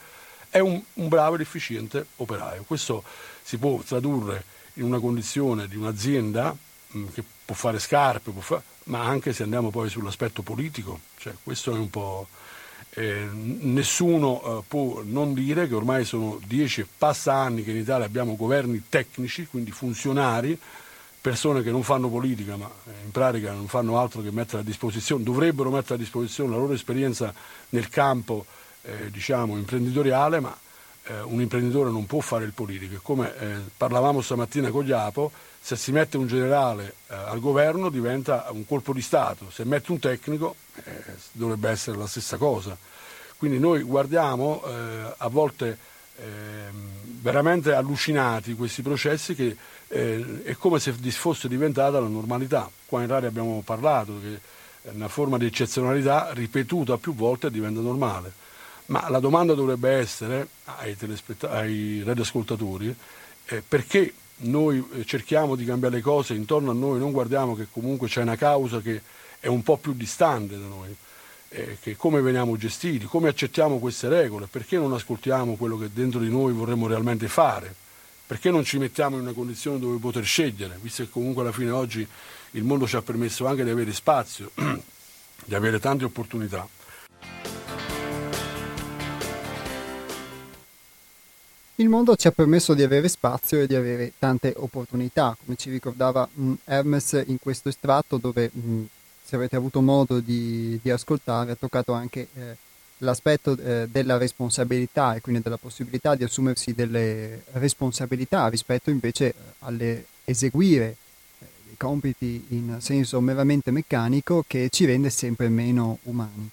è 0.50 0.60
un, 0.60 0.82
un 0.94 1.08
bravo 1.10 1.36
ed 1.36 1.42
efficiente 1.42 2.06
operaio. 2.18 2.64
Questo 2.66 3.04
si 3.44 3.58
può 3.58 3.82
tradurre 3.86 4.46
in 4.76 4.84
una 4.84 5.00
condizione 5.00 5.68
di 5.68 5.76
un'azienda 5.76 6.56
mh, 6.88 7.06
che 7.14 7.24
può 7.44 7.54
fare 7.54 7.80
scarpe, 7.80 8.32
può 8.32 8.42
fare, 8.42 8.64
ma 8.86 9.04
anche 9.04 9.34
se 9.34 9.44
andiamo 9.44 9.72
poi 9.72 9.90
sull'aspetto 9.90 10.42
politico, 10.42 11.02
cioè, 11.18 11.34
questo 11.44 11.76
è 11.76 11.78
un 11.78 11.90
po'... 11.90 12.28
Eh, 12.92 13.28
nessuno 13.32 14.42
eh, 14.42 14.64
può 14.68 15.02
non 15.04 15.34
dire 15.34 15.68
che 15.68 15.76
ormai 15.76 16.06
sono 16.06 16.40
dieci 16.46 16.82
e 16.82 16.88
passa 16.98 17.34
anni 17.34 17.64
che 17.64 17.72
in 17.72 17.78
Italia 17.78 18.06
abbiamo 18.06 18.36
governi 18.36 18.86
tecnici, 18.90 19.46
quindi 19.46 19.72
funzionari, 19.72 20.60
persone 21.22 21.62
che 21.62 21.70
non 21.70 21.84
fanno 21.84 22.10
politica 22.10 22.56
ma 22.56 22.70
eh, 22.88 22.92
in 23.04 23.12
pratica 23.12 23.52
non 23.52 23.68
fanno 23.68 24.00
altro 24.00 24.22
che 24.22 24.32
mettere 24.32 24.62
a 24.62 24.66
disposizione, 24.66 25.24
dovrebbero 25.24 25.70
mettere 25.70 25.96
a 25.96 25.98
disposizione 25.98 26.52
la 26.52 26.58
loro 26.58 26.74
esperienza 26.74 27.34
nel 27.70 27.90
campo 27.90 28.46
eh, 28.82 29.12
diciamo, 29.12 29.56
imprenditoriale, 29.58 30.40
ma 30.40 30.58
eh, 31.04 31.22
un 31.22 31.42
imprenditore 31.42 31.92
non 31.92 32.06
può 32.06 32.22
fare 32.22 32.46
il 32.46 32.54
politico. 32.54 33.00
Come 33.02 33.34
eh, 33.38 33.56
parlavamo 33.76 34.22
stamattina 34.22 34.70
con 34.70 34.86
Iapo, 34.86 35.32
se 35.62 35.76
si 35.76 35.92
mette 35.92 36.18
un 36.18 36.28
generale 36.28 36.96
eh, 37.08 37.16
al 37.16 37.40
governo 37.40 37.90
diventa 37.90 38.48
un 38.52 38.66
colpo 38.66 38.94
di 38.94 39.02
Stato, 39.02 39.50
se 39.52 39.66
mette 39.66 39.92
un 39.92 40.00
tecnico 40.00 40.56
eh, 40.84 41.04
dovrebbe 41.32 41.70
essere 41.70 41.98
la 41.98 42.08
stessa 42.08 42.38
cosa. 42.38 42.78
Quindi 43.38 43.58
noi 43.58 43.84
guardiamo 43.84 44.62
a 45.16 45.28
volte 45.30 45.78
ehm, 46.18 47.20
veramente 47.22 47.74
allucinati 47.74 48.54
questi 48.56 48.82
processi 48.82 49.34
che 49.34 49.56
eh, 49.88 50.44
è 50.44 50.56
come 50.56 50.80
se 50.80 50.92
fosse 50.92 51.48
diventata 51.48 52.00
la 52.00 52.08
normalità. 52.08 52.70
Qua 52.86 53.02
in 53.02 53.08
radio 53.08 53.28
abbiamo 53.28 53.62
parlato 53.64 54.20
che 54.22 54.40
una 54.92 55.08
forma 55.08 55.38
di 55.38 55.46
eccezionalità 55.46 56.32
ripetuta 56.34 56.98
più 56.98 57.14
volte 57.14 57.52
diventa 57.52 57.82
normale. 57.82 58.32
Ma 58.86 59.10
la 59.10 59.20
domanda 59.20 59.54
dovrebbe 59.54 59.92
essere 59.92 60.48
ai, 60.66 60.98
ai 61.42 62.04
radioascoltatori 62.04 62.96
eh, 63.46 63.64
perché 63.68 64.14
noi 64.42 64.86
eh, 64.94 65.06
cerchiamo 65.06 65.56
di 65.56 65.66
cambiare 65.66 65.96
le 65.96 66.02
cose 66.02 66.34
intorno 66.34 66.72
a 66.72 66.74
noi, 66.74 67.00
non 67.00 67.12
guardiamo 67.12 67.56
che 67.56 67.68
comunque 67.72 68.08
c'è 68.08 68.22
una 68.22 68.36
causa 68.36 68.80
che 68.80 69.02
è 69.40 69.48
un 69.48 69.64
po' 69.64 69.78
più 69.78 69.94
distante 69.94 70.58
da 70.58 70.66
noi, 70.66 70.96
eh, 71.50 71.78
che 71.82 71.96
come 71.96 72.22
veniamo 72.22 72.58
gestiti, 72.58 73.06
come 73.06 73.30
accettiamo 73.30 73.80
queste 73.80 74.10
regole, 74.10 74.48
perché 74.50 74.78
non 74.78 74.94
ascoltiamo 74.94 75.56
quello 75.56 75.78
che 75.78 75.90
dentro 75.94 76.20
di 76.20 76.30
noi 76.30 76.54
vorremmo 76.54 76.88
realmente 76.88 77.28
fare 77.28 77.76
perché 78.30 78.52
non 78.52 78.64
ci 78.64 78.78
mettiamo 78.78 79.16
in 79.16 79.24
una 79.24 79.34
condizione 79.34 79.80
dove 79.80 79.98
poter 79.98 80.24
scegliere, 80.24 80.78
visto 80.80 81.02
che 81.02 81.10
comunque 81.10 81.42
alla 81.42 81.52
fine 81.52 81.72
oggi 81.72 82.08
il 82.52 82.64
mondo 82.64 82.86
ci 82.86 82.96
ha 82.96 83.02
permesso 83.02 83.48
anche 83.48 83.64
di 83.64 83.72
avere 83.72 83.92
spazio, 83.92 84.52
di 85.46 85.56
avere 85.56 85.80
tante 85.80 86.04
opportunità. 86.06 86.68
Il 91.80 91.88
mondo 91.88 92.18
ci 92.18 92.28
ha 92.28 92.32
permesso 92.32 92.74
di 92.74 92.84
avere 92.84 93.08
spazio 93.08 93.62
e 93.62 93.66
di 93.66 93.74
avere 93.74 94.12
tante 94.20 94.54
opportunità, 94.58 95.36
come 95.42 95.56
ci 95.56 95.70
ricordava 95.70 96.28
mh, 96.30 96.44
mm, 96.44 96.54
Hermes 96.66 97.24
in 97.28 97.40
questo 97.40 97.70
estratto 97.70 98.18
dove, 98.18 98.52
mh, 98.52 98.70
mm, 98.70 98.84
se 99.24 99.38
avete 99.38 99.56
avuto 99.56 99.80
modo 99.80 100.20
di, 100.20 100.78
di, 100.82 100.92
ascoltare, 100.92 101.52
ha 101.52 101.56
toccato 101.56 101.94
anche 101.94 102.28
eh, 102.34 102.58
l'aspetto 102.98 103.58
eh, 103.58 103.88
della 103.90 104.18
responsabilità 104.18 105.16
e 105.16 105.22
quindi 105.22 105.42
della 105.42 105.56
possibilità 105.56 106.16
di 106.16 106.26
assumersi 106.26 106.74
delle 106.74 107.44
responsabilità 107.54 108.50
rispetto 108.50 108.90
invece 108.90 109.28
eh, 109.28 109.34
alle 109.60 110.06
eseguire 110.26 110.98
eh, 111.40 111.46
compiti 111.78 112.46
in 112.50 112.76
senso 112.82 113.22
meramente 113.22 113.72
meccanico 113.72 114.44
che 114.46 114.68
ci 114.70 114.84
rende 114.84 115.10
sempre 115.10 115.48
meno 115.48 116.00
umani. 116.04 116.50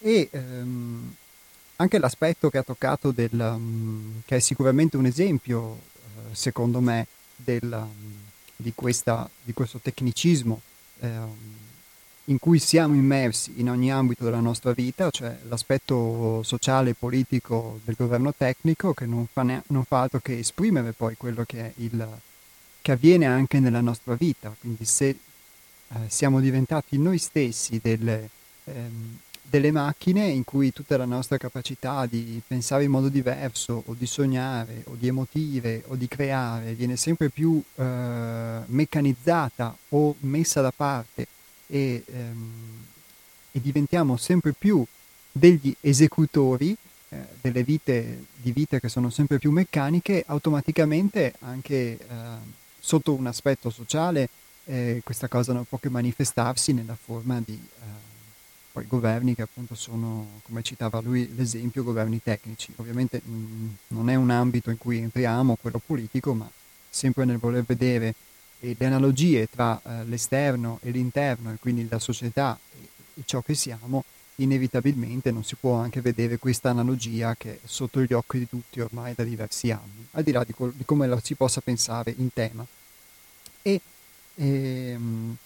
E 0.00 0.28
ehm, 0.28 1.14
anche 1.76 1.98
l'aspetto 1.98 2.50
che 2.50 2.58
ha 2.58 2.62
toccato 2.62 3.10
del, 3.10 3.30
um, 3.32 4.22
che 4.24 4.36
è 4.36 4.40
sicuramente 4.40 4.96
un 4.96 5.06
esempio, 5.06 5.78
eh, 5.94 6.34
secondo 6.34 6.80
me, 6.80 7.06
del, 7.36 7.68
um, 7.70 8.14
di, 8.56 8.72
questa, 8.74 9.28
di, 9.42 9.52
questo 9.52 9.78
tecnicismo 9.78 10.60
ehm, 11.00 11.32
in 12.26 12.38
cui 12.38 12.58
siamo 12.58 12.94
immersi 12.94 13.54
in 13.56 13.68
ogni 13.68 13.92
ambito 13.92 14.24
della 14.24 14.40
nostra 14.40 14.72
vita, 14.72 15.10
cioè 15.10 15.36
l'aspetto 15.48 16.42
sociale 16.42 16.90
e 16.90 16.94
politico 16.94 17.80
del 17.84 17.96
governo 17.98 18.32
tecnico 18.32 18.94
che 18.94 19.04
non 19.04 19.26
fa, 19.30 19.42
ne- 19.42 19.62
non 19.68 19.84
fa 19.84 20.02
altro 20.02 20.20
che 20.20 20.38
esprimere 20.38 20.92
poi 20.92 21.16
quello 21.16 21.44
che, 21.44 21.74
il, 21.76 22.08
che, 22.80 22.92
avviene 22.92 23.26
anche 23.26 23.60
nella 23.60 23.82
nostra 23.82 24.14
vita. 24.14 24.54
Quindi 24.58 24.86
se 24.86 25.08
eh, 25.08 25.96
siamo 26.06 26.40
diventati 26.40 26.96
noi 26.96 27.18
stessi 27.18 27.78
delle, 27.82 28.30
ehm, 28.64 29.18
delle 29.48 29.70
macchine 29.70 30.26
in 30.26 30.44
cui 30.44 30.72
tutta 30.72 30.96
la 30.96 31.04
nostra 31.04 31.36
capacità 31.36 32.06
di 32.06 32.40
pensare 32.46 32.84
in 32.84 32.90
modo 32.90 33.08
diverso 33.08 33.82
o 33.86 33.94
di 33.94 34.06
sognare 34.06 34.82
o 34.86 34.96
di 34.98 35.06
emotive 35.06 35.84
o 35.88 35.96
di 35.96 36.08
creare 36.08 36.74
viene 36.74 36.96
sempre 36.96 37.28
più 37.28 37.62
eh, 37.76 38.58
meccanizzata 38.66 39.76
o 39.90 40.16
messa 40.20 40.60
da 40.60 40.72
parte 40.74 41.26
e, 41.66 42.02
ehm, 42.06 42.86
e 43.52 43.60
diventiamo 43.60 44.16
sempre 44.16 44.52
più 44.52 44.84
degli 45.30 45.74
esecutori 45.80 46.76
eh, 47.08 47.16
delle 47.40 47.62
vite 47.62 48.24
di 48.34 48.52
vite 48.52 48.80
che 48.80 48.88
sono 48.88 49.10
sempre 49.10 49.38
più 49.38 49.50
meccaniche, 49.50 50.24
automaticamente 50.26 51.34
anche 51.40 51.74
eh, 51.74 51.98
sotto 52.78 53.14
un 53.14 53.26
aspetto 53.26 53.70
sociale 53.70 54.28
eh, 54.64 55.00
questa 55.04 55.28
cosa 55.28 55.52
non 55.52 55.64
può 55.64 55.78
che 55.78 55.88
manifestarsi 55.88 56.72
nella 56.72 56.96
forma 56.96 57.40
di 57.44 57.52
eh, 57.52 58.13
poi 58.74 58.86
governi 58.88 59.36
che 59.36 59.42
appunto 59.42 59.76
sono, 59.76 60.40
come 60.42 60.64
citava 60.64 61.00
lui, 61.00 61.32
l'esempio 61.36 61.84
governi 61.84 62.20
tecnici. 62.20 62.72
Ovviamente 62.76 63.20
mh, 63.24 63.30
mm, 63.30 63.68
non 63.88 64.10
è 64.10 64.16
un 64.16 64.30
ambito 64.30 64.70
in 64.70 64.78
cui 64.78 64.98
entriamo, 64.98 65.56
quello 65.60 65.80
politico, 65.84 66.34
ma 66.34 66.50
sempre 66.90 67.24
nel 67.24 67.38
voler 67.38 67.62
vedere 67.62 68.16
le 68.58 68.84
analogie 68.84 69.46
tra 69.48 69.80
eh, 69.80 70.04
l'esterno 70.06 70.80
e 70.82 70.90
l'interno, 70.90 71.52
e 71.52 71.56
quindi 71.60 71.86
la 71.88 72.00
società 72.00 72.58
e, 72.72 72.88
e, 73.14 73.22
ciò 73.24 73.42
che 73.42 73.54
siamo, 73.54 74.02
inevitabilmente 74.36 75.30
non 75.30 75.44
si 75.44 75.54
può 75.54 75.74
anche 75.74 76.00
vedere 76.00 76.38
questa 76.38 76.70
analogia 76.70 77.36
che 77.36 77.52
è 77.52 77.58
sotto 77.66 78.02
gli 78.02 78.12
occhi 78.12 78.38
di 78.38 78.48
tutti 78.48 78.80
ormai 78.80 79.14
da 79.14 79.22
diversi 79.22 79.70
anni, 79.70 80.08
al 80.12 80.24
di 80.24 80.32
là 80.32 80.42
di, 80.42 80.52
co- 80.52 80.72
di 80.74 80.84
come 80.84 81.06
la 81.06 81.20
si 81.22 81.36
possa 81.36 81.60
pensare 81.60 82.12
in 82.16 82.32
tema. 82.32 82.66
E, 83.62 83.80
ehm, 84.34 85.36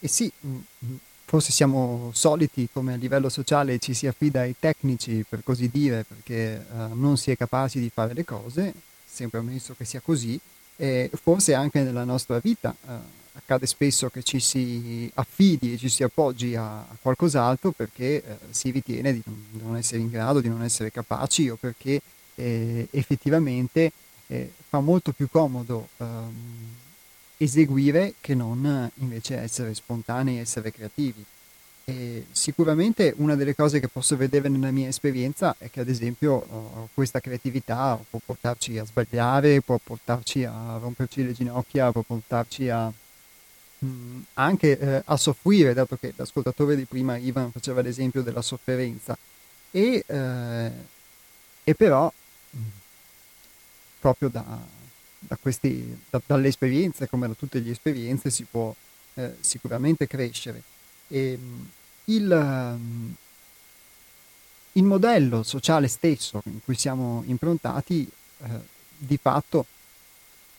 e 0.00 0.08
sì, 0.08 0.32
mm, 0.46 0.56
mm, 0.86 0.94
forse 1.28 1.52
siamo 1.52 2.10
soliti 2.14 2.70
come 2.72 2.94
a 2.94 2.96
livello 2.96 3.28
sociale 3.28 3.78
ci 3.78 3.92
si 3.92 4.06
affida 4.06 4.40
ai 4.40 4.54
tecnici, 4.58 5.26
per 5.28 5.42
così 5.44 5.68
dire, 5.70 6.02
perché 6.08 6.64
uh, 6.72 6.94
non 6.94 7.18
si 7.18 7.30
è 7.30 7.36
capaci 7.36 7.80
di 7.80 7.90
fare 7.92 8.14
le 8.14 8.24
cose, 8.24 8.72
sempre 9.04 9.40
ammesso 9.40 9.74
che 9.76 9.84
sia 9.84 10.00
così, 10.00 10.40
e 10.76 11.10
forse 11.22 11.52
anche 11.52 11.82
nella 11.82 12.04
nostra 12.04 12.38
vita 12.38 12.74
eh, 12.86 12.92
accade 13.34 13.66
spesso 13.66 14.08
che 14.08 14.22
ci 14.22 14.40
si 14.40 15.10
affidi 15.16 15.74
e 15.74 15.76
ci 15.76 15.90
si 15.90 16.02
appoggi 16.02 16.54
a, 16.54 16.78
a 16.78 16.96
qualcos'altro 16.98 17.72
perché 17.72 18.24
eh, 18.24 18.38
si 18.48 18.70
ritiene 18.70 19.12
di 19.12 19.22
non, 19.60 19.76
essere 19.76 20.00
in 20.00 20.08
grado, 20.08 20.40
di 20.40 20.48
non 20.48 20.62
essere 20.62 20.90
capaci 20.90 21.50
o 21.50 21.56
perché 21.56 22.00
eh, 22.36 22.88
effettivamente 22.90 23.92
eh, 24.28 24.50
fa 24.68 24.80
molto 24.80 25.12
più 25.12 25.28
comodo 25.28 25.88
ehm, 25.98 26.76
eseguire 27.38 28.14
che 28.20 28.34
non 28.34 28.90
invece 28.96 29.38
essere 29.38 29.74
spontanei, 29.74 30.38
essere 30.38 30.72
creativi. 30.72 31.24
E 31.84 32.26
sicuramente 32.32 33.14
una 33.16 33.34
delle 33.34 33.54
cose 33.54 33.80
che 33.80 33.88
posso 33.88 34.14
vedere 34.14 34.50
nella 34.50 34.70
mia 34.70 34.88
esperienza 34.88 35.54
è 35.56 35.70
che 35.70 35.80
ad 35.80 35.88
esempio 35.88 36.88
questa 36.92 37.18
creatività 37.18 37.98
può 38.10 38.20
portarci 38.22 38.76
a 38.76 38.84
sbagliare, 38.84 39.62
può 39.62 39.78
portarci 39.82 40.44
a 40.44 40.76
romperci 40.76 41.24
le 41.24 41.32
ginocchia, 41.32 41.90
può 41.90 42.02
portarci 42.02 42.68
a, 42.68 42.92
mh, 43.78 43.86
mm, 43.86 44.20
anche 44.34 44.78
eh, 44.78 45.02
a 45.02 45.16
soffrire, 45.16 45.72
dato 45.72 45.96
che 45.96 46.12
l'ascoltatore 46.14 46.76
di 46.76 46.84
prima 46.84 47.16
Ivan 47.16 47.50
faceva 47.52 47.80
l'esempio 47.80 48.22
della 48.22 48.42
sofferenza. 48.42 49.16
E, 49.70 50.04
eh, 50.06 50.70
e 51.64 51.74
però 51.74 52.12
mh, 52.50 52.58
mm, 52.58 52.62
proprio 54.00 54.28
da, 54.28 54.44
da 55.18 55.36
questi, 55.40 55.98
da, 56.10 56.20
dalle 56.24 56.48
esperienze, 56.48 57.08
come 57.08 57.26
da 57.26 57.34
tutte 57.34 57.58
le 57.60 57.70
esperienze, 57.70 58.30
si 58.30 58.44
può 58.44 58.74
eh, 59.14 59.34
sicuramente 59.40 60.06
crescere. 60.06 60.62
E, 61.08 61.38
mm, 61.40 61.64
il, 62.04 62.30
ehm, 62.30 63.14
il 64.72 64.84
modello 64.84 65.42
sociale 65.42 65.88
stesso 65.88 66.40
in 66.44 66.60
cui 66.64 66.76
siamo 66.76 67.22
improntati 67.26 68.08
eh, 68.38 68.46
di 68.96 69.18
fatto 69.20 69.66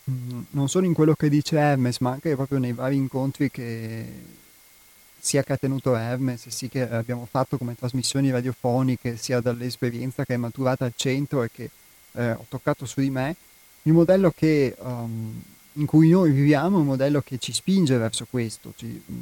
mm, 0.10 0.42
non 0.52 0.70
solo 0.70 0.86
in 0.86 0.94
quello 0.94 1.14
che 1.16 1.30
dice 1.30 1.58
Hermes 1.58 2.00
ma 2.00 2.12
anche 2.12 2.36
proprio 2.36 2.60
nei 2.60 2.74
vari 2.74 2.96
incontri 2.96 3.50
che 3.50 4.38
sia 5.18 5.44
che 5.44 5.54
ha 5.54 5.58
tenuto 5.58 5.96
Hermes 5.96 6.48
sia 6.48 6.68
che 6.68 6.88
abbiamo 6.90 7.28
fatto 7.30 7.58
come 7.58 7.76
trasmissioni 7.76 8.30
radiofoniche 8.32 9.18
sia 9.18 9.40
dall'esperienza 9.40 10.26
che 10.26 10.36
è 10.36 10.38
maturata 10.38 10.86
al 10.86 10.94
centro 10.96 11.44
e 11.44 11.50
che 11.52 11.70
eh, 12.14 12.32
ho 12.32 12.46
toccato 12.48 12.86
su 12.86 13.02
di 13.02 13.10
me 13.10 13.36
il 13.84 13.94
modello 13.94 14.32
che, 14.36 14.76
um, 14.80 15.42
in 15.74 15.86
cui 15.86 16.10
noi 16.10 16.32
viviamo 16.32 16.78
è 16.78 16.80
un 16.82 16.86
modello 16.86 17.22
che 17.22 17.38
ci 17.38 17.54
spinge 17.54 17.98
verso 17.98 18.28
questo 18.30 18.74
ci, 18.76 18.86
mm, 18.86 19.18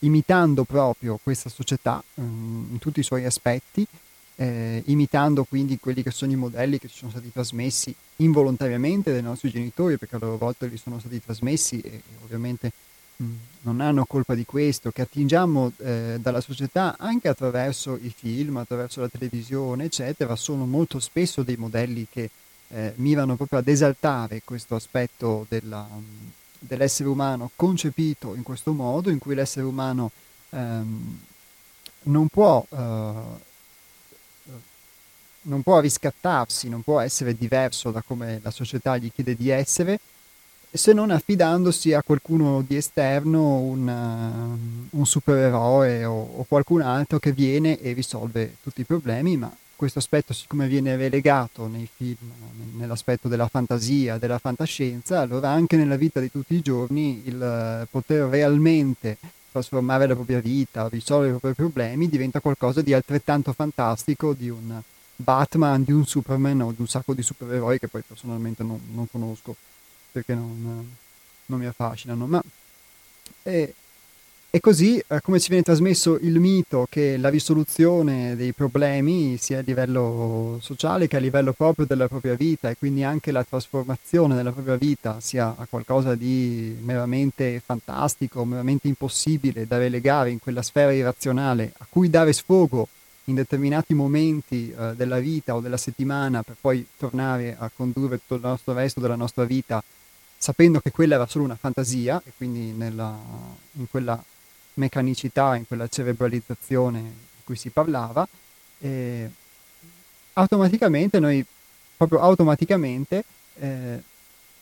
imitando 0.00 0.64
proprio 0.64 1.18
questa 1.22 1.48
società 1.48 2.02
um, 2.14 2.68
in 2.70 2.78
tutti 2.78 3.00
i 3.00 3.04
suoi 3.04 3.24
aspetti 3.24 3.86
eh, 4.36 4.82
imitando 4.86 5.44
quindi 5.44 5.78
quelli 5.78 6.02
che 6.02 6.10
sono 6.10 6.32
i 6.32 6.36
modelli 6.36 6.78
che 6.78 6.88
ci 6.88 6.96
sono 6.96 7.10
stati 7.10 7.30
trasmessi 7.32 7.94
involontariamente 8.16 9.12
dai 9.12 9.22
nostri 9.22 9.50
genitori, 9.50 9.96
perché 9.96 10.16
a 10.16 10.18
loro 10.20 10.36
volta 10.36 10.66
li 10.66 10.76
sono 10.76 10.98
stati 10.98 11.22
trasmessi 11.22 11.80
e, 11.80 11.88
e 11.88 12.02
ovviamente 12.24 12.72
mh, 13.16 13.24
non 13.62 13.80
hanno 13.80 14.04
colpa 14.04 14.34
di 14.34 14.44
questo, 14.44 14.90
che 14.90 15.02
attingiamo 15.02 15.72
eh, 15.78 16.18
dalla 16.20 16.40
società 16.40 16.96
anche 16.98 17.28
attraverso 17.28 17.98
i 18.00 18.12
film, 18.14 18.56
attraverso 18.56 19.00
la 19.00 19.08
televisione, 19.08 19.84
eccetera, 19.84 20.36
sono 20.36 20.66
molto 20.66 20.98
spesso 20.98 21.42
dei 21.42 21.56
modelli 21.56 22.06
che 22.10 22.30
eh, 22.68 22.92
mirano 22.96 23.36
proprio 23.36 23.58
ad 23.58 23.68
esaltare 23.68 24.42
questo 24.44 24.74
aspetto 24.74 25.46
della, 25.48 25.86
dell'essere 26.58 27.08
umano 27.08 27.50
concepito 27.56 28.34
in 28.34 28.42
questo 28.42 28.72
modo, 28.72 29.10
in 29.10 29.18
cui 29.18 29.34
l'essere 29.34 29.66
umano 29.66 30.10
ehm, 30.50 31.20
non 32.04 32.28
può 32.28 32.64
eh, 32.70 33.52
non 35.44 35.62
può 35.62 35.80
riscattarsi, 35.80 36.68
non 36.68 36.82
può 36.82 37.00
essere 37.00 37.36
diverso 37.36 37.90
da 37.90 38.02
come 38.02 38.40
la 38.42 38.50
società 38.50 38.96
gli 38.96 39.10
chiede 39.12 39.34
di 39.34 39.50
essere, 39.50 39.98
se 40.70 40.92
non 40.92 41.10
affidandosi 41.10 41.92
a 41.92 42.02
qualcuno 42.02 42.62
di 42.66 42.76
esterno, 42.76 43.58
un, 43.58 43.86
uh, 43.86 44.98
un 44.98 45.06
supereroe 45.06 46.04
o, 46.04 46.38
o, 46.38 46.44
qualcun 46.48 46.80
altro 46.80 47.20
che 47.20 47.30
viene 47.30 47.78
e 47.78 47.92
risolve 47.92 48.56
tutti 48.60 48.80
i 48.80 48.84
problemi, 48.84 49.36
ma 49.36 49.54
questo 49.84 49.98
aspetto 49.98 50.32
siccome 50.32 50.66
viene 50.66 50.96
relegato 50.96 51.66
nei 51.66 51.86
film, 51.92 52.32
nell'aspetto 52.72 53.28
della 53.28 53.48
fantasia, 53.48 54.16
della 54.16 54.38
fantascienza, 54.38 55.20
allora 55.20 55.50
anche 55.50 55.76
nella 55.76 55.96
vita 55.96 56.20
di 56.20 56.30
tutti 56.30 56.54
i 56.54 56.62
giorni 56.62 57.22
il 57.26 57.86
poter 57.90 58.28
realmente 58.28 59.18
trasformare 59.52 60.06
la 60.06 60.14
propria 60.14 60.40
vita, 60.40 60.88
risolvere 60.88 61.36
i 61.36 61.38
propri 61.38 61.54
problemi 61.54 62.08
diventa 62.08 62.40
qualcosa 62.40 62.80
di 62.80 62.94
altrettanto 62.94 63.52
fantastico 63.52 64.32
di 64.32 64.48
un 64.48 64.80
Batman, 65.16 65.84
di 65.84 65.92
un 65.92 66.06
Superman 66.06 66.62
o 66.62 66.72
di 66.72 66.80
un 66.80 66.88
sacco 66.88 67.12
di 67.12 67.22
supereroi 67.22 67.78
che 67.78 67.88
poi 67.88 68.02
personalmente 68.06 68.62
non, 68.62 68.80
non 68.92 69.06
conosco 69.08 69.54
perché 70.10 70.34
non, 70.34 70.96
non, 71.46 71.58
mi 71.58 71.66
affascinano. 71.66 72.26
Ma 72.26 72.42
è, 73.42 73.70
è 74.54 74.60
così 74.60 75.02
è 75.04 75.18
come 75.20 75.40
ci 75.40 75.48
viene 75.48 75.64
trasmesso 75.64 76.16
il 76.20 76.38
mito 76.38 76.86
che 76.88 77.16
la 77.16 77.28
risoluzione 77.28 78.36
dei 78.36 78.52
problemi 78.52 79.36
sia 79.36 79.58
a 79.58 79.62
livello 79.62 80.58
sociale 80.60 81.08
che 81.08 81.16
a 81.16 81.18
livello 81.18 81.52
proprio 81.52 81.86
della 81.86 82.06
propria 82.06 82.34
vita 82.34 82.70
e 82.70 82.76
quindi 82.76 83.02
anche 83.02 83.32
la 83.32 83.42
trasformazione 83.42 84.36
della 84.36 84.52
propria 84.52 84.76
vita 84.76 85.18
sia 85.18 85.56
qualcosa 85.68 86.14
di 86.14 86.72
meramente 86.82 87.60
fantastico, 87.66 88.44
meramente 88.44 88.86
impossibile 88.86 89.66
da 89.66 89.78
relegare 89.78 90.30
in 90.30 90.38
quella 90.38 90.62
sfera 90.62 90.92
irrazionale 90.92 91.72
a 91.78 91.86
cui 91.88 92.08
dare 92.08 92.32
sfogo 92.32 92.86
in 93.24 93.34
determinati 93.34 93.92
momenti 93.92 94.70
eh, 94.70 94.92
della 94.94 95.18
vita 95.18 95.56
o 95.56 95.60
della 95.60 95.76
settimana 95.76 96.44
per 96.44 96.54
poi 96.60 96.86
tornare 96.96 97.56
a 97.58 97.68
condurre 97.74 98.18
tutto 98.18 98.36
il 98.36 98.42
nostro 98.42 98.72
resto 98.72 99.00
della 99.00 99.16
nostra 99.16 99.42
vita 99.42 99.82
sapendo 100.38 100.78
che 100.78 100.92
quella 100.92 101.16
era 101.16 101.26
solo 101.26 101.42
una 101.42 101.56
fantasia 101.56 102.22
e 102.24 102.30
quindi 102.36 102.70
nella, 102.70 103.18
in 103.72 103.88
quella 103.90 104.22
meccanicità, 104.74 105.56
in 105.56 105.66
quella 105.66 105.88
cerebralizzazione 105.88 107.00
di 107.00 107.42
cui 107.44 107.56
si 107.56 107.70
parlava, 107.70 108.26
eh, 108.78 109.30
automaticamente 110.34 111.18
noi, 111.18 111.44
proprio 111.96 112.20
automaticamente, 112.20 113.24
eh, 113.58 114.02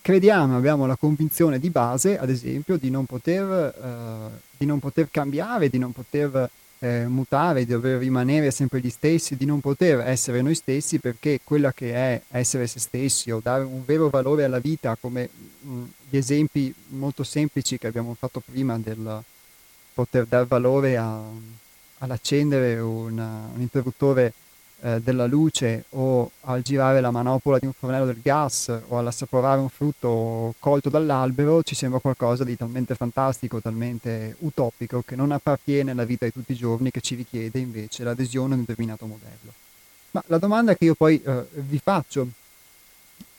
crediamo, 0.00 0.56
abbiamo 0.56 0.86
la 0.86 0.96
convinzione 0.96 1.58
di 1.58 1.70
base, 1.70 2.18
ad 2.18 2.30
esempio, 2.30 2.76
di 2.76 2.90
non 2.90 3.06
poter, 3.06 3.44
eh, 3.50 4.40
di 4.56 4.66
non 4.66 4.78
poter 4.78 5.08
cambiare, 5.10 5.68
di 5.68 5.78
non 5.78 5.92
poter 5.92 6.50
eh, 6.82 7.06
mutare, 7.06 7.64
di 7.64 7.70
dover 7.70 7.98
rimanere 7.98 8.50
sempre 8.50 8.80
gli 8.80 8.90
stessi, 8.90 9.36
di 9.36 9.44
non 9.44 9.60
poter 9.60 10.00
essere 10.00 10.42
noi 10.42 10.56
stessi 10.56 10.98
perché 10.98 11.40
quella 11.44 11.72
che 11.72 11.94
è 11.94 12.20
essere 12.32 12.66
se 12.66 12.80
stessi 12.80 13.30
o 13.30 13.40
dare 13.40 13.62
un 13.62 13.84
vero 13.84 14.10
valore 14.10 14.44
alla 14.44 14.58
vita 14.58 14.96
come 15.00 15.28
mh, 15.60 15.82
gli 16.10 16.16
esempi 16.16 16.74
molto 16.88 17.22
semplici 17.22 17.78
che 17.78 17.86
abbiamo 17.86 18.14
fatto 18.18 18.42
prima 18.44 18.76
del 18.78 19.22
poter 19.94 20.26
dar 20.26 20.46
valore 20.46 20.96
a, 20.96 21.20
all'accendere 21.98 22.78
una, 22.78 23.48
un 23.54 23.60
interruttore 23.60 24.32
eh, 24.84 25.00
della 25.00 25.26
luce 25.26 25.84
o 25.90 26.32
al 26.40 26.62
girare 26.62 27.00
la 27.00 27.12
manopola 27.12 27.58
di 27.58 27.66
un 27.66 27.72
fornello 27.72 28.04
del 28.04 28.20
gas 28.20 28.72
o 28.88 28.98
all'assaporare 28.98 29.60
un 29.60 29.68
frutto 29.68 30.54
colto 30.58 30.88
dall'albero 30.88 31.62
ci 31.62 31.76
sembra 31.76 32.00
qualcosa 32.00 32.42
di 32.42 32.56
talmente 32.56 32.96
fantastico, 32.96 33.60
talmente 33.60 34.34
utopico 34.40 35.02
che 35.06 35.14
non 35.14 35.30
appartiene 35.30 35.92
alla 35.92 36.04
vita 36.04 36.24
di 36.24 36.32
tutti 36.32 36.50
i 36.50 36.56
giorni 36.56 36.90
che 36.90 37.00
ci 37.00 37.14
richiede 37.14 37.60
invece 37.60 38.02
l'adesione 38.02 38.54
a 38.54 38.56
un 38.56 38.64
determinato 38.64 39.06
modello. 39.06 39.52
Ma 40.10 40.22
la 40.26 40.38
domanda 40.38 40.74
che 40.74 40.86
io 40.86 40.94
poi 40.94 41.22
eh, 41.22 41.46
vi 41.52 41.78
faccio 41.78 42.26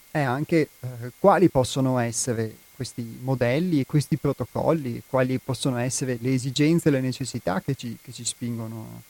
è 0.09 0.21
anche 0.21 0.69
eh, 0.79 0.87
quali 1.19 1.49
possono 1.49 1.99
essere 1.99 2.55
questi 2.83 3.19
modelli 3.21 3.79
e 3.79 3.85
questi 3.85 4.17
protocolli, 4.17 5.03
quali 5.07 5.39
possono 5.39 5.77
essere 5.77 6.17
le 6.19 6.33
esigenze 6.33 6.89
e 6.89 6.91
le 6.91 6.99
necessità 6.99 7.61
che 7.61 7.75
ci, 7.75 7.97
che 8.01 8.11
ci 8.11 8.25
spingono 8.25 9.01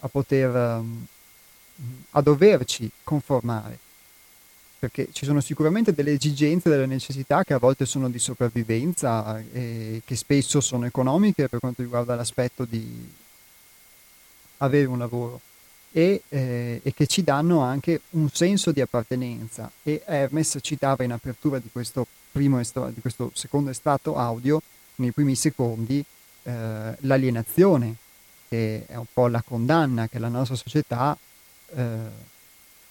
a, 0.00 0.08
poter 0.08 0.54
um, 0.54 1.06
a 2.12 2.20
doverci 2.22 2.90
conformare, 3.04 3.78
perché 4.78 5.08
ci 5.12 5.26
sono 5.26 5.40
sicuramente 5.40 5.92
delle 5.92 6.12
esigenze, 6.12 6.70
delle 6.70 6.86
necessità 6.86 7.44
che 7.44 7.52
a 7.52 7.58
volte 7.58 7.84
sono 7.84 8.08
di 8.08 8.18
sopravvivenza 8.18 9.38
e 9.52 10.00
che 10.04 10.16
spesso 10.16 10.60
sono 10.62 10.86
economiche 10.86 11.48
per 11.48 11.60
quanto 11.60 11.82
riguarda 11.82 12.14
l'aspetto 12.14 12.64
di 12.64 13.12
avere 14.58 14.86
un 14.86 14.98
lavoro 14.98 15.40
e, 15.92 16.22
eh, 16.28 16.80
e 16.82 16.94
che 16.94 17.06
ci 17.06 17.22
danno 17.22 17.60
anche 17.60 18.00
un 18.10 18.30
senso 18.30 18.72
di 18.72 18.80
appartenenza. 18.80 19.70
E 19.82 20.02
Hermes 20.06 20.58
citava 20.62 21.04
in 21.04 21.12
apertura 21.12 21.58
di 21.58 21.68
questo, 21.70 22.06
primo 22.30 22.58
estra- 22.58 22.90
di 22.90 23.00
questo 23.00 23.30
secondo 23.34 23.70
estratto 23.70 24.16
audio, 24.16 24.60
nei 24.96 25.12
primi 25.12 25.34
secondi, 25.34 26.04
eh, 26.42 26.96
l'alienazione, 27.00 27.94
che 28.48 28.84
è 28.86 28.96
un 28.96 29.06
po' 29.12 29.28
la 29.28 29.42
condanna 29.42 30.08
che 30.08 30.18
la 30.18 30.28
nostra 30.28 30.56
società 30.56 31.16
eh, 31.74 31.96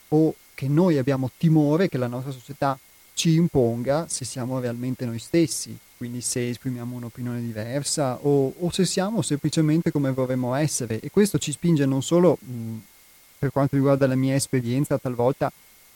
o 0.10 0.36
che 0.54 0.68
noi 0.68 0.98
abbiamo 0.98 1.30
timore 1.38 1.88
che 1.90 1.98
la 1.98 2.08
nostra 2.08 2.32
società 2.32 2.78
ci 3.14 3.36
imponga 3.36 4.08
se 4.08 4.24
siamo 4.24 4.60
realmente 4.60 5.06
noi 5.06 5.20
stessi, 5.20 5.78
quindi 5.98 6.22
se 6.22 6.50
esprimiamo 6.50 6.96
un'opinione 6.96 7.42
diversa 7.42 8.18
o, 8.22 8.54
o 8.58 8.72
se 8.72 8.86
siamo 8.86 9.22
semplicemente 9.22 9.92
come 9.92 10.12
vorremmo 10.12 10.56
essere. 10.56 11.02
E 11.02 11.12
questo 11.12 11.38
ci 11.38 11.52
spinge 11.52 11.86
non 11.86 12.02
solo, 12.02 12.38
mh, 12.40 12.78
per 13.40 13.52
quanto 13.52 13.76
riguarda 13.76 14.08
la 14.08 14.16
mia 14.16 14.36
esperienza, 14.36 14.98
talvolta 14.98 15.52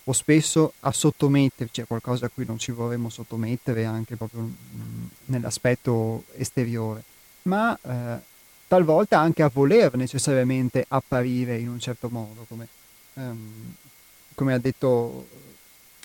o 0.05 0.11
spesso 0.11 0.73
a 0.81 0.91
sottometterci 0.91 1.81
a 1.81 1.85
qualcosa 1.85 2.25
a 2.25 2.29
cui 2.29 2.45
non 2.45 2.57
ci 2.57 2.71
vorremmo 2.71 3.09
sottomettere 3.09 3.85
anche 3.85 4.15
proprio 4.15 4.41
mh, 4.41 5.07
nell'aspetto 5.25 6.25
esteriore, 6.35 7.03
ma 7.43 7.77
eh, 7.81 8.19
talvolta 8.67 9.19
anche 9.19 9.43
a 9.43 9.51
voler 9.53 9.95
necessariamente 9.95 10.85
apparire 10.87 11.57
in 11.57 11.69
un 11.69 11.79
certo 11.79 12.09
modo, 12.09 12.45
come, 12.47 12.67
um, 13.13 13.75
come 14.35 14.53
ha 14.53 14.57
detto 14.57 15.27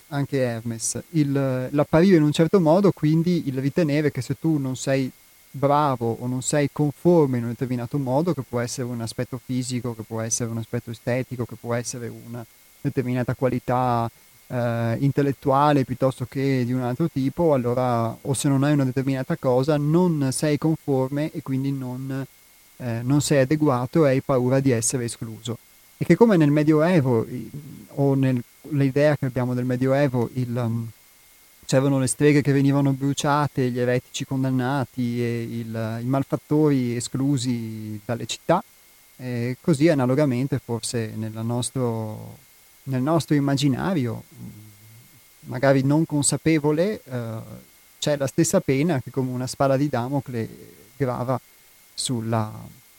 anche 0.09 0.39
Hermes, 0.39 1.01
il, 1.09 1.67
l'apparire 1.71 2.17
in 2.17 2.23
un 2.23 2.31
certo 2.31 2.59
modo, 2.59 2.91
quindi 2.91 3.47
il 3.47 3.59
ritenere 3.59 4.11
che 4.11 4.21
se 4.21 4.39
tu 4.39 4.57
non 4.57 4.75
sei 4.75 5.11
bravo 5.51 6.17
o 6.19 6.27
non 6.27 6.41
sei 6.41 6.69
conforme 6.71 7.37
in 7.37 7.43
un 7.43 7.49
determinato 7.49 7.97
modo, 7.97 8.33
che 8.33 8.43
può 8.47 8.59
essere 8.59 8.87
un 8.87 9.01
aspetto 9.01 9.39
fisico, 9.43 9.95
che 9.95 10.03
può 10.03 10.21
essere 10.21 10.49
un 10.49 10.57
aspetto 10.57 10.91
estetico, 10.91 11.45
che 11.45 11.55
può 11.59 11.73
essere 11.73 12.07
una 12.07 12.45
determinata 12.81 13.33
qualità 13.33 14.09
eh, 14.47 14.97
intellettuale 14.99 15.85
piuttosto 15.85 16.25
che 16.29 16.63
di 16.65 16.73
un 16.73 16.81
altro 16.81 17.09
tipo, 17.09 17.53
allora 17.53 18.15
o 18.21 18.33
se 18.33 18.47
non 18.47 18.63
hai 18.63 18.73
una 18.73 18.85
determinata 18.85 19.35
cosa 19.37 19.77
non 19.77 20.29
sei 20.31 20.57
conforme 20.57 21.31
e 21.31 21.41
quindi 21.41 21.71
non, 21.71 22.25
eh, 22.77 23.01
non 23.03 23.21
sei 23.21 23.41
adeguato 23.41 24.05
e 24.05 24.09
hai 24.09 24.21
paura 24.21 24.59
di 24.59 24.71
essere 24.71 25.05
escluso. 25.05 25.57
E 25.97 26.05
che 26.05 26.15
come 26.15 26.37
nel 26.37 26.49
Medioevo 26.49 27.25
o 27.95 28.15
nell'idea 28.15 29.17
che 29.17 29.25
abbiamo 29.25 29.53
del 29.53 29.65
Medioevo 29.65 30.29
il, 30.33 30.55
um, 30.55 30.89
c'erano 31.65 31.99
le 31.99 32.07
streghe 32.07 32.41
che 32.41 32.53
venivano 32.53 32.93
bruciate, 32.93 33.69
gli 33.69 33.79
eretici 33.79 34.25
condannati 34.25 35.21
e 35.21 35.43
il, 35.43 35.99
i 36.01 36.05
malfattori 36.05 36.95
esclusi 36.95 37.99
dalle 38.05 38.25
città, 38.25 38.63
e 39.17 39.57
così 39.59 39.89
analogamente 39.89 40.59
forse 40.63 41.13
nostro, 41.43 42.37
nel 42.89 43.01
nostro 43.01 43.35
immaginario, 43.35 44.23
magari 45.41 45.83
non 45.83 46.05
consapevole, 46.05 47.01
eh, 47.03 47.37
c'è 47.99 48.17
la 48.17 48.27
stessa 48.27 48.59
pena 48.59 49.01
che 49.01 49.11
come 49.11 49.31
una 49.31 49.47
spada 49.47 49.77
di 49.77 49.89
Damocle 49.89 50.49
grava 50.95 51.39
sulla, 51.93 52.51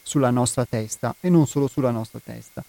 sulla 0.03 0.30
nostra 0.30 0.64
testa 0.64 1.14
e 1.20 1.28
non 1.28 1.47
solo 1.47 1.66
sulla 1.66 1.91
nostra 1.91 2.20
testa. 2.22 2.62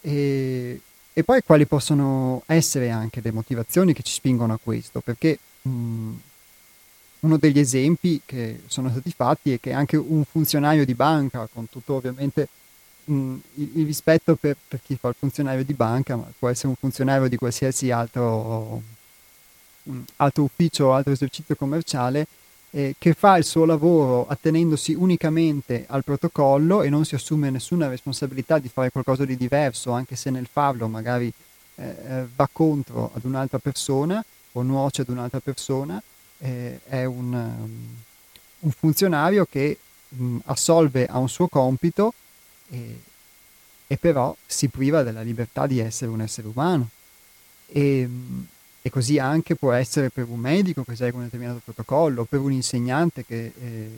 E, 0.00 0.80
e 1.12 1.24
poi 1.24 1.42
quali 1.42 1.66
possono 1.66 2.42
essere 2.46 2.90
anche 2.90 3.20
le 3.20 3.32
motivazioni 3.32 3.92
che 3.92 4.02
ci 4.02 4.12
spingono 4.12 4.54
a 4.54 4.60
questo, 4.62 5.00
perché 5.00 5.38
mh, 5.62 6.12
uno 7.20 7.36
degli 7.36 7.58
esempi 7.58 8.20
che 8.24 8.62
sono 8.66 8.90
stati 8.90 9.10
fatti 9.10 9.52
è 9.52 9.60
che 9.60 9.72
anche 9.72 9.96
un 9.96 10.24
funzionario 10.24 10.84
di 10.84 10.94
banca, 10.94 11.48
con 11.52 11.68
tutto 11.68 11.94
ovviamente 11.94 12.48
mh, 13.08 13.36
il, 13.54 13.84
rispetto 13.84 14.36
per, 14.36 14.56
per, 14.66 14.80
chi 14.82 14.96
fa 14.96 15.08
il 15.08 15.16
funzionario 15.18 15.64
di 15.64 15.74
banca, 15.74 16.16
ma 16.16 16.30
può 16.38 16.48
essere 16.48 16.68
un 16.68 16.74
funzionario 16.74 17.28
di 17.28 17.36
qualsiasi 17.36 17.90
altro, 17.90 18.82
mh, 19.84 20.00
altro 20.16 20.42
ufficio 20.44 20.86
o 20.86 20.92
altro 20.94 21.12
esercizio 21.12 21.56
commerciale, 21.56 22.26
eh, 22.70 22.94
che 22.98 23.14
fa 23.14 23.38
il 23.38 23.44
suo 23.44 23.64
lavoro 23.64 24.26
attenendosi 24.26 24.92
unicamente 24.94 25.84
al 25.88 26.04
protocollo 26.04 26.82
e 26.82 26.90
non 26.90 27.04
si 27.04 27.14
assume 27.14 27.50
nessuna 27.50 27.88
responsabilità 27.88 28.58
di 28.58 28.68
fare 28.68 28.90
qualcosa 28.90 29.24
di 29.24 29.36
diverso, 29.36 29.92
anche 29.92 30.16
se 30.16 30.30
nel 30.30 30.48
farlo 30.50 30.86
magari 30.88 31.32
eh, 31.76 31.84
eh 31.84 32.26
va 32.34 32.48
contro 32.52 33.10
ad 33.14 33.24
un'altra 33.24 33.58
persona 33.58 34.22
o 34.52 34.62
nuoce 34.62 35.02
ad 35.02 35.08
un'altra 35.08 35.40
persona, 35.40 36.02
eh, 36.38 36.80
è 36.84 37.04
un, 37.04 37.32
um, 37.32 37.96
un, 38.60 38.70
funzionario 38.70 39.46
che 39.50 39.78
mh, 40.08 40.38
assolve 40.44 41.06
a 41.06 41.18
un 41.18 41.28
suo 41.28 41.48
compito 41.48 42.12
e, 42.70 43.00
e, 43.86 43.96
però 43.96 44.34
si 44.46 44.68
priva 44.68 45.02
della 45.02 45.22
libertà 45.22 45.66
di 45.66 45.78
essere 45.78 46.10
un 46.10 46.20
essere 46.20 46.48
umano. 46.48 46.88
E, 47.66 48.08
e 48.80 48.90
così 48.90 49.18
anche 49.18 49.54
può 49.54 49.72
essere 49.72 50.10
per 50.10 50.26
un 50.28 50.38
medico 50.38 50.84
che 50.84 50.96
segue 50.96 51.18
un 51.18 51.24
determinato 51.24 51.60
protocollo, 51.62 52.24
per 52.24 52.40
un 52.40 52.52
insegnante 52.52 53.24
che 53.24 53.52
eh, 53.60 53.90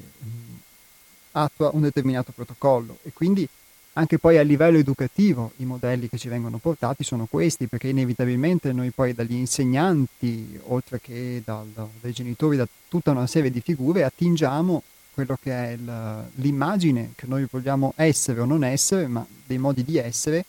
attua 1.32 1.70
un 1.74 1.82
determinato 1.82 2.32
protocollo. 2.32 2.98
E 3.02 3.12
quindi 3.12 3.48
anche 3.94 4.18
poi 4.18 4.38
a 4.38 4.42
livello 4.42 4.78
educativo 4.78 5.52
i 5.56 5.64
modelli 5.64 6.08
che 6.08 6.16
ci 6.16 6.28
vengono 6.28 6.58
portati 6.58 7.04
sono 7.04 7.26
questi, 7.26 7.66
perché 7.66 7.88
inevitabilmente 7.88 8.72
noi 8.72 8.90
poi 8.90 9.14
dagli 9.14 9.34
insegnanti, 9.34 10.58
oltre 10.66 11.00
che 11.00 11.42
dal, 11.44 11.66
dai 12.00 12.12
genitori, 12.12 12.56
da 12.56 12.68
tutta 12.88 13.10
una 13.10 13.26
serie 13.26 13.50
di 13.50 13.60
figure, 13.60 14.04
attingiamo 14.04 14.82
quello 15.12 15.38
che 15.40 15.52
è 15.52 15.70
il, 15.70 16.28
l'immagine 16.36 17.12
che 17.14 17.26
noi 17.26 17.46
vogliamo 17.50 17.92
essere 17.96 18.40
o 18.40 18.44
non 18.44 18.64
essere, 18.64 19.06
ma 19.06 19.24
dei 19.46 19.58
modi 19.58 19.84
di 19.84 19.98
essere, 19.98 20.44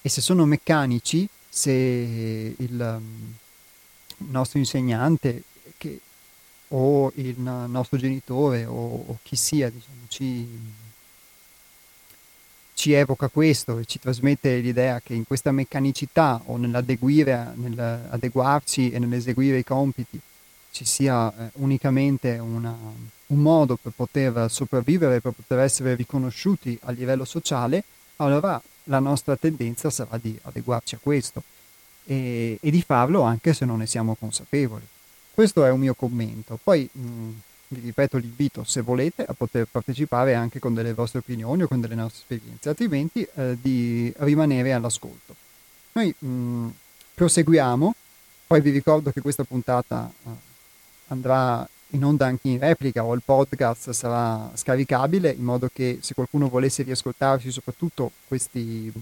e 0.00 0.08
se 0.08 0.20
sono 0.20 0.44
meccanici, 0.44 1.28
se 1.48 2.54
il, 2.56 3.00
nostro 4.28 4.58
insegnante 4.58 5.42
che, 5.76 6.00
o 6.68 7.12
il 7.16 7.38
nostro 7.38 7.98
genitore 7.98 8.64
o, 8.64 9.04
o 9.06 9.18
chi 9.22 9.36
sia 9.36 9.68
diciamo, 9.68 9.96
ci, 10.08 10.48
ci, 12.74 12.92
evoca 12.92 13.28
questo 13.28 13.78
e 13.78 13.84
ci 13.84 13.98
trasmette 13.98 14.58
l'idea 14.58 15.00
che 15.00 15.14
in 15.14 15.24
questa 15.24 15.52
meccanicità 15.52 16.40
o 16.46 16.56
nell'adeguarci 16.56 18.90
e 18.90 18.98
nell'eseguire 18.98 19.58
i 19.58 19.64
compiti 19.64 20.18
ci 20.72 20.84
sia 20.84 21.32
eh, 21.32 21.50
unicamente 21.54 22.38
una, 22.38 22.74
un 23.26 23.38
modo 23.38 23.76
per 23.76 23.92
poter 23.94 24.50
sopravvivere, 24.50 25.20
per 25.20 25.32
poter 25.32 25.60
essere 25.60 25.94
riconosciuti 25.94 26.76
a 26.82 26.90
livello 26.90 27.24
sociale, 27.24 27.84
allora 28.16 28.60
la 28.84 28.98
nostra 28.98 29.36
tendenza 29.36 29.90
sarà 29.90 30.18
di 30.18 30.36
adeguarci 30.42 30.96
a 30.96 30.98
questo 31.00 31.42
e, 32.04 32.58
e, 32.60 32.70
di 32.70 32.82
farlo 32.82 33.22
anche 33.22 33.52
se 33.52 33.64
non 33.64 33.78
ne 33.78 33.86
siamo 33.86 34.14
consapevoli. 34.14 34.84
Questo 35.32 35.64
è 35.64 35.70
un 35.70 35.80
mio 35.80 35.94
commento. 35.94 36.58
Poi 36.62 36.88
mh, 36.90 37.28
vi 37.68 37.80
ripeto 37.80 38.16
l'invito, 38.16 38.64
se 38.64 38.80
volete, 38.80 39.24
a 39.24 39.34
poter 39.34 39.66
partecipare 39.70 40.34
anche 40.34 40.58
con 40.58 40.74
delle 40.74 40.94
vostre 40.94 41.20
opinioni 41.20 41.62
o 41.62 41.68
con 41.68 41.80
delle 41.80 41.94
nostre 41.94 42.20
esperienze, 42.20 42.70
altrimenti 42.70 43.26
eh, 43.34 43.56
di 43.60 44.12
rimanere 44.18 44.72
all'ascolto. 44.72 45.34
Noi 45.92 46.14
mh, 46.18 46.68
proseguiamo, 47.14 47.94
poi 48.46 48.60
vi 48.60 48.70
ricordo 48.70 49.10
che 49.10 49.20
questa 49.20 49.44
puntata 49.44 50.10
eh, 50.24 50.50
andrà 51.12 51.68
in 51.94 52.04
onda 52.04 52.26
anche 52.26 52.48
in 52.48 52.58
replica 52.58 53.04
o 53.04 53.14
il 53.14 53.22
podcast 53.24 53.90
sarà 53.90 54.50
scaricabile 54.54 55.30
in 55.30 55.44
modo 55.44 55.70
che 55.72 55.98
se 56.00 56.14
qualcuno 56.14 56.48
volesse 56.48 56.82
riascoltarsi 56.82 57.50
soprattutto 57.50 58.10
questi 58.26 58.92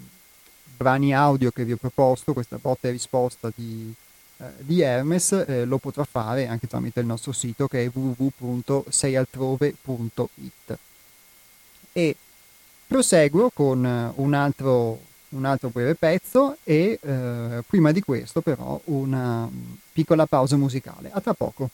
brani 0.77 1.15
audio 1.15 1.51
che 1.51 1.65
vi 1.65 1.73
ho 1.73 1.77
proposto, 1.77 2.33
questa 2.33 2.57
botta 2.57 2.89
e 2.89 2.93
risposta 2.93 3.53
di, 3.55 3.95
eh, 4.39 4.47
di 4.59 4.81
Hermes, 4.81 5.45
eh, 5.47 5.67
lo 5.67 5.79
potrà 5.79 6.05
fare 6.05 6.47
anche 6.47 6.67
tramite 6.67 7.01
il 7.01 7.07
nostro 7.07 7.33
sito 7.33 7.69
che 7.69 7.85
è 7.85 7.91
www.seialtrove.it. 7.93 10.79
E 11.93 12.17
proseguo 12.87 13.51
con 13.51 14.13
un 14.15 14.35
altro, 14.35 15.01
un 15.31 15.45
altro 15.45 15.69
breve 15.69 15.95
pezzo 15.95 16.57
e 16.65 16.99
eh, 17.01 17.63
prima 17.67 17.93
di 17.93 18.01
questo 18.01 18.41
però 18.41 18.81
una 18.85 19.49
piccola 19.93 20.27
pausa 20.27 20.57
musicale. 20.57 21.11
A 21.13 21.21
tra 21.21 21.35
poco. 21.35 21.71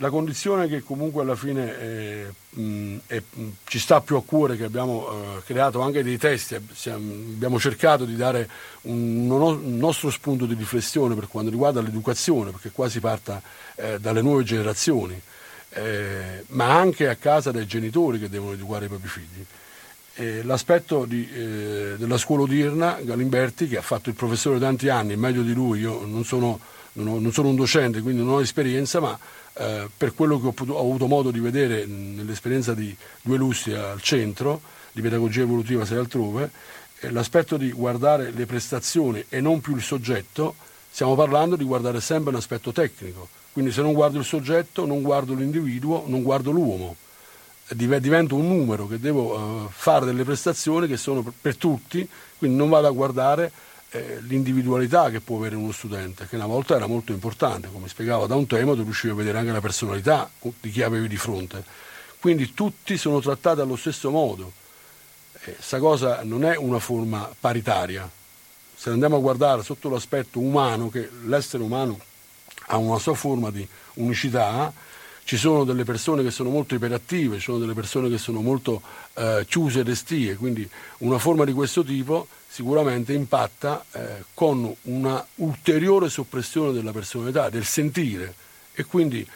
La 0.00 0.08
condizione 0.08 0.66
che 0.66 0.82
comunque 0.82 1.22
alla 1.22 1.36
fine 1.36 1.78
è, 1.78 2.26
mh, 2.58 2.96
è, 3.06 3.22
mh, 3.30 3.48
ci 3.64 3.78
sta 3.78 4.00
più 4.00 4.16
a 4.16 4.22
cuore, 4.24 4.56
che 4.56 4.64
abbiamo 4.64 5.10
uh, 5.10 5.42
creato 5.44 5.80
anche 5.82 6.02
dei 6.02 6.16
testi, 6.16 6.56
siamo, 6.72 7.12
abbiamo 7.12 7.60
cercato 7.60 8.06
di 8.06 8.16
dare 8.16 8.48
un, 8.82 9.30
un, 9.30 9.76
nostro 9.76 10.10
spunto 10.10 10.46
di 10.46 10.54
riflessione 10.54 11.14
per 11.14 11.28
quanto 11.28 11.50
riguarda 11.50 11.82
l'educazione, 11.82 12.50
perché 12.50 12.70
qua 12.70 12.88
si 12.88 12.98
parta 12.98 13.42
eh, 13.74 14.00
dalle 14.00 14.22
nuove 14.22 14.42
generazioni, 14.42 15.20
eh, 15.70 16.44
ma 16.48 16.78
anche 16.78 17.06
a 17.06 17.16
casa 17.16 17.50
dai 17.50 17.66
genitori 17.66 18.18
che 18.18 18.30
devono 18.30 18.52
educare 18.52 18.86
i 18.86 18.88
propri 18.88 19.08
figli. 19.08 19.44
Eh, 20.14 20.42
l'aspetto 20.44 21.04
di, 21.04 21.28
eh, 21.30 21.94
della 21.98 22.16
scuola 22.16 22.44
odierna, 22.44 22.98
Galimberti, 23.02 23.68
che 23.68 23.76
ha 23.76 23.82
fatto 23.82 24.08
il 24.08 24.14
professore 24.14 24.58
tanti 24.58 24.88
anni, 24.88 25.14
meglio 25.16 25.42
di 25.42 25.52
lui, 25.52 25.80
io 25.80 26.06
non 26.06 26.24
sono, 26.24 26.58
non 26.94 27.06
ho, 27.06 27.20
non 27.20 27.32
sono 27.32 27.48
un 27.48 27.56
docente, 27.56 28.00
quindi 28.00 28.22
non 28.22 28.32
ho 28.32 28.40
esperienza, 28.40 28.98
ma 28.98 29.18
eh, 29.60 29.90
per 29.94 30.14
quello 30.14 30.40
che 30.40 30.46
ho, 30.46 30.52
potuto, 30.52 30.78
ho, 30.78 30.80
avuto 30.80 31.06
modo 31.06 31.30
di 31.30 31.38
vedere 31.38 31.84
nell'esperienza 31.84 32.72
di 32.72 32.96
Due 33.20 33.36
Lussi 33.36 33.72
al 33.72 34.00
centro 34.00 34.62
di 34.92 35.02
pedagogia 35.02 35.42
evolutiva 35.42 35.84
sei 35.84 35.98
altrove, 35.98 36.50
eh, 37.00 37.10
l'aspetto 37.10 37.58
di 37.58 37.70
guardare 37.70 38.30
le 38.30 38.46
prestazioni 38.46 39.22
e 39.28 39.42
non 39.42 39.60
più 39.60 39.76
il 39.76 39.82
soggetto, 39.82 40.54
stiamo 40.90 41.14
parlando 41.14 41.56
di 41.56 41.64
guardare 41.64 42.00
sempre 42.00 42.30
un 42.30 42.36
aspetto 42.36 42.72
tecnico. 42.72 43.28
Quindi 43.52 43.70
se 43.70 43.82
non 43.82 43.92
guardo 43.92 44.18
il 44.18 44.24
soggetto, 44.24 44.86
non 44.86 45.02
guardo 45.02 45.34
l'individuo, 45.34 46.04
non 46.06 46.22
guardo 46.22 46.50
l'uomo. 46.50 46.96
Divento 47.68 48.36
un 48.36 48.48
numero 48.48 48.88
che 48.88 48.98
devo 48.98 49.36
uh, 49.36 49.68
fare 49.68 50.06
delle 50.06 50.24
prestazioni 50.24 50.88
che 50.88 50.96
sono 50.96 51.22
per 51.38 51.56
tutti, 51.56 52.08
quindi 52.38 52.56
non 52.56 52.70
vado 52.70 52.86
a 52.86 52.90
guardare 52.92 53.52
eh, 53.90 54.18
l'individualità 54.22 55.10
che 55.10 55.20
può 55.20 55.36
avere 55.36 55.56
uno 55.56 55.72
studente, 55.72 56.26
che 56.28 56.36
una 56.36 56.46
volta 56.46 56.76
era 56.76 56.86
molto 56.86 57.12
importante, 57.12 57.68
come 57.72 57.88
spiegavo 57.88 58.26
da 58.26 58.36
un 58.36 58.46
tema, 58.46 58.74
tu 58.74 58.82
riuscivi 58.82 59.12
a 59.12 59.16
vedere 59.16 59.38
anche 59.38 59.52
la 59.52 59.60
personalità 59.60 60.30
di 60.60 60.70
chi 60.70 60.82
avevi 60.82 61.08
di 61.08 61.16
fronte. 61.16 61.64
Quindi 62.20 62.54
tutti 62.54 62.96
sono 62.96 63.20
trattati 63.20 63.60
allo 63.60 63.76
stesso 63.76 64.10
modo. 64.10 64.52
Questa 65.42 65.78
eh, 65.78 65.80
cosa 65.80 66.22
non 66.22 66.44
è 66.44 66.56
una 66.56 66.78
forma 66.78 67.28
paritaria. 67.38 68.08
Se 68.76 68.90
andiamo 68.90 69.16
a 69.16 69.20
guardare 69.20 69.62
sotto 69.62 69.88
l'aspetto 69.88 70.38
umano, 70.38 70.88
che 70.88 71.08
l'essere 71.24 71.62
umano 71.62 71.98
ha 72.66 72.76
una 72.76 72.98
sua 72.98 73.14
forma 73.14 73.50
di 73.50 73.66
unicità, 73.94 74.72
ci 75.24 75.36
sono 75.36 75.64
delle 75.64 75.84
persone 75.84 76.22
che 76.22 76.30
sono 76.30 76.50
molto 76.50 76.74
iperattive, 76.74 77.36
ci 77.36 77.42
sono 77.42 77.58
delle 77.58 77.74
persone 77.74 78.08
che 78.08 78.18
sono 78.18 78.40
molto 78.40 78.82
eh, 79.14 79.44
chiuse 79.48 79.80
e 79.80 79.82
restie, 79.82 80.36
quindi 80.36 80.68
una 80.98 81.18
forma 81.18 81.44
di 81.44 81.52
questo 81.52 81.82
tipo 81.84 82.26
sicuramente 82.50 83.12
impatta 83.12 83.84
eh, 83.92 84.24
con 84.34 84.74
una 84.82 85.24
ulteriore 85.36 86.08
soppressione 86.08 86.72
della 86.72 86.90
personalità, 86.90 87.48
del 87.48 87.64
sentire. 87.64 88.34
E 88.72 88.84
quindi 88.84 89.26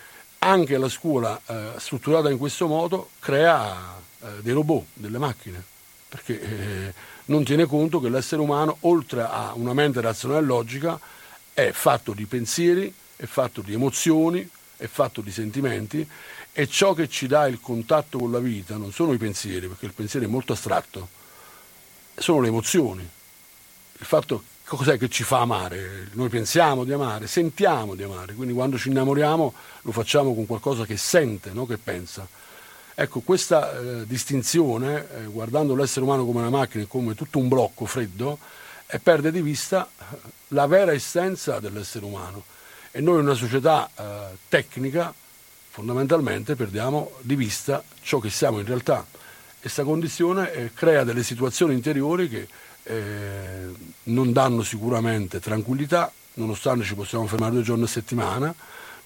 anche 0.40 0.76
la 0.76 0.88
scuola 0.88 1.40
eh, 1.46 1.70
strutturata 1.76 2.28
in 2.28 2.38
questo 2.38 2.66
modo 2.66 3.10
crea 3.20 3.96
eh, 4.20 4.26
dei 4.40 4.52
robot, 4.52 4.86
delle 4.94 5.18
macchine, 5.18 5.62
perché 6.08 6.40
eh, 6.40 6.94
non 7.26 7.44
tiene 7.44 7.66
conto 7.66 8.00
che 8.00 8.08
l'essere 8.08 8.42
umano, 8.42 8.78
oltre 8.80 9.22
a 9.22 9.52
una 9.54 9.74
mente 9.74 10.00
razionale 10.00 10.40
e 10.40 10.46
logica, 10.46 10.98
è 11.52 11.70
fatto 11.70 12.12
di 12.12 12.26
pensieri, 12.26 12.92
è 13.14 13.26
fatto 13.26 13.60
di 13.60 13.74
emozioni, 13.74 14.46
è 14.76 14.86
fatto 14.86 15.20
di 15.20 15.30
sentimenti 15.30 16.06
e 16.52 16.66
ciò 16.66 16.94
che 16.94 17.08
ci 17.08 17.28
dà 17.28 17.46
il 17.46 17.60
contatto 17.60 18.18
con 18.18 18.32
la 18.32 18.40
vita 18.40 18.76
non 18.76 18.92
sono 18.92 19.12
i 19.12 19.18
pensieri, 19.18 19.68
perché 19.68 19.86
il 19.86 19.92
pensiero 19.92 20.26
è 20.26 20.28
molto 20.28 20.52
astratto, 20.52 21.08
sono 22.14 22.40
le 22.40 22.48
emozioni. 22.48 23.08
Il 23.98 24.06
fatto 24.06 24.44
cos'è 24.64 24.98
che 24.98 25.08
ci 25.08 25.22
fa 25.22 25.40
amare? 25.40 26.08
Noi 26.12 26.28
pensiamo 26.28 26.84
di 26.84 26.92
amare, 26.92 27.26
sentiamo 27.26 27.94
di 27.94 28.02
amare, 28.02 28.34
quindi 28.34 28.54
quando 28.54 28.78
ci 28.78 28.88
innamoriamo 28.88 29.54
lo 29.82 29.92
facciamo 29.92 30.34
con 30.34 30.46
qualcosa 30.46 30.84
che 30.84 30.96
sente, 30.96 31.50
no? 31.52 31.66
che 31.66 31.78
pensa. 31.78 32.26
Ecco, 32.96 33.20
questa 33.20 33.76
eh, 33.76 34.06
distinzione, 34.06 35.06
eh, 35.10 35.24
guardando 35.24 35.74
l'essere 35.74 36.04
umano 36.04 36.24
come 36.24 36.40
una 36.40 36.50
macchina, 36.50 36.84
come 36.86 37.14
tutto 37.14 37.38
un 37.38 37.48
blocco 37.48 37.86
freddo, 37.86 38.38
eh, 38.86 39.00
perde 39.00 39.32
di 39.32 39.42
vista 39.42 39.88
la 40.48 40.66
vera 40.66 40.92
essenza 40.92 41.58
dell'essere 41.58 42.04
umano. 42.04 42.44
E 42.92 43.00
noi 43.00 43.18
in 43.18 43.24
una 43.24 43.34
società 43.34 43.90
eh, 43.96 44.36
tecnica 44.48 45.12
fondamentalmente 45.70 46.54
perdiamo 46.54 47.10
di 47.22 47.34
vista 47.34 47.82
ciò 48.00 48.20
che 48.20 48.30
siamo 48.30 48.60
in 48.60 48.64
realtà 48.64 49.04
questa 49.64 49.82
condizione 49.82 50.52
eh, 50.52 50.70
crea 50.74 51.04
delle 51.04 51.22
situazioni 51.22 51.72
interiori 51.72 52.28
che 52.28 52.46
eh, 52.82 53.72
non 54.02 54.30
danno 54.30 54.62
sicuramente 54.62 55.40
tranquillità, 55.40 56.12
nonostante 56.34 56.84
ci 56.84 56.94
possiamo 56.94 57.26
fermare 57.26 57.52
due 57.54 57.62
giorni 57.62 57.84
a 57.84 57.86
settimana, 57.86 58.54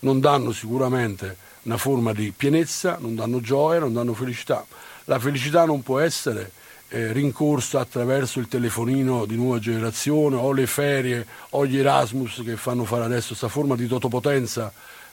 non 0.01 0.19
danno 0.19 0.51
sicuramente 0.51 1.37
una 1.63 1.77
forma 1.77 2.13
di 2.13 2.33
pienezza, 2.37 2.97
non 2.99 3.15
danno 3.15 3.41
gioia, 3.41 3.79
non 3.79 3.93
danno 3.93 4.15
felicità. 4.15 4.67
La 5.05 5.21
felicità 5.21 5.65
non 5.65 5.85
può 5.85 6.01
essere 6.01 6.51
eh, 6.89 7.13
rincorsa 7.13 7.79
attraverso 7.79 8.41
il 8.41 8.49
telefonino 8.49 9.27
di 9.27 9.37
nuova 9.37 9.61
generazione 9.61 10.35
o 10.35 10.51
le 10.51 10.67
ferie 10.67 11.25
o 11.51 11.65
gli 11.67 11.79
Erasmus 11.79 12.43
che 12.45 12.57
fanno 12.57 12.85
fare 12.85 13.05
adesso 13.05 13.29
questa 13.29 13.47
forma 13.47 13.77
di 13.77 13.87
totopotenza 13.87 14.73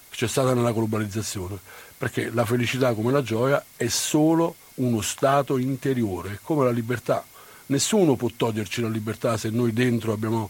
che 0.09 0.15
c'è 0.15 0.27
stata 0.27 0.55
nella 0.55 0.73
globalizzazione, 0.73 1.59
perché 1.95 2.31
la 2.33 2.45
felicità 2.45 2.93
come 2.93 3.11
la 3.11 3.21
gioia 3.21 3.63
è 3.77 3.87
solo 3.89 4.55
uno 4.75 5.01
stato 5.01 5.57
interiore, 5.57 6.39
come 6.41 6.65
la 6.65 6.71
libertà. 6.71 7.23
Nessuno 7.67 8.15
può 8.15 8.29
toglierci 8.35 8.81
la 8.81 8.89
libertà 8.89 9.37
se 9.37 9.49
noi 9.49 9.73
dentro 9.73 10.13
abbiamo 10.13 10.49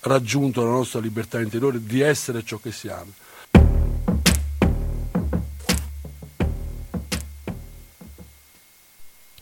raggiunto 0.00 0.64
la 0.64 0.70
nostra 0.70 1.00
libertà 1.00 1.40
interiore 1.40 1.82
di 1.82 2.00
essere 2.00 2.44
ciò 2.44 2.58
che 2.58 2.72
siamo. 2.72 3.12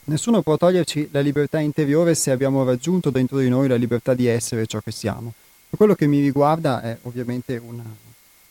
Nessuno 0.04 0.40
può 0.42 0.56
toglierci 0.56 1.08
la 1.10 1.20
libertà 1.20 1.58
interiore 1.58 2.14
se 2.14 2.30
abbiamo 2.30 2.62
raggiunto 2.64 3.10
dentro 3.10 3.38
di 3.38 3.48
noi 3.48 3.66
la 3.66 3.74
libertà 3.74 4.14
di 4.14 4.26
essere 4.26 4.66
ciò 4.66 4.78
che 4.78 4.92
siamo. 4.92 5.32
Per 5.68 5.76
quello 5.76 5.96
che 5.96 6.06
mi 6.06 6.20
riguarda 6.20 6.80
è 6.80 6.96
ovviamente 7.02 7.56
una, 7.56 7.82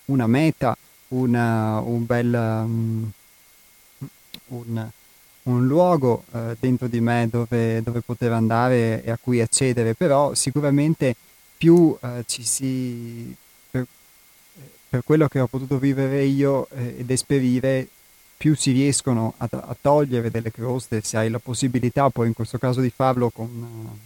una 0.06 0.28
meta, 0.28 0.78
una, 1.10 1.80
un 1.80 2.06
bel 2.06 2.34
um, 2.34 3.12
un, 4.48 4.89
un, 5.46 5.68
luogo 5.68 6.24
uh, 6.32 6.56
dentro 6.60 6.88
di 6.88 7.00
me 7.00 7.28
dove, 7.30 7.82
dove, 7.82 8.02
poter 8.02 8.32
andare 8.32 9.04
e 9.04 9.12
a 9.12 9.18
cui 9.22 9.41
accedere, 9.41 9.93
però 9.93 10.34
sicuramente 10.34 11.16
più 11.58 11.98
uh, 12.00 12.24
ci 12.26 12.43
si 12.43 13.36
per, 13.70 13.86
per, 14.89 15.04
quello 15.04 15.28
che 15.28 15.39
ho 15.39 15.48
potuto 15.48 15.78
vivere 15.78 16.24
io 16.24 16.68
eh, 16.72 16.96
ed 17.00 17.10
esperire 17.10 17.88
più 18.38 18.56
si 18.56 18.72
riescono 18.72 19.34
a, 19.38 19.48
a, 19.50 19.76
togliere 19.80 20.30
delle 20.30 20.52
croste, 20.52 21.02
se 21.02 21.18
hai 21.18 21.30
la 21.30 21.39
possibilità 21.39 22.10
poi 22.10 22.28
in 22.28 22.34
questo 22.34 22.58
caso 22.58 22.82
di 22.82 22.91
farlo 22.93 23.30
con, 23.30 23.98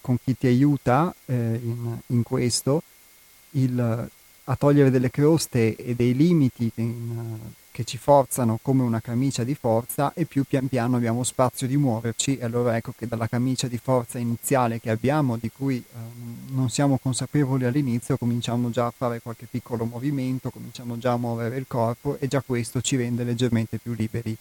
con 0.00 0.18
chi 0.22 0.36
ti 0.36 0.46
aiuta 0.46 1.14
eh, 1.26 1.34
in, 1.34 1.98
in, 2.06 2.22
questo, 2.22 2.82
il, 3.52 4.08
a 4.44 4.56
togliere 4.56 4.90
delle 4.90 5.10
croste 5.10 5.74
e 5.74 5.94
dei 5.94 6.14
limiti 6.14 6.70
in, 6.74 7.38
che 7.72 7.84
ci 7.84 7.98
forzano 7.98 8.58
come 8.60 8.82
una 8.82 9.00
camicia 9.00 9.44
di 9.44 9.54
forza 9.54 10.12
e 10.14 10.24
più 10.24 10.44
pian 10.44 10.68
piano 10.68 10.96
abbiamo 10.96 11.22
spazio 11.22 11.66
di 11.66 11.76
muoverci 11.76 12.38
e 12.38 12.44
allora 12.44 12.76
ecco 12.76 12.92
che 12.96 13.06
dalla 13.06 13.28
camicia 13.28 13.68
di 13.68 13.78
forza 13.78 14.18
iniziale 14.18 14.80
che 14.80 14.90
abbiamo, 14.90 15.36
di 15.36 15.50
cui 15.50 15.76
eh, 15.76 15.96
non 16.48 16.68
siamo 16.68 16.98
consapevoli 16.98 17.64
all'inizio, 17.64 18.16
cominciamo 18.16 18.70
già 18.70 18.86
a 18.86 18.92
fare 18.96 19.20
qualche 19.20 19.46
piccolo 19.48 19.84
movimento, 19.84 20.50
cominciamo 20.50 20.98
già 20.98 21.12
a 21.12 21.16
muovere 21.16 21.56
il 21.56 21.66
corpo 21.68 22.16
e 22.18 22.26
già 22.26 22.42
questo 22.44 22.80
ci 22.80 22.96
rende 22.96 23.24
leggermente 23.24 23.78
più 23.78 23.94
liberi. 23.94 24.36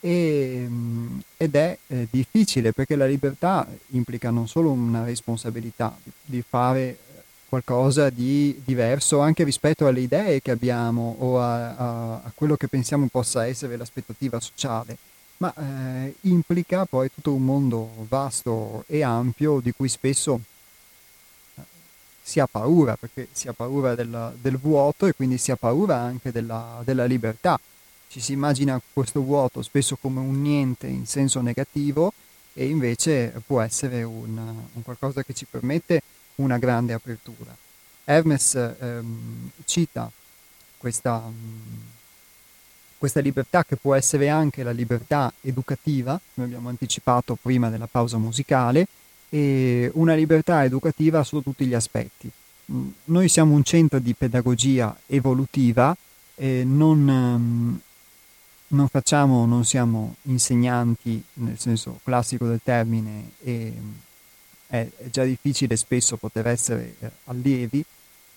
E, 0.00 0.66
mm, 0.68 1.18
ed 1.36 1.54
è 1.54 1.78
eh, 1.86 2.08
difficile 2.10 2.72
perché 2.72 2.96
la 2.96 3.06
libertà 3.06 3.66
implica 3.88 4.30
non 4.30 4.48
solo 4.48 4.70
una 4.70 5.04
responsabilità 5.04 5.96
di 6.24 6.42
fare 6.46 6.98
qualcosa 7.54 8.10
di 8.10 8.60
diverso 8.64 9.20
anche 9.20 9.44
rispetto 9.44 9.86
alle 9.86 10.00
idee 10.00 10.42
che 10.42 10.50
abbiamo 10.50 11.14
o 11.20 11.40
a, 11.40 11.76
a, 11.76 12.12
a 12.14 12.32
quello 12.34 12.56
che 12.56 12.66
pensiamo 12.66 13.06
possa 13.06 13.46
essere 13.46 13.76
l'aspettativa 13.76 14.40
sociale, 14.40 14.96
ma 15.36 15.54
eh, 15.54 16.16
implica 16.22 16.84
poi 16.84 17.12
tutto 17.14 17.32
un 17.32 17.44
mondo 17.44 18.06
vasto 18.08 18.82
e 18.88 19.04
ampio 19.04 19.60
di 19.60 19.70
cui 19.70 19.88
spesso 19.88 20.40
eh, 21.54 21.62
si 22.20 22.40
ha 22.40 22.48
paura, 22.48 22.96
perché 22.96 23.28
si 23.30 23.46
ha 23.46 23.52
paura 23.52 23.94
del, 23.94 24.34
del, 24.40 24.58
vuoto 24.58 25.06
e 25.06 25.12
quindi 25.12 25.38
si 25.38 25.52
ha 25.52 25.56
paura 25.56 25.98
anche 25.98 26.32
della, 26.32 26.82
della, 26.84 27.04
libertà. 27.04 27.60
Ci 28.08 28.18
si 28.18 28.32
immagina 28.32 28.80
questo 28.92 29.22
vuoto 29.22 29.62
spesso 29.62 29.96
come 30.00 30.18
un 30.18 30.42
niente 30.42 30.88
in 30.88 31.06
senso 31.06 31.40
negativo 31.40 32.12
e 32.52 32.66
invece 32.66 33.32
può 33.46 33.60
essere 33.60 34.02
un, 34.02 34.36
un 34.72 34.82
qualcosa 34.82 35.22
che 35.22 35.34
ci 35.34 35.46
permette 35.48 36.02
una 36.36 36.58
grande 36.58 36.92
apertura. 36.92 37.56
Hermes 38.04 38.54
ehm, 38.54 39.50
cita 39.64 40.10
questa, 40.76 41.22
questa 42.98 43.20
libertà 43.20 43.64
che 43.64 43.76
può 43.76 43.94
essere 43.94 44.28
anche 44.28 44.62
la 44.62 44.70
libertà 44.70 45.32
educativa, 45.40 46.20
come 46.34 46.46
abbiamo 46.46 46.68
anticipato 46.68 47.38
prima 47.40 47.70
della 47.70 47.88
pausa 47.90 48.18
musicale, 48.18 48.86
e 49.30 49.90
una 49.94 50.14
libertà 50.14 50.64
educativa 50.64 51.24
su 51.24 51.40
tutti 51.42 51.66
gli 51.66 51.74
aspetti. 51.74 52.30
Mm, 52.72 52.88
noi 53.04 53.28
siamo 53.28 53.54
un 53.54 53.64
centro 53.64 53.98
di 53.98 54.14
pedagogia 54.14 54.94
evolutiva, 55.06 55.96
non, 56.36 56.98
mm, 56.98 57.74
non 58.68 58.88
facciamo, 58.88 59.46
non 59.46 59.64
siamo 59.64 60.16
insegnanti 60.22 61.22
nel 61.34 61.58
senso 61.58 62.00
classico 62.02 62.46
del 62.46 62.60
termine 62.62 63.30
e 63.42 63.72
è, 64.66 64.86
già 65.10 65.24
difficile 65.24 65.76
spesso 65.76 66.16
poter 66.16 66.46
essere 66.48 66.94
eh, 66.98 67.10
allievi 67.24 67.84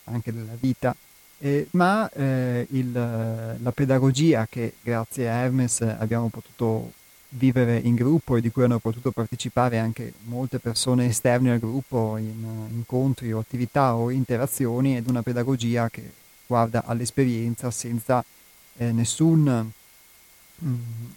anche 0.06 0.34
della 0.34 0.56
vita, 0.60 0.96
eh, 1.40 1.68
ma 1.72 2.10
eh, 2.12 2.66
il, 2.72 2.92
la 2.92 3.72
pedagogia 3.72 4.48
che 4.50 4.74
grazie 4.82 5.30
a 5.30 5.34
Hermes 5.34 5.82
abbiamo 5.82 6.30
potuto 6.30 6.94
vivere 7.30 7.78
in 7.78 7.96
gruppo 7.96 8.38
e 8.38 8.42
di 8.42 8.52
cui 8.52 8.64
hanno 8.64 8.80
potuto 8.80 9.12
partecipare 9.12 9.80
anche 9.80 10.14
molte 10.26 10.60
persone 10.60 11.08
esterne 11.08 11.52
al 11.52 11.60
gruppo 11.60 12.16
in 12.18 12.44
uh, 12.44 12.74
incontri 12.74 13.34
o 13.34 13.40
attività 13.40 13.96
o 13.96 14.12
interazioni 14.12 14.96
ed 14.96 15.10
una 15.10 15.22
pedagogia 15.22 15.90
che 15.90 16.10
guarda 16.46 16.84
all'esperienza 16.86 17.70
senza 17.70 18.24
eh, 18.78 18.92
nessun 18.94 19.72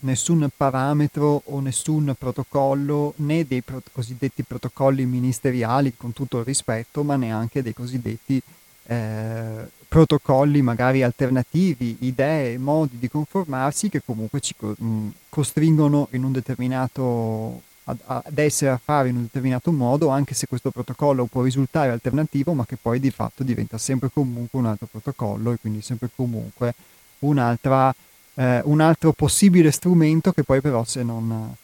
nessun 0.01 0.49
parametro 0.55 1.43
o 1.47 1.61
nessun 1.61 2.15
protocollo 2.19 3.15
né 3.17 3.47
dei 3.47 3.63
pro- 3.63 3.83
cosiddetti 3.93 4.43
protocolli 4.43 5.07
ministeriali 5.07 5.95
con 5.97 6.13
tutto 6.13 6.39
il 6.39 6.45
rispetto 6.45 7.03
ma 7.03 7.17
neanche 7.17 7.63
dei 7.63 7.73
cosiddetti 7.73 8.43
eh, 8.85 9.69
protocolli 9.89 10.63
magari 10.63 11.03
alternativi, 11.03 11.97
idee, 12.01 12.59
modi 12.59 12.99
di 12.99 13.09
conformarsi 13.09 13.89
che 13.89 14.03
comunque 14.05 14.41
ci 14.41 14.55
co- 14.57 14.77
mm, 14.81 15.09
costringono 15.29 16.09
in 16.13 16.25
un 16.25 16.33
determinato 16.33 17.63
ad, 17.85 17.99
ad 18.05 18.39
essere 18.39 18.71
a 18.71 18.81
fare 18.83 19.09
in 19.09 19.17
un 19.17 19.23
determinato 19.23 19.73
modo 19.73 20.09
anche 20.09 20.35
se 20.35 20.47
questo 20.47 20.71
protocollo 20.71 21.25
può 21.25 21.43
risultare 21.43 21.91
alternativo 21.91 22.53
ma 22.53 22.67
che 22.67 22.77
poi 22.81 23.01
di 23.01 23.11
fatto 23.11 23.43
diventa 23.43 23.79
sempre 23.79 24.11
comunque 24.13 24.59
un 24.59 24.67
altro 24.67 24.87
protocollo 24.91 25.53
e 25.53 25.59
quindi 25.61 25.81
sempre 25.81 26.09
comunque 26.15 26.75
un'altra 27.21 27.93
eh, 28.41 28.63
un 28.65 28.81
altro 28.81 29.13
possibile 29.13 29.71
strumento 29.71 30.33
che 30.33 30.45
poi 30.45 30.63
però 30.63 30.83
se, 30.85 31.03
non, 31.03 31.55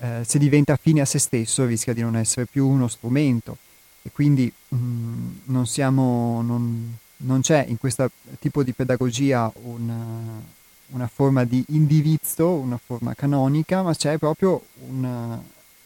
eh, 0.00 0.22
se 0.26 0.38
diventa 0.38 0.76
fine 0.76 1.00
a 1.00 1.06
se 1.06 1.18
stesso 1.18 1.64
rischia 1.64 1.94
di 1.94 2.02
non 2.02 2.16
essere 2.16 2.44
più 2.44 2.68
uno 2.68 2.86
strumento. 2.86 3.56
E 4.02 4.10
quindi 4.12 4.52
mh, 4.68 4.76
mm, 4.76 5.30
non, 5.44 5.66
siamo, 5.66 6.42
non, 6.42 6.98
non, 7.18 7.40
c'è 7.40 7.64
in 7.66 7.78
questo 7.78 8.10
tipo 8.40 8.62
di 8.62 8.72
pedagogia 8.72 9.50
una, 9.62 10.42
una, 10.88 11.06
forma 11.06 11.44
di 11.44 11.64
indirizzo, 11.68 12.48
una 12.48 12.78
forma 12.84 13.14
canonica, 13.14 13.80
ma 13.80 13.94
c'è 13.94 14.18
proprio 14.18 14.64
una, 14.88 15.42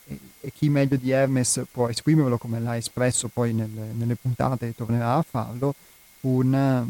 e, 0.07 0.19
e 0.41 0.53
chi 0.53 0.69
meglio 0.69 0.97
di 0.97 1.11
Hermes 1.11 1.67
può 1.71 1.89
esprimerlo 1.89 2.37
come 2.37 2.59
l'ha 2.59 2.77
espresso 2.77 3.29
poi 3.29 3.53
nelle, 3.53 3.93
nelle 3.93 4.17
puntate 4.17 4.69
e 4.69 4.75
tornerà 4.75 5.15
a 5.15 5.23
farlo, 5.29 5.75
una, 6.23 6.85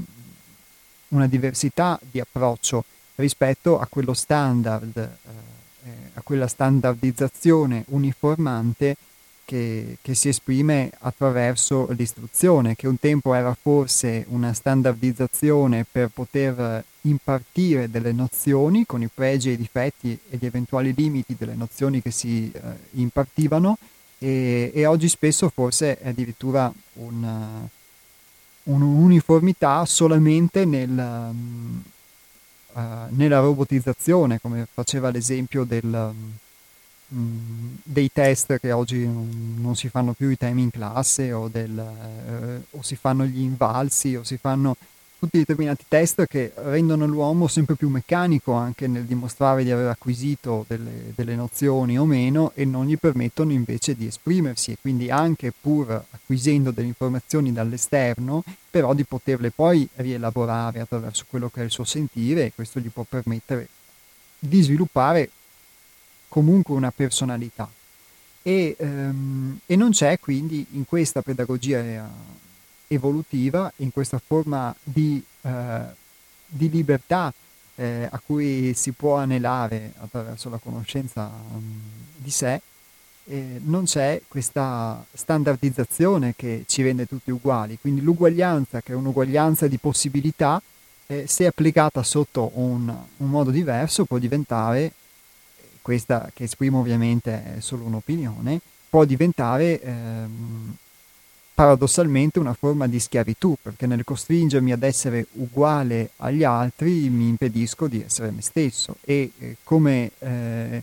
una 1.09 1.27
diversità 1.27 1.99
di 2.01 2.19
approccio 2.19 2.85
rispetto 3.17 3.79
a 3.79 3.87
quello 3.89 4.15
standard, 4.15 4.97
eh, 4.97 5.91
a 6.15 6.21
quella 6.23 6.47
standardizzazione 6.47 7.85
uniformante 7.89 8.97
che, 9.45 9.99
che, 10.03 10.15
si 10.15 10.29
esprime 10.29 10.91
attraverso 10.99 11.87
l'istruzione, 11.91 12.75
che 12.75 12.89
un 12.89 12.99
tempo 12.99 13.33
era 13.33 13.55
forse 13.55 14.25
una 14.29 14.53
standardizzazione 14.53 15.87
per 15.91 16.09
poter 16.09 16.85
impartire 17.03 17.89
delle 17.89 18.13
nozioni 18.13 18.85
con 18.85 19.03
i 19.03 19.09
pregi 19.13 19.51
e 19.51 19.53
i 19.53 19.57
difetti 19.57 20.19
e 20.29 20.37
gli 20.37 20.47
eventuali 20.47 20.93
limiti 20.95 21.37
delle 21.39 21.55
nozioni 21.55 22.03
che 22.03 22.11
si 22.11 22.51
eh, 22.51 22.61
impartivano 22.93 23.79
e, 24.19 24.73
e, 24.75 24.87
oggi 24.87 25.09
spesso 25.09 25.49
forse 25.49 25.99
è 25.99 26.09
addirittura 26.09 26.73
una, 26.95 27.69
un'uniformità 28.65 29.85
solamente 29.85 30.65
nel, 30.65 30.91
um, 30.91 31.83
uh, 32.77 32.81
nella 33.09 33.41
robotizzazione, 33.41 34.41
come 34.41 34.67
faceva 34.73 35.11
l'esempio 35.11 35.65
del, 35.65 36.13
um, 37.09 37.77
dei 37.83 38.11
test 38.13 38.59
che 38.59 38.73
oggi 38.73 39.05
non, 39.07 39.57
non, 39.59 39.75
si 39.75 39.89
fanno 39.89 40.13
più 40.13 40.29
i 40.29 40.37
temi 40.37 40.63
in 40.63 40.71
classe 40.71 41.33
o, 41.33 41.49
del, 41.49 41.77
uh, 41.77 42.79
o 42.79 42.83
si 42.83 42.97
fanno 42.97 43.25
gli 43.25 43.41
invalsi 43.41 44.15
o 44.15 44.23
si 44.23 44.37
fanno 44.37 44.77
tutti 45.19 45.39
determinati 45.39 45.85
test 45.89 46.27
che 46.27 46.53
rendono 46.57 47.07
l'uomo 47.07 47.49
sempre 47.49 47.75
più 47.75 47.89
meccanico 47.89 48.53
anche 48.53 48.87
nel 48.87 49.05
dimostrare 49.05 49.65
di 49.65 49.71
aver 49.71 49.89
acquisito 49.89 50.65
delle, 50.69 51.13
delle, 51.15 51.35
nozioni 51.35 51.99
o 51.99 52.05
meno 52.05 52.53
e 52.55 52.65
non 52.65 52.87
gli 52.87 52.99
permettono 52.99 53.53
invece 53.53 53.97
di 53.97 54.07
esprimersi 54.07 54.73
e 54.73 54.79
quindi 54.81 55.11
anche 55.11 55.53
pur 55.59 55.91
acquisendo 56.11 56.71
delle 56.71 56.89
informazioni 56.89 57.53
dall'esterno, 57.53 58.45
però 58.71 58.93
di 58.93 59.05
poterle 59.05 59.51
poi 59.51 59.89
rielaborare 59.97 60.81
attraverso 60.81 61.25
quello 61.29 61.49
che 61.49 61.63
è 61.63 61.65
il 61.65 61.71
suo 61.71 61.85
sentire 61.85 62.45
e 62.45 62.53
questo 62.55 62.79
gli 62.79 62.91
può 62.91 63.05
permettere 63.09 63.69
di 64.39 64.61
sviluppare 64.61 65.31
comunque 66.29 66.75
una 66.75 66.91
personalità. 66.91 67.71
E, 68.43 68.77
um, 68.79 69.59
e 69.67 69.75
non 69.75 69.91
c'è 69.91 70.21
quindi 70.21 70.65
in 70.73 70.85
questa 70.85 71.23
pedagogia 71.23 71.81
evolutiva, 72.89 73.73
in 73.77 73.93
questa 73.93 74.21
forma 74.25 74.75
di, 74.83 75.23
eh, 75.43 75.81
di 76.47 76.71
libertà 76.71 77.33
eh, 77.77 78.09
a 78.11 78.21
cui 78.25 78.73
si 78.75 78.93
può 78.93 79.17
anelare 79.17 79.93
attraverso 79.99 80.49
la 80.49 80.59
conoscenza 80.59 81.31
um, 81.53 81.81
di 82.17 82.31
sé, 82.31 82.61
eh, 83.29 83.61
non 83.65 83.85
c'è 83.85 84.23
questa 84.29 85.05
standardizzazione 85.13 86.35
che 86.37 86.65
ci 86.67 86.83
rende 86.83 87.07
tutti 87.07 87.31
uguali. 87.31 87.79
Quindi 87.81 88.01
l'uguaglianza, 88.01 88.81
che 88.81 88.93
è 88.93 88.97
un'uguaglianza 88.97 89.67
di 89.67 89.79
possibilità, 89.79 90.61
eh, 91.07 91.27
se 91.27 91.47
applicata 91.47 92.03
sotto 92.03 92.51
un, 92.55 92.89
un, 92.89 93.29
modo 93.29 93.51
diverso, 93.51 94.05
può 94.05 94.19
diventare, 94.19 94.93
questa 95.83 96.31
che 96.35 96.45
esprimo 96.45 96.81
ovviamente 96.81 97.57
è 97.57 97.61
solo 97.61 97.85
un'opinione, 97.85 98.61
può 98.89 99.05
diventare 99.05 99.81
ehm, 99.81 100.77
paradossalmente 101.57 102.39
una 102.39 102.53
forma 102.53 102.87
di 102.87 103.01
schiavitù, 103.01 103.57
perché 103.63 103.87
nel 103.87 104.05
costringermi 104.05 104.73
ad 104.73 104.83
essere 104.83 105.27
uguale 105.33 106.11
agli 106.19 106.45
altri 106.45 107.09
mi 107.09 107.29
impedisco 107.29 107.89
di 107.89 108.03
essere 108.03 108.31
me 108.31 108.43
stesso. 108.43 108.97
E 109.01 109.33
eh, 109.39 109.57
come 109.65 110.11
eh, 110.19 110.83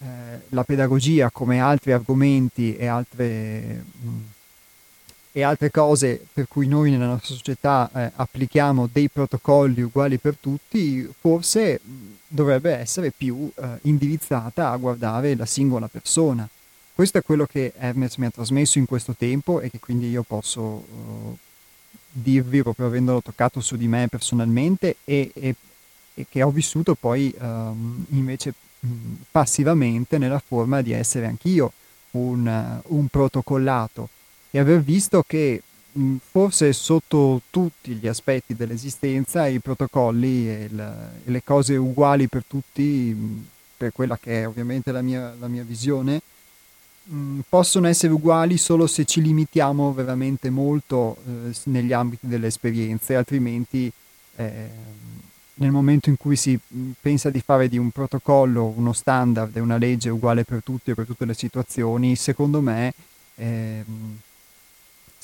eh, 0.00 0.04
la 0.50 0.64
pedagogia, 0.64 1.30
come 1.30 1.60
altri 1.60 1.92
argomenti 1.92 2.76
e 2.76 2.86
altre, 2.86 3.84
mh, 4.00 4.06
mm, 4.06 4.20
e 5.32 5.42
altre 5.42 5.70
cose 5.70 6.22
per 6.30 6.46
cui 6.46 6.66
noi 6.66 6.90
nella 6.90 7.06
nostra 7.06 7.34
società 7.34 7.90
eh, 7.94 8.12
applichiamo 8.16 8.86
dei 8.92 9.08
protocolli 9.08 9.80
uguali 9.80 10.18
per 10.18 10.36
tutti, 10.38 11.10
forse 11.18 11.80
mm, 11.82 12.12
dovrebbe 12.28 12.74
essere 12.74 13.10
più 13.16 13.50
eh, 13.54 13.78
indirizzata 13.82 14.68
a 14.70 14.76
guardare 14.76 15.34
la 15.34 15.46
singola 15.46 15.88
persona 15.88 16.46
questo 16.94 17.18
è 17.18 17.22
quello 17.22 17.44
che 17.44 17.72
Hermes 17.76 18.16
mi 18.16 18.26
ha 18.26 18.30
trasmesso 18.30 18.78
in 18.78 18.86
questo 18.86 19.14
tempo 19.18 19.60
e 19.60 19.68
che 19.68 19.80
quindi 19.80 20.08
io 20.08 20.22
posso 20.22 20.60
uh, 20.60 21.36
dirvi 22.10 22.62
proprio 22.62 22.86
avendolo 22.86 23.20
toccato 23.20 23.60
su 23.60 23.76
di 23.76 23.88
me 23.88 24.06
personalmente 24.08 24.96
e, 25.02 25.32
e, 25.34 25.54
e 26.14 26.26
che 26.28 26.42
ho 26.44 26.50
vissuto 26.50 26.94
poi 26.94 27.34
um, 27.40 28.04
invece 28.10 28.54
passivamente 29.30 30.18
nella 30.18 30.42
forma 30.44 30.82
di 30.82 30.92
essere 30.92 31.26
anch'io 31.26 31.72
un, 32.12 32.46
uh, 32.46 32.96
un 32.96 33.08
protocollato 33.08 34.08
e 34.50 34.60
aver 34.60 34.80
visto 34.80 35.24
che 35.26 35.62
mh, 35.90 36.16
forse 36.30 36.72
sotto 36.72 37.42
tutti 37.50 37.94
gli 37.94 38.06
aspetti 38.06 38.54
dell'esistenza 38.54 39.48
i 39.48 39.58
protocolli 39.58 40.48
e, 40.48 40.68
il, 40.70 41.10
e 41.24 41.30
le 41.30 41.42
cose 41.42 41.74
uguali 41.74 42.28
per 42.28 42.44
tutti, 42.46 42.82
mh, 42.82 43.46
per 43.76 43.92
quella 43.92 44.16
che 44.16 44.42
è 44.42 44.46
ovviamente 44.46 44.92
la 44.92 45.02
mia, 45.02 45.34
la 45.40 45.48
mia 45.48 45.64
visione, 45.64 46.22
mm, 47.10 47.40
possono 47.48 47.88
essere 47.88 48.12
uguali 48.12 48.56
solo 48.56 48.86
se 48.86 49.04
ci 49.04 49.20
limitiamo 49.22 49.92
veramente 49.92 50.50
molto 50.50 51.16
eh, 51.26 51.54
negli 51.64 51.92
ambiti 51.92 52.26
delle 52.26 52.48
esperienze, 52.48 53.16
altrimenti 53.16 53.90
eh, 54.36 54.68
nel 55.54 55.70
momento 55.70 56.08
in 56.08 56.16
cui 56.16 56.36
si 56.36 56.58
mm, 56.58 56.92
pensa 57.00 57.30
di 57.30 57.40
fare 57.40 57.68
di 57.68 57.78
un 57.78 57.90
protocollo 57.90 58.72
uno 58.76 58.92
standard 58.92 59.56
e 59.56 59.60
una 59.60 59.76
legge 59.76 60.08
uguale 60.08 60.44
per 60.44 60.62
tutti 60.62 60.90
e 60.90 60.94
per 60.94 61.06
tutte 61.06 61.24
le 61.24 61.34
situazioni, 61.34 62.16
secondo 62.16 62.60
me 62.60 62.92
eh, 63.36 63.84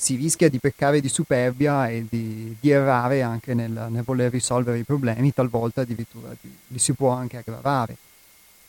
si 0.01 0.15
rischia 0.15 0.49
di 0.49 0.57
peccare 0.57 0.99
di 0.99 1.09
superbia 1.09 1.87
e 1.87 2.05
di, 2.09 2.55
di 2.59 2.69
errare 2.71 3.21
anche 3.21 3.53
nel, 3.53 3.87
nel, 3.89 4.03
voler 4.03 4.31
risolvere 4.31 4.79
i 4.79 4.83
problemi, 4.83 5.31
talvolta 5.31 5.81
addirittura 5.81 6.35
li 6.67 6.79
si 6.79 6.93
può 6.93 7.11
anche 7.11 7.37
aggravare. 7.37 7.95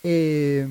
E, 0.02 0.68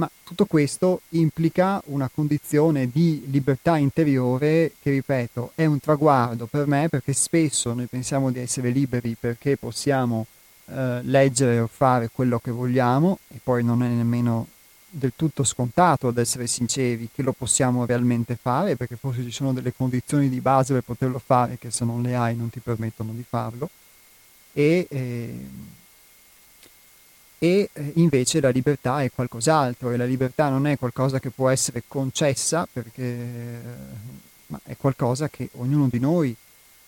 ma 0.00 0.10
tutto 0.24 0.46
questo 0.46 1.02
implica 1.10 1.82
una 1.86 2.08
condizione 2.12 2.88
di 2.90 3.24
libertà 3.26 3.76
interiore 3.76 4.72
che, 4.80 4.92
ripeto, 4.92 5.52
è 5.54 5.66
un 5.66 5.78
traguardo 5.78 6.46
per 6.46 6.66
me 6.66 6.88
perché 6.88 7.12
spesso 7.12 7.74
noi 7.74 7.84
pensiamo 7.84 8.30
di 8.30 8.38
essere 8.38 8.70
liberi 8.70 9.14
perché 9.20 9.58
possiamo 9.58 10.24
eh, 10.64 11.00
leggere 11.02 11.58
o 11.58 11.66
fare 11.66 12.08
quello 12.10 12.38
che 12.38 12.50
vogliamo 12.50 13.18
e 13.28 13.40
poi 13.42 13.62
non 13.62 13.82
è 13.82 13.88
nemmeno 13.88 14.46
del 14.88 15.12
tutto 15.14 15.44
scontato 15.44 16.08
ad 16.08 16.16
essere 16.16 16.46
sinceri 16.46 17.10
che 17.12 17.20
lo 17.20 17.32
possiamo 17.32 17.84
realmente 17.84 18.38
fare 18.40 18.76
perché 18.76 18.96
forse 18.96 19.22
ci 19.22 19.30
sono 19.30 19.52
delle 19.52 19.74
condizioni 19.74 20.30
di 20.30 20.40
base 20.40 20.72
per 20.72 20.82
poterlo 20.82 21.20
fare 21.22 21.58
che 21.58 21.70
se 21.70 21.84
non 21.84 22.00
le 22.00 22.16
hai 22.16 22.34
non 22.34 22.48
ti 22.48 22.60
permettono 22.60 23.12
di 23.12 23.24
farlo. 23.28 23.68
E 24.54 24.86
eh, 24.88 25.46
e 27.42 27.70
eh, 27.72 27.92
invece 27.94 28.40
la 28.40 28.50
libertà 28.50 29.02
è 29.02 29.10
qualcos'altro 29.10 29.90
e 29.90 29.96
la 29.96 30.04
libertà 30.04 30.50
non 30.50 30.66
è 30.66 30.78
qualcosa 30.78 31.18
che 31.18 31.30
può 31.30 31.48
essere 31.48 31.82
concessa 31.88 32.68
perché 32.70 33.18
ma 34.50 34.60
è 34.64 34.76
qualcosa 34.76 35.28
che 35.28 35.48
ognuno 35.54 35.88
di 35.88 35.98
noi 35.98 36.36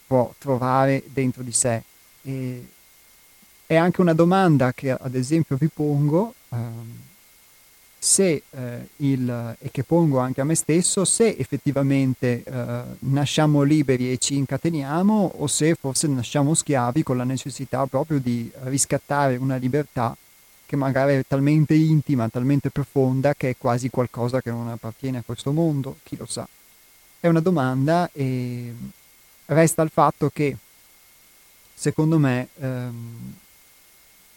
può 0.07 0.32
trovare 0.38 1.03
dentro 1.07 1.42
di 1.42 1.53
sé. 1.53 1.82
E 2.22 2.68
è 3.66 3.76
anche 3.76 4.00
una 4.00 4.12
domanda 4.12 4.72
che 4.72 4.90
ad 4.90 5.14
esempio 5.14 5.57
vi 5.57 5.68
pongo 5.72 6.34
um, 6.50 6.98
se 7.98 8.42
eh, 8.50 8.88
il, 8.96 9.57
e 9.59 9.70
che 9.70 9.84
pongo 9.84 10.18
anche 10.18 10.40
a 10.40 10.44
me 10.44 10.57
stesso 10.57 11.05
se 11.05 11.36
effettivamente 11.38 12.42
eh, 12.42 12.82
nasciamo 12.98 13.62
liberi 13.62 14.11
e 14.11 14.18
ci 14.18 14.36
incateniamo 14.36 15.34
o 15.36 15.46
se 15.46 15.76
forse 15.76 16.09
nasciamo 16.09 16.53
schiavi 16.53 17.05
con 17.05 17.16
la 17.16 17.22
necessità 17.22 17.86
proprio 17.86 18.18
di 18.18 18.50
riscattare 18.64 19.36
una 19.36 19.55
libertà 19.55 20.16
che 20.73 20.79
magari 20.79 21.16
è 21.16 21.25
talmente 21.29 21.75
intima, 21.75 22.31
talmente 22.31 22.70
profonda 22.70 23.35
che 23.35 23.51
è 23.51 23.57
quasi 23.59 23.91
qualcosa 23.91 24.41
che 24.41 24.51
non 24.51 24.68
appartiene 24.68 25.18
a 25.18 25.23
questo 25.23 25.53
mondo, 25.53 25.99
chi 26.03 26.16
lo 26.16 26.25
sa. 26.25 26.49
È 27.20 27.29
una 27.29 27.41
domanda 27.41 28.09
e 28.11 28.75
resta 29.45 29.83
il 29.83 29.91
fatto 29.93 30.31
che 30.33 30.57
secondo 31.75 32.18
me 32.18 32.49
ehm, 32.59 33.35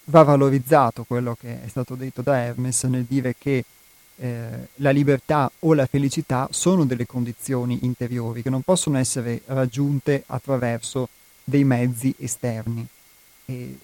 va 0.06 0.24
valorizzato 0.24 1.06
quello 1.06 1.38
che 1.40 1.64
è 1.64 1.70
stato 1.70 1.96
detto 1.96 2.22
da 2.22 2.38
Hermes 2.38 2.84
nel 2.84 3.06
dire 3.06 3.34
che 3.38 3.64
eh, 4.18 4.68
la 4.76 4.90
libertà 4.90 5.50
o 5.60 5.74
la 5.74 5.86
felicità 5.86 6.50
sono 6.52 6.84
delle 6.84 7.06
condizioni 7.06 7.80
interiori 7.84 8.42
che 8.42 8.50
non 8.50 8.62
possono 8.62 8.98
essere 8.98 9.42
raggiunte 9.46 10.24
attraverso 10.26 11.08
dei 11.46 11.64
mezzi 11.64 12.14
esterni. 12.20 12.86
E 13.46 13.78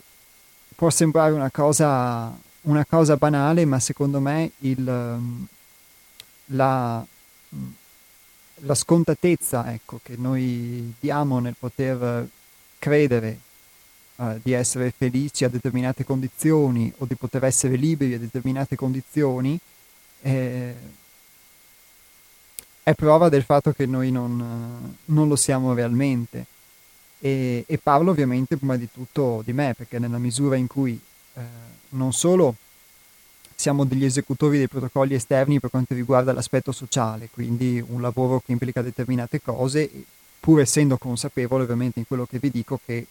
può 0.82 0.90
sembrare 0.90 1.32
una 1.32 1.52
cosa, 1.52 2.36
una 2.62 2.84
cosa 2.86 3.16
banale, 3.16 3.66
ma 3.66 3.80
secondo 3.80 4.20
me 4.20 4.50
il, 4.62 4.88
ehm, 4.88 5.46
la, 6.46 7.06
la, 8.56 8.74
scontatezza 8.74 9.72
ecco, 9.72 10.00
che 10.02 10.16
noi 10.18 10.92
diamo 11.00 11.38
nel 11.38 11.54
poter 11.60 12.28
credere 12.80 13.40
uh, 14.16 14.40
di 14.42 14.54
essere 14.54 14.90
felici 14.90 15.44
a 15.44 15.50
determinate 15.50 16.04
condizioni 16.04 16.92
o 16.98 17.06
di 17.06 17.14
poter 17.14 17.44
essere 17.44 17.76
liberi 17.76 18.16
a 18.16 18.20
determinate 18.20 18.76
condizioni 18.76 19.60
eh, 20.22 20.76
è 22.82 22.94
prova 22.96 23.30
del 23.30 23.44
fatto 23.44 23.72
che 23.72 23.86
noi 23.86 24.10
non, 24.10 24.98
non 25.06 25.28
lo 25.28 25.36
siamo 25.36 25.76
realmente. 25.76 26.48
E, 27.24 27.64
e, 27.68 27.78
parlo 27.78 28.10
ovviamente 28.12 28.58
prima 28.58 28.76
di 28.78 28.90
tutto 28.92 29.44
di 29.46 29.54
me, 29.54 29.76
perché 29.78 30.00
nella 30.00 30.18
misura 30.18 30.56
in 30.56 30.66
cui 30.66 31.00
eh, 31.36 31.42
non 31.90 32.14
solo 32.14 32.56
siamo 33.56 33.86
degli 33.86 34.06
esecutori 34.06 34.58
dei 34.58 34.68
protocolli 34.68 35.14
esterni 35.14 35.60
per 35.60 35.70
quanto 35.70 35.94
riguarda 35.94 36.34
l'aspetto 36.34 36.72
sociale, 36.72 37.30
quindi 37.32 37.84
un 37.86 38.02
lavoro 38.02 38.42
che 38.44 38.52
implica 38.52 38.82
determinate 38.82 39.40
cose, 39.40 39.90
pur 40.40 40.62
essendo 40.62 40.98
consapevole 40.98 41.64
ovviamente 41.64 42.00
in 42.00 42.08
quello 42.08 42.26
che 42.26 42.40
vi 42.40 42.50
dico 42.50 42.80
che 42.84 42.96
eh, 42.96 43.08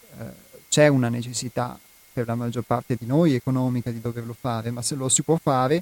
c'è 0.67 0.89
una 0.89 1.07
necessità 1.07 1.79
per 2.11 2.27
la 2.27 2.35
maggior 2.35 2.63
parte 2.63 2.97
di 2.99 3.05
noi 3.05 3.33
economica 3.33 3.91
di 3.91 4.01
doverlo 4.01 4.35
fare, 4.37 4.71
ma 4.71 4.81
se 4.81 4.95
lo 4.95 5.07
si 5.07 5.21
può 5.21 5.37
fare, 5.37 5.81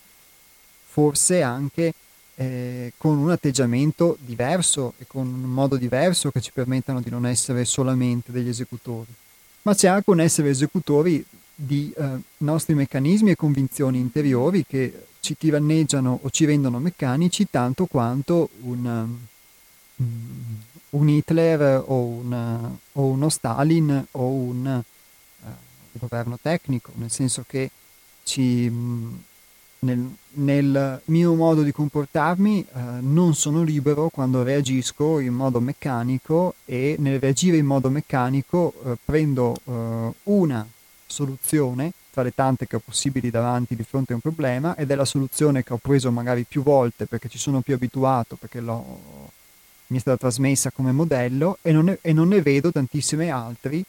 forse 0.85 1.41
anche 1.41 1.93
eh, 2.39 2.93
con 2.95 3.17
un 3.17 3.31
atteggiamento 3.31 4.17
diverso 4.21 4.93
e 4.97 5.05
con 5.05 5.27
un 5.27 5.41
modo 5.41 5.75
diverso 5.75 6.31
che 6.31 6.39
ci 6.39 6.51
permettano 6.53 7.01
di 7.01 7.09
non 7.09 7.25
essere 7.25 7.65
solamente 7.65 8.31
degli 8.31 8.47
esecutori, 8.47 9.13
ma 9.63 9.75
c'è 9.75 9.89
anche 9.89 10.09
un 10.09 10.21
essere 10.21 10.49
esecutori 10.49 11.23
di 11.53 11.93
eh, 11.97 12.17
nostri 12.37 12.75
meccanismi 12.75 13.31
e 13.31 13.35
convinzioni 13.35 13.99
interiori 13.99 14.65
che 14.65 15.07
ci 15.19 15.35
tiranneggiano 15.35 16.17
o 16.21 16.29
ci 16.29 16.45
rendono 16.45 16.79
meccanici 16.79 17.49
tanto 17.49 17.87
quanto 17.87 18.47
un, 18.61 19.17
um, 19.97 20.61
un 20.91 21.09
Hitler 21.09 21.83
o, 21.87 22.03
una, 22.03 22.73
o 22.93 23.03
uno 23.03 23.27
Stalin 23.27 24.05
o 24.11 24.27
un 24.29 24.81
uh, 25.41 25.47
governo 25.91 26.39
tecnico, 26.41 26.93
nel 26.95 27.11
senso 27.11 27.43
che 27.45 27.69
ci, 28.23 28.69
mh, 28.69 29.23
nel, 29.79 30.09
nel, 30.31 31.01
mio 31.05 31.33
modo 31.35 31.61
di 31.61 31.71
comportarmi 31.71 32.65
uh, 32.71 32.79
non 33.01 33.33
sono 33.33 33.63
libero 33.63 34.09
quando 34.09 34.43
reagisco 34.43 35.19
in 35.19 35.33
modo 35.33 35.59
meccanico 35.59 36.55
e 36.65 36.95
nel 36.99 37.19
reagire 37.19 37.57
in 37.57 37.65
modo 37.65 37.89
meccanico 37.89 38.73
uh, 38.81 38.97
prendo 39.03 39.55
una 40.23 40.67
soluzione 41.05 41.91
tra 42.11 42.23
le 42.23 42.33
tante 42.33 42.67
che 42.67 42.75
ho 42.75 42.81
possibili 42.83 43.29
davanti 43.29 43.75
di 43.75 43.83
fronte 43.83 44.11
a 44.11 44.15
un 44.15 44.21
problema 44.21 44.75
ed 44.75 44.91
è 44.91 44.95
la 44.95 45.05
soluzione 45.05 45.63
che 45.63 45.73
ho 45.73 45.77
preso 45.77 46.11
magari 46.11 46.43
più 46.43 46.63
volte 46.63 47.05
perché 47.05 47.29
ci 47.29 47.37
sono 47.37 47.61
più 47.61 47.75
abituato, 47.75 48.35
perché 48.35 48.59
mi 48.61 49.97
è 49.97 49.99
stata 49.99 50.17
trasmessa 50.17 50.71
come 50.71 50.91
modello 50.91 51.57
e 51.61 51.71
non 51.71 51.85
ne, 51.85 51.99
e 52.01 52.13
non 52.13 52.27
ne 52.27 52.41
vedo 52.41 52.71
tantissime, 52.71 53.29
altri, 53.29 53.83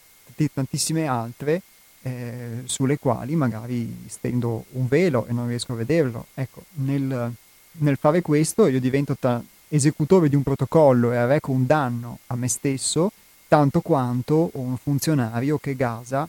tantissime 0.53 1.07
altre 1.07 1.63
eh, 2.03 2.63
sulle 2.65 2.99
quali 2.99 3.35
magari 3.37 4.05
stendo 4.09 4.65
un 4.73 4.89
velo 4.89 5.27
e 5.27 5.33
non 5.33 5.49
riesco 5.49 5.73
a 5.73 5.77
vederlo. 5.77 6.27
Ecco, 6.35 6.65
nel, 6.75 7.33
nel 7.73 7.97
fare 7.97 8.23
questo 8.23 8.67
io 8.67 8.81
divento 8.81 9.17
ta- 9.19 9.43
esecutore 9.69 10.29
di 10.29 10.37
un 10.37 10.43
protocollo 10.43 11.13
e 11.13 11.17
arreco 11.17 11.53
un 11.53 11.67
danno 11.67 12.19
a 12.27 12.37
me 12.37 12.49
stesso 12.49 13.13
tanto 13.47 13.81
quanto 13.81 14.51
un 14.55 14.77
funzionario 14.77 15.59
che 15.59 15.75
gasa 15.75 16.29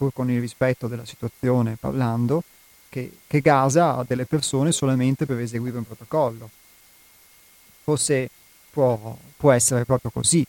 pur 0.00 0.14
con 0.14 0.30
il 0.30 0.40
rispetto 0.40 0.88
della 0.88 1.04
situazione 1.04 1.76
parlando, 1.78 2.42
che, 2.88 3.18
che 3.26 3.42
gasa 3.42 4.02
delle 4.08 4.24
persone 4.24 4.72
solamente 4.72 5.26
per 5.26 5.38
eseguire 5.38 5.76
un 5.76 5.84
protocollo. 5.84 6.48
Forse 7.82 8.30
può, 8.70 9.14
può 9.36 9.52
essere 9.52 9.84
proprio 9.84 10.10
così. 10.10 10.42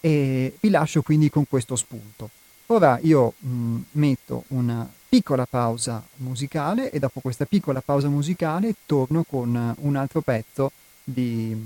E 0.00 0.56
vi 0.60 0.70
lascio 0.70 1.02
quindi 1.02 1.28
con 1.28 1.48
questo 1.48 1.74
spunto. 1.74 2.30
Ora 2.70 2.98
io 3.00 3.32
mh, 3.38 3.76
metto 3.92 4.44
una 4.48 4.86
piccola 5.08 5.46
pausa 5.46 6.04
musicale 6.16 6.90
e 6.90 6.98
dopo 6.98 7.20
questa 7.20 7.46
piccola 7.46 7.80
pausa 7.80 8.08
musicale 8.08 8.74
torno 8.84 9.22
con 9.22 9.74
un 9.78 9.96
altro 9.96 10.20
pezzo 10.20 10.70
di, 11.02 11.56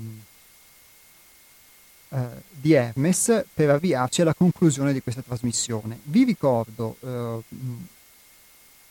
eh, 2.07 2.17
di 2.49 2.71
Hermes 2.71 3.43
per 3.53 3.71
avviarci 3.71 4.21
alla 4.21 4.33
conclusione 4.33 4.93
di 4.93 5.01
questa 5.01 5.21
trasmissione. 5.21 5.99
Vi 6.03 6.23
ricordo, 6.23 6.95
eh, 7.01 7.39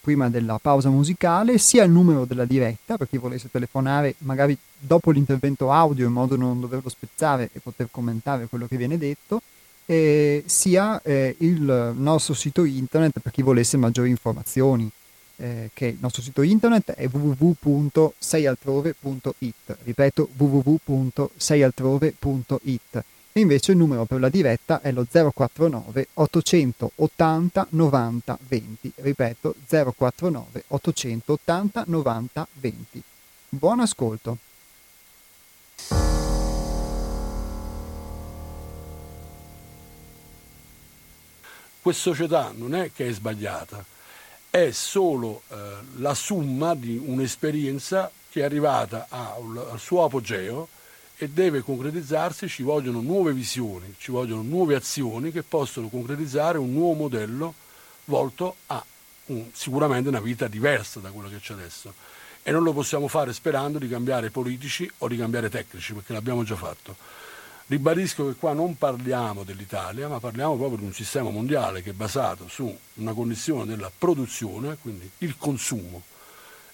prima 0.03 0.29
della 0.29 0.59
pausa 0.59 0.91
musicale, 0.91 1.57
sia 1.57 1.85
il 1.85 1.91
numero 1.91 2.27
della 2.27 2.45
diretta 2.45 2.99
per 2.99 3.09
chi 3.09 3.17
volesse 3.17 3.51
telefonare 3.51 4.17
magari 4.19 4.55
dopo 4.79 5.13
l'intervento 5.13 5.73
audio 5.73 6.07
in 6.07 6.13
modo 6.13 6.37
da 6.37 6.43
non 6.43 6.61
doverlo 6.61 6.91
spezzare 6.91 7.49
e 7.55 7.61
poter 7.61 7.89
commentare 7.91 8.49
quello 8.49 8.67
che 8.67 8.77
viene 8.77 8.99
detto, 8.99 9.41
eh, 9.87 10.45
sia 10.47 11.03
il 11.05 11.95
nostro 11.97 12.35
sito 12.35 12.63
internet 12.65 13.19
per 13.21 13.33
chi 13.33 13.43
volesse 13.43 13.77
maggiori 13.77 14.11
informazioni. 14.11 14.89
Eh, 15.37 15.71
che 15.73 15.87
il 15.87 15.97
nostro 15.99 16.21
sito 16.23 16.43
internet 16.43 16.93
è 16.93 17.09
www.seialtrove.it 17.11 19.77
ripeto 19.83 20.29
www.seialtrove.it 20.37 23.05
e 23.35 23.41
invece 23.41 23.73
il 23.73 23.79
numero 23.79 24.05
per 24.05 24.21
la 24.21 24.29
diretta 24.29 24.83
è 24.83 24.93
lo 24.93 25.07
049 25.11 26.09
880 26.15 27.67
90 27.71 28.39
20. 28.47 28.93
Ripeto 28.97 29.55
049 29.67 30.65
880 30.69 31.85
90 31.87 32.47
20. 32.61 33.03
Buon 33.49 33.81
ascolto. 33.81 34.37
Questa 41.83 42.11
società 42.11 42.53
non 42.55 42.77
è 42.77 42.93
che 42.95 43.09
è 43.09 43.13
sbagliata, 43.13 43.85
è 44.49 44.71
solo 44.71 45.43
eh, 45.49 45.57
la 45.97 46.15
somma 46.15 46.77
di 46.77 46.97
un'esperienza 47.05 48.09
che 48.31 48.43
è 48.43 48.45
arrivata 48.45 49.09
al 49.09 49.81
suo 49.81 50.05
apogeo 50.05 50.69
e 51.17 51.29
deve 51.29 51.61
concretizzarsi, 51.63 52.49
ci 52.49 52.63
vogliono 52.63 53.01
nuove 53.01 53.33
visioni, 53.33 53.97
ci 53.99 54.13
vogliono 54.13 54.43
nuove 54.43 54.77
azioni 54.77 55.33
che 55.33 55.43
possono 55.43 55.89
concretizzare 55.89 56.57
un 56.57 56.73
nuovo 56.73 56.93
modello 56.93 57.53
volto 58.05 58.55
a 58.67 58.85
un, 59.27 59.51
sicuramente 59.53 60.09
una 60.09 60.21
vita 60.21 60.47
diversa 60.47 61.01
da 61.01 61.11
quella 61.11 61.29
che 61.29 61.41
c'è 61.41 61.55
adesso. 61.55 61.93
E 62.45 62.53
non 62.53 62.63
lo 62.63 62.73
possiamo 62.73 63.09
fare 63.09 63.33
sperando 63.33 63.79
di 63.79 63.89
cambiare 63.89 64.31
politici 64.31 64.89
o 64.99 65.09
di 65.09 65.17
cambiare 65.17 65.51
tecnici, 65.51 65.95
perché 65.95 66.13
l'abbiamo 66.13 66.45
già 66.45 66.55
fatto. 66.55 66.95
Ribadisco 67.73 68.27
che 68.27 68.35
qua 68.35 68.53
non 68.53 68.77
parliamo 68.77 69.45
dell'Italia, 69.45 70.07
ma 70.07 70.21
parliamo 70.21 70.57
proprio 70.57 70.77
di 70.77 70.85
un 70.85 70.93
sistema 70.93 71.31
mondiale 71.31 71.83
che 71.83 71.89
è 71.89 71.95
basato 71.95 72.47
su 72.47 72.71
una 72.97 73.15
condizione 73.15 73.65
della 73.65 73.91
produzione, 73.97 74.77
quindi 74.79 75.11
il 75.19 75.39
consumo 75.39 76.03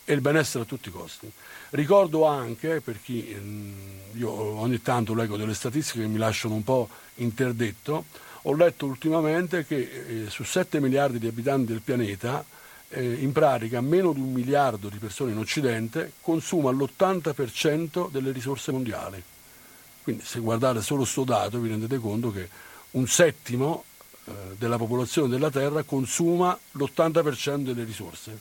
e 0.04 0.12
il 0.12 0.20
benessere 0.20 0.64
a 0.64 0.66
tutti 0.66 0.88
i 0.88 0.90
costi. 0.90 1.30
Ricordo 1.70 2.26
anche, 2.26 2.80
per 2.80 3.00
chi 3.00 3.32
mm, 3.32 3.72
io 4.14 4.28
ogni 4.28 4.82
tanto 4.82 5.14
leggo 5.14 5.36
delle 5.36 5.54
statistiche 5.54 6.00
che 6.00 6.08
mi 6.08 6.18
lasciano 6.18 6.54
un 6.54 6.64
po' 6.64 6.88
interdetto, 7.16 8.06
ho 8.42 8.54
letto 8.54 8.86
ultimamente 8.86 9.64
che 9.64 10.24
eh, 10.24 10.30
su 10.30 10.42
7 10.42 10.80
miliardi 10.80 11.20
di 11.20 11.28
abitanti 11.28 11.70
del 11.70 11.80
pianeta, 11.80 12.44
eh, 12.88 13.04
in 13.04 13.30
pratica 13.30 13.80
meno 13.80 14.12
di 14.12 14.18
un 14.18 14.32
miliardo 14.32 14.88
di 14.88 14.98
persone 14.98 15.30
in 15.30 15.38
Occidente 15.38 16.14
consuma 16.20 16.72
l'80% 16.72 18.10
delle 18.10 18.32
risorse 18.32 18.72
mondiali. 18.72 19.22
Quindi 20.08 20.24
se 20.24 20.40
guardate 20.40 20.80
solo 20.80 21.02
questo 21.02 21.22
dato 21.22 21.58
vi 21.58 21.68
rendete 21.68 21.98
conto 21.98 22.32
che 22.32 22.48
un 22.92 23.06
settimo 23.06 23.84
eh, 24.24 24.32
della 24.56 24.78
popolazione 24.78 25.28
della 25.28 25.50
Terra 25.50 25.82
consuma 25.82 26.58
l'80% 26.72 27.56
delle 27.58 27.84
risorse. 27.84 28.38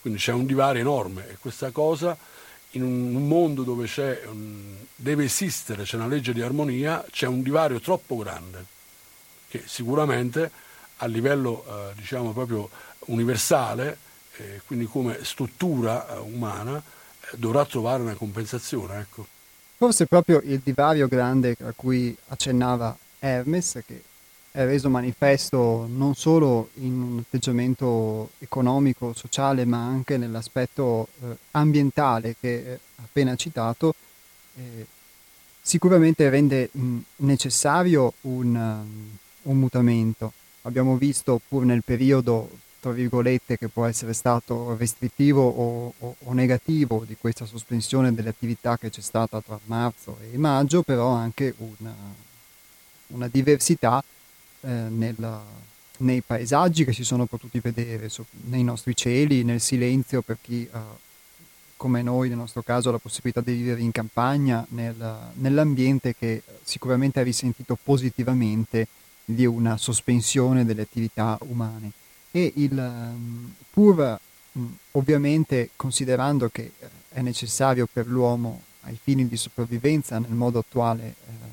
Quindi 0.00 0.18
c'è 0.18 0.32
un 0.32 0.44
divario 0.44 0.80
enorme 0.80 1.30
e 1.30 1.36
questa 1.38 1.70
cosa 1.70 2.18
in 2.70 2.82
un 2.82 3.28
mondo 3.28 3.62
dove 3.62 3.88
un, 4.26 4.74
deve 4.96 5.22
esistere, 5.22 5.84
c'è 5.84 5.94
una 5.94 6.08
legge 6.08 6.32
di 6.32 6.42
armonia, 6.42 7.04
c'è 7.12 7.28
un 7.28 7.42
divario 7.42 7.78
troppo 7.78 8.16
grande 8.16 8.64
che 9.46 9.62
sicuramente 9.66 10.50
a 10.96 11.06
livello 11.06 11.64
eh, 11.64 11.94
diciamo 11.94 12.32
proprio 12.32 12.68
universale, 13.06 13.98
eh, 14.38 14.62
quindi 14.66 14.86
come 14.86 15.22
struttura 15.22 16.18
umana, 16.22 16.82
dovrà 17.36 17.64
trovare 17.64 18.02
una 18.02 18.14
compensazione. 18.14 18.98
Ecco. 18.98 19.36
Forse 19.78 20.06
proprio 20.06 20.40
il 20.42 20.60
divario 20.64 21.06
grande 21.06 21.54
a 21.60 21.72
cui 21.72 22.14
accennava 22.26 22.98
Hermes, 23.20 23.80
che 23.86 24.02
è 24.50 24.64
reso 24.64 24.90
manifesto 24.90 25.86
non 25.88 26.16
solo 26.16 26.70
in 26.80 27.00
un 27.00 27.18
atteggiamento 27.20 28.30
economico, 28.40 29.12
sociale, 29.12 29.64
ma 29.64 29.78
anche 29.78 30.16
nell'aspetto 30.16 31.06
eh, 31.22 31.36
ambientale 31.52 32.34
che 32.40 32.80
ha 32.96 33.02
appena 33.04 33.36
citato, 33.36 33.94
eh, 34.56 34.84
sicuramente 35.62 36.28
rende 36.28 36.70
mh, 36.72 36.98
necessario 37.18 38.14
un, 38.22 38.56
um, 38.56 39.16
un, 39.42 39.58
mutamento. 39.60 40.32
Abbiamo 40.62 40.96
visto 40.96 41.40
pur 41.46 41.64
nel 41.64 41.84
periodo, 41.84 42.50
tra 42.80 42.92
virgolette, 42.92 43.58
che 43.58 43.68
può 43.68 43.86
essere 43.86 44.12
stato 44.12 44.76
restrittivo 44.76 45.42
o, 45.42 45.92
o, 45.98 46.16
o 46.18 46.32
negativo 46.32 47.04
di 47.06 47.16
questa 47.18 47.44
sospensione 47.44 48.14
delle 48.14 48.28
attività 48.28 48.78
che 48.78 48.90
c'è 48.90 49.00
stata 49.00 49.40
tra 49.40 49.58
marzo 49.64 50.18
e 50.20 50.36
maggio, 50.38 50.82
però 50.82 51.08
anche 51.08 51.54
una, 51.58 51.94
una 53.08 53.28
diversità 53.28 54.02
eh, 54.60 54.68
nella, 54.68 55.42
nei 55.98 56.20
paesaggi 56.20 56.84
che 56.84 56.92
si 56.92 57.04
sono 57.04 57.26
potuti 57.26 57.58
vedere, 57.60 58.08
so, 58.08 58.26
nei 58.46 58.62
nostri 58.62 58.94
cieli, 58.94 59.44
nel 59.44 59.60
silenzio 59.60 60.22
per 60.22 60.38
chi 60.40 60.68
uh, 60.70 60.78
come 61.76 62.02
noi 62.02 62.28
nel 62.28 62.36
nostro 62.36 62.62
caso 62.62 62.88
ha 62.88 62.92
la 62.92 62.98
possibilità 62.98 63.40
di 63.40 63.52
vivere 63.52 63.80
in 63.80 63.92
campagna, 63.92 64.66
nel, 64.70 65.30
nell'ambiente 65.34 66.14
che 66.14 66.42
sicuramente 66.62 67.20
ha 67.20 67.22
risentito 67.22 67.78
positivamente 67.80 68.88
di 69.24 69.46
una 69.46 69.76
sospensione 69.76 70.64
delle 70.64 70.82
attività 70.82 71.38
umane. 71.42 71.92
E 72.30 72.52
il, 72.56 72.76
um, 72.76 73.54
pur 73.70 74.18
ovviamente 74.92 75.70
considerando 75.76 76.48
che 76.48 76.72
uh, 76.78 76.86
è 77.10 77.20
necessario 77.20 77.88
per 77.90 78.06
l'uomo 78.06 78.62
ai 78.82 78.98
fini 79.00 79.26
di 79.26 79.36
sopravvivenza 79.36 80.18
nel 80.18 80.32
modo 80.32 80.58
attuale 80.58 81.14
uh, 81.26 81.48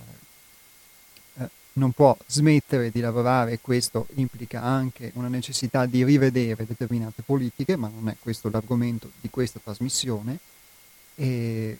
non 1.75 1.91
può 1.91 2.15
smettere 2.25 2.89
di 2.89 2.99
lavorare 2.99 3.59
questo 3.59 4.07
implica 4.15 4.61
anche 4.61 5.11
una 5.15 5.27
necessità 5.27 5.85
di 5.85 6.03
rivedere 6.03 6.65
determinate 6.65 7.21
politiche, 7.21 7.75
ma 7.75 7.89
non 7.93 8.09
è 8.09 8.15
questo 8.19 8.49
l'argomento 8.49 9.11
di 9.19 9.29
questa 9.29 9.59
trasmissione. 9.61 10.37
E 11.15 11.77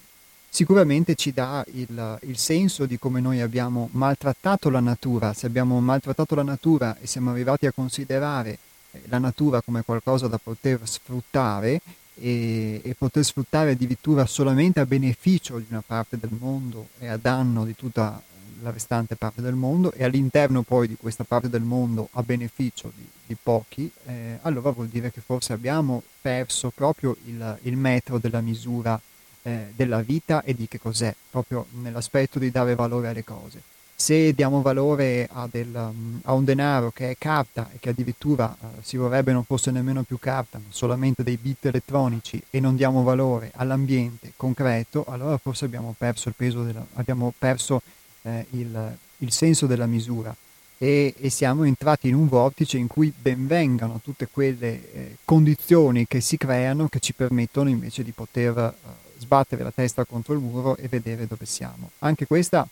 sicuramente 0.50 1.16
ci 1.16 1.32
dà 1.32 1.64
il, 1.74 2.20
il, 2.24 2.38
senso 2.38 2.86
di 2.86 2.98
come 2.98 3.22
noi 3.22 3.42
abbiamo 3.42 3.90
maltrattato 3.92 4.70
la 4.70 4.80
natura, 4.80 5.34
se 5.34 5.46
abbiamo 5.46 5.80
maltrattato 5.80 6.36
la 6.36 6.44
natura 6.44 6.98
e 7.00 7.08
siamo 7.08 7.32
arrivati 7.32 7.66
a 7.66 7.72
considerare 7.72 8.52
eh, 8.52 8.58
la 9.06 9.18
natura 9.18 9.62
come 9.62 9.84
qualcosa 9.84 10.28
da 10.28 10.38
poter 10.38 10.80
sfruttare 10.84 11.82
e, 12.16 12.82
e 12.84 12.96
poter 12.96 13.24
sfruttare 13.24 13.72
addirittura 13.72 14.26
solamente 14.26 14.80
a 14.80 14.86
beneficio 14.86 15.58
di 15.58 15.66
una 15.70 15.84
parte 15.86 16.18
del 16.18 16.32
mondo 16.38 16.90
e 17.00 17.08
a 17.08 17.18
danno 17.18 17.66
di 17.66 17.76
tutta 17.76 18.22
la 18.62 18.72
restante 18.72 19.16
parte 19.16 19.42
del 19.42 19.54
mondo 19.54 19.92
e 19.92 20.04
all'interno 20.04 20.62
poi 20.64 20.88
di 20.88 20.96
questa 20.96 21.24
parte 21.24 21.50
del 21.50 21.62
mondo 21.62 22.10
a 22.14 22.24
beneficio 22.24 22.92
di, 22.96 23.06
di 23.28 23.36
pochi, 23.42 23.92
eh, 24.06 24.40
allora 24.42 24.72
vuol 24.72 24.88
dire 24.88 25.12
che 25.12 25.22
forse 25.22 25.54
abbiamo 25.54 26.02
perso 26.22 26.72
proprio 26.74 27.16
il, 27.26 27.60
il 27.64 27.78
metro 27.78 28.18
della 28.18 28.42
misura 28.42 29.00
eh, 29.44 29.72
della 29.76 30.02
vita 30.02 30.44
e 30.44 30.56
di 30.56 30.68
che 30.68 30.80
cos'è, 30.80 31.14
proprio 31.30 31.68
nell'aspetto 31.82 32.40
di 32.40 32.50
dare 32.50 32.74
valore 32.76 33.10
alle 33.10 33.24
cose. 33.24 33.62
Se 33.98 34.34
diamo 34.34 34.62
valore 34.62 35.28
a, 35.32 35.48
del, 35.50 35.74
a 35.74 36.34
un 36.34 36.44
denaro 36.44 36.92
che 36.92 37.12
è 37.12 37.16
carta 37.18 37.70
e 37.74 37.78
che 37.80 37.90
addirittura 37.90 38.56
uh, 38.60 38.68
si 38.82 38.98
vorrebbe 38.98 39.32
non 39.32 39.46
fosse 39.46 39.72
nemmeno 39.72 40.04
più 40.04 40.20
carta, 40.20 40.58
ma 40.58 40.70
solamente 40.70 41.24
dei 41.24 41.38
bit 41.38 41.66
elettronici 41.66 42.42
e 42.50 42.60
non 42.60 42.76
diamo 42.76 43.04
valore 43.04 43.52
all'ambiente 43.56 44.34
concreto, 44.36 45.06
allora 45.08 45.38
forse 45.38 45.64
abbiamo 45.64 45.96
perso 45.98 46.28
il 46.28 46.36
peso, 46.36 46.64
della, 46.64 46.86
abbiamo 46.96 47.34
perso 47.38 47.82
eh, 48.24 48.46
il, 48.52 48.98
il 49.20 49.32
senso 49.32 49.66
della 49.66 49.86
misura 49.86 50.36
e, 50.78 51.14
e, 51.18 51.30
siamo 51.30 51.64
entrati 51.64 52.10
in 52.10 52.16
un 52.16 52.28
vortice 52.28 52.78
in 52.78 52.88
cui 52.88 53.14
benvengano 53.16 54.02
tutte 54.04 54.28
quelle 54.30 54.92
eh, 54.94 55.18
condizioni 55.24 56.06
che 56.06 56.20
si 56.20 56.38
creano 56.38 56.90
che 56.90 57.00
ci 57.00 57.14
permettono 57.14 57.70
invece 57.70 58.04
di 58.04 58.12
poter 58.12 58.58
eh, 58.58 58.74
sbattere 59.20 59.64
la 59.64 59.72
testa 59.72 60.04
contro 60.04 60.34
il 60.34 60.40
muro 60.40 60.76
e 60.76 60.90
vedere 60.90 61.28
dove 61.28 61.46
siamo. 61.46 61.92
Anche 62.00 62.28
questa 62.28 62.68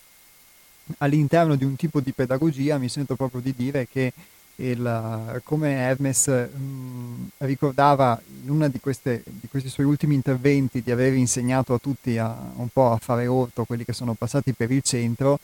all'interno 0.99 1.55
di 1.55 1.64
un 1.64 1.76
tipo 1.76 1.99
di 1.99 2.11
pedagogia 2.11 2.77
mi 2.77 2.89
sento 2.89 3.15
proprio 3.15 3.41
di 3.41 3.53
dire 3.55 3.88
che 3.88 4.14
il, 4.55 5.41
come 5.43 5.72
Hermes 5.72 6.27
mh, 6.27 7.30
ricordava 7.39 8.22
in 8.43 8.49
uno 8.49 8.68
di, 8.68 8.80
di, 8.84 9.47
questi 9.49 9.69
suoi 9.69 9.85
ultimi 9.85 10.14
interventi 10.14 10.84
di 10.84 10.91
aver 10.91 11.14
insegnato 11.14 11.73
a 11.73 11.80
tutti 11.80 12.18
a, 12.18 12.35
un 12.55 12.68
po' 12.69 12.91
a 12.91 12.97
fare 12.97 13.26
orto 13.26 13.65
quelli 13.65 13.84
che 13.84 13.93
sono 13.93 14.14
passati 14.14 14.53
per 14.53 14.72
il 14.72 14.84
centro, 14.84 15.39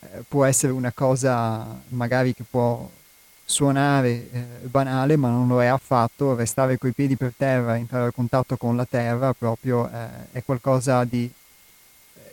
eh, 0.00 0.22
può 0.26 0.44
essere 0.44 0.72
una 0.72 0.92
cosa 0.92 1.78
magari 1.88 2.32
che 2.32 2.44
può 2.48 2.88
suonare 3.44 4.30
eh, 4.32 4.44
banale 4.62 5.16
ma 5.16 5.28
non 5.28 5.46
lo 5.46 5.62
è 5.62 5.66
affatto, 5.66 6.34
restare 6.34 6.78
coi 6.78 6.92
piedi 6.92 7.16
per 7.16 7.34
terra, 7.36 7.76
entrare 7.76 8.08
a 8.08 8.12
contatto 8.12 8.56
con 8.56 8.76
la 8.76 8.86
terra 8.86 9.34
proprio 9.34 9.90
eh, 9.90 10.08
è 10.32 10.42
qualcosa 10.42 11.04
di, 11.04 11.30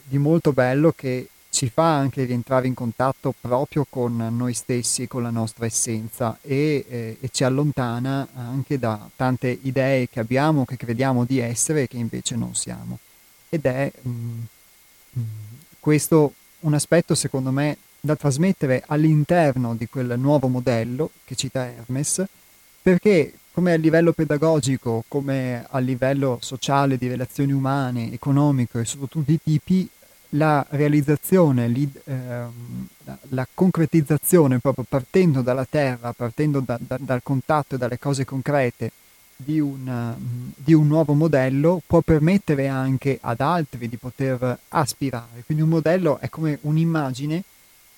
di 0.03 0.17
molto 0.17 0.53
bello 0.53 0.93
che 0.95 1.27
ci 1.52 1.69
fa 1.69 1.98
anche 1.98 2.23
rientrare 2.23 2.65
in 2.65 2.73
contatto 2.73 3.36
proprio 3.40 3.86
con 3.88 4.15
noi 4.15 4.53
stessi, 4.53 5.07
con 5.07 5.22
la 5.22 5.30
nostra 5.30 5.65
essenza 5.65 6.38
e, 6.41 6.86
eh, 6.88 7.18
e, 7.19 7.30
ci 7.30 7.44
allontana 7.44 8.30
anche 8.34 8.80
da 8.80 9.10
tante 9.15 9.60
idee 9.64 10.07
che 10.10 10.22
abbiamo, 10.22 10.64
che 10.64 10.78
crediamo 10.78 11.26
di 11.26 11.40
essere 11.40 11.84
e 11.84 11.88
che 11.88 11.98
invece 11.98 12.38
non 12.38 12.56
siamo. 12.56 12.99
Ed 13.49 13.65
è 13.65 13.91
mh, 14.02 14.10
mm, 14.10 14.40
mm, 15.19 15.23
questo 15.80 16.34
un 16.61 16.73
aspetto 16.73 17.15
secondo 17.15 17.52
me 17.52 17.78
da 17.99 18.15
trasmettere 18.15 18.84
all'interno 18.88 19.76
di 19.76 19.88
quel 19.88 20.18
nuovo 20.18 20.48
modello 20.48 21.11
che 21.26 21.36
cita 21.36 21.65
Hermes, 21.65 22.23
perché 22.82 23.34
come 23.52 23.73
a 23.73 23.76
livello 23.76 24.14
pedagogico, 24.14 25.03
come 25.10 25.65
a 25.69 25.80
livello 25.80 26.38
sociale, 26.41 26.98
di 26.98 27.10
relazioni 27.10 27.52
umane, 27.52 28.14
economico 28.14 28.80
e 28.80 28.86
su 28.86 29.06
tutti 29.07 29.34
i 29.34 29.40
tipi, 29.44 29.90
la 30.31 30.65
realizzazione, 30.69 31.65
eh, 32.03 32.43
la 33.29 33.47
concretizzazione 33.53 34.59
proprio 34.59 34.85
partendo 34.87 35.41
dalla 35.41 35.65
terra, 35.69 36.13
partendo 36.13 36.59
da, 36.59 36.77
da, 36.79 36.97
dal 36.99 37.21
contatto 37.23 37.75
e 37.75 37.77
dalle 37.77 37.99
cose 37.99 38.25
concrete 38.25 38.91
di 39.35 39.59
un, 39.59 40.13
di 40.55 40.73
un, 40.73 40.87
nuovo 40.87 41.13
modello 41.13 41.81
può 41.85 42.01
permettere 42.01 42.67
anche 42.67 43.17
ad 43.21 43.41
altri 43.41 43.89
di 43.89 43.97
poter 43.97 44.59
aspirare. 44.69 45.43
Quindi 45.45 45.63
un 45.63 45.69
modello 45.69 46.19
è 46.19 46.29
come 46.29 46.59
un'immagine 46.61 47.43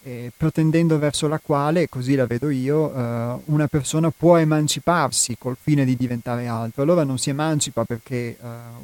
eh, 0.03 0.31
protendendo 0.35 0.99
verso 0.99 1.27
la 1.27 1.39
quale, 1.39 1.87
così 1.87 2.15
la 2.15 2.25
vedo 2.25 2.49
io, 2.49 2.93
eh, 2.93 3.39
una 3.45 3.67
persona 3.67 4.11
può 4.11 4.37
emanciparsi 4.37 5.37
col 5.37 5.55
fine 5.59 5.85
di 5.85 5.95
diventare 5.95 6.47
altro. 6.47 6.83
Allora 6.83 7.03
non 7.03 7.17
si 7.17 7.29
emancipa 7.29 7.85
perché 7.85 8.15
eh, 8.15 8.37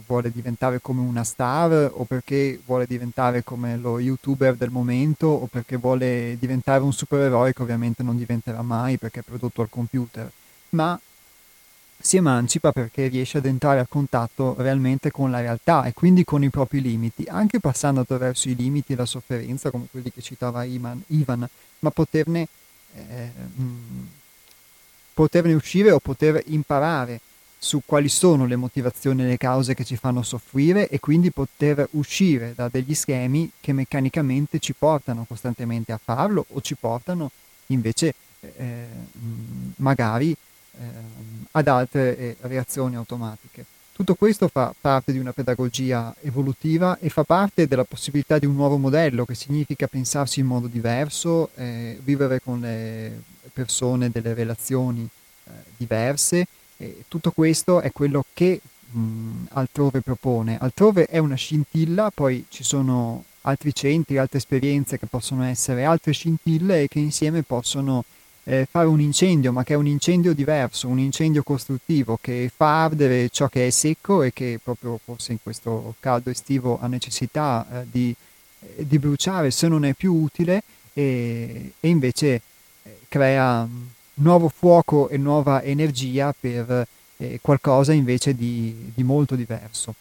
vuole 0.08 0.32
diventare 0.32 0.80
come 0.82 1.02
una 1.02 1.24
star 1.24 1.92
o 1.94 2.06
perché 2.06 2.60
vuole 2.66 2.86
diventare 2.88 3.44
come 3.44 3.78
lo 3.78 4.00
youtuber 4.00 4.56
del 4.56 4.70
momento 4.70 5.28
o 5.28 5.48
perché 5.48 5.76
vuole 5.78 6.38
diventare 6.40 6.82
un 6.82 6.94
supereroe 6.94 7.54
che 7.54 7.62
ovviamente 7.62 8.02
non 8.02 8.18
diventerà 8.18 8.62
mai 8.62 8.98
perché 8.98 9.20
è 9.20 9.24
prodotto 9.24 9.62
al 9.62 9.70
computer, 9.70 10.32
ma 10.70 11.00
si 12.02 12.16
emancipa 12.16 12.72
perché 12.72 13.08
riesce 13.08 13.40
ad 13.40 13.46
entrare 13.46 13.80
a 13.82 13.86
contatto 13.88 14.56
realmente 14.58 15.12
con 15.12 15.32
la 15.32 15.42
realtà 15.42 15.84
e 15.84 15.94
quindi 15.94 16.24
con 16.24 16.44
i 16.44 16.50
propri 16.50 16.82
limiti, 16.82 17.26
anche 17.28 17.60
passando 17.60 18.02
attraverso 18.02 18.48
i 18.48 18.56
limiti 18.56 18.94
e 18.94 18.96
la 18.96 19.06
sofferenza, 19.06 19.70
come 19.70 19.88
quelli 19.92 20.12
che 20.12 20.22
citava 20.22 20.64
Ivan, 20.64 21.02
Ivan 21.08 21.48
ma 21.80 21.92
poterne, 21.92 22.48
eh, 22.96 23.32
mm, 23.60 24.06
poterne 25.14 25.54
uscire 25.54 25.92
o 25.92 26.00
poter 26.00 26.42
imparare 26.48 27.20
su 27.62 27.82
quali 27.86 28.08
sono 28.08 28.46
le 28.46 28.56
motivazioni 28.56 29.24
e 29.24 29.26
le 29.26 29.38
cause 29.38 29.74
che 29.74 29.84
ci 29.84 29.98
fanno 29.98 30.24
soffrire 30.24 30.88
e 30.88 31.02
quindi 31.02 31.30
poter 31.30 31.86
uscire 31.92 32.54
da 32.56 32.70
degli 32.72 32.96
schemi 32.96 33.52
che 33.60 33.74
meccanicamente 33.74 34.60
ci 34.60 34.74
portano 34.74 35.26
costantemente 35.28 35.92
a 35.92 36.00
farlo 36.02 36.46
o 36.54 36.62
ci 36.62 36.76
portano 36.76 37.32
invece 37.68 38.16
eh, 38.40 38.86
mm, 39.18 39.72
magari 39.78 40.34
eh, 40.80 40.84
ad 41.52 41.68
altre 41.68 42.38
reazioni 42.42 42.96
automatiche. 42.96 43.66
Tutto 44.00 44.16
questo 44.16 44.48
fa 44.48 44.74
parte 44.80 45.12
di 45.12 45.20
una 45.20 45.34
pedagogia 45.34 46.16
evolutiva 46.22 46.98
e 47.00 47.10
fa 47.10 47.24
parte 47.24 47.68
della 47.68 47.84
possibilità 47.84 48.40
di 48.40 48.46
un 48.46 48.56
nuovo 48.56 48.78
modello 48.78 49.26
che 49.26 49.36
significa 49.36 49.88
pensarsi 49.88 50.40
in 50.40 50.46
modo 50.46 50.68
diverso, 50.68 51.50
eh, 51.56 52.00
vivere 52.02 52.40
con 52.42 52.62
le 52.62 53.22
persone 53.52 54.10
delle 54.10 54.34
relazioni 54.34 55.02
eh, 55.04 55.52
diverse. 55.76 56.48
E 56.78 57.04
tutto 57.10 57.32
questo 57.32 57.82
è 57.82 57.92
quello 57.92 58.24
che 58.34 58.62
mh, 58.90 59.48
altrove 59.50 60.00
propone. 60.00 60.58
Altrove 60.58 61.08
è 61.08 61.18
una 61.18 61.36
scintilla, 61.36 62.10
poi 62.10 62.46
ci 62.48 62.64
sono 62.64 63.26
altri 63.42 63.74
centri, 63.74 64.18
altre 64.18 64.38
esperienze 64.38 64.98
che 64.98 65.08
possono 65.08 65.44
essere 65.44 65.84
altre 65.84 66.14
scintille 66.14 66.84
e 66.84 66.88
che 66.88 67.00
insieme 67.00 67.44
possono 67.44 68.06
eh, 68.50 68.68
fare 68.70 68.88
un 68.88 69.00
incendio, 69.00 69.52
ma 69.52 69.64
che 69.64 69.74
è 69.74 69.78
un 69.78 69.86
incendio 69.86 70.34
diverso, 70.34 70.88
un 70.88 70.98
incendio 70.98 71.44
costruttivo 71.44 72.18
che 72.20 72.52
fa 72.54 72.84
ardere 72.84 73.30
ciò 73.30 73.48
che 73.48 73.68
è 73.68 73.70
secco 73.70 74.24
e 74.24 74.34
che 74.34 74.60
proprio 74.62 75.00
forse 75.04 75.34
in 75.34 75.38
questo 75.42 75.94
caldo 76.00 76.32
estivo 76.32 76.80
ha 76.82 76.88
necessità 76.88 77.68
eh, 77.72 77.86
di, 77.92 78.16
eh, 78.62 78.88
di, 78.88 78.98
bruciare 78.98 79.52
se 79.52 79.68
non 79.68 79.86
è 79.86 79.94
più 79.94 80.16
utile 80.16 80.64
e, 80.94 81.74
e 81.80 81.88
invece 81.88 82.42
eh, 82.82 82.98
crea 83.08 83.68
nuovo 84.16 84.50
fuoco 84.50 85.10
e 85.10 85.18
nuova 85.18 85.62
energia 85.62 86.34
per 86.38 86.88
eh, 87.18 87.38
qualcosa 87.44 87.94
invece 87.94 88.34
di, 88.34 88.92
di 88.96 89.04
molto 89.04 89.36
diverso. 89.36 89.94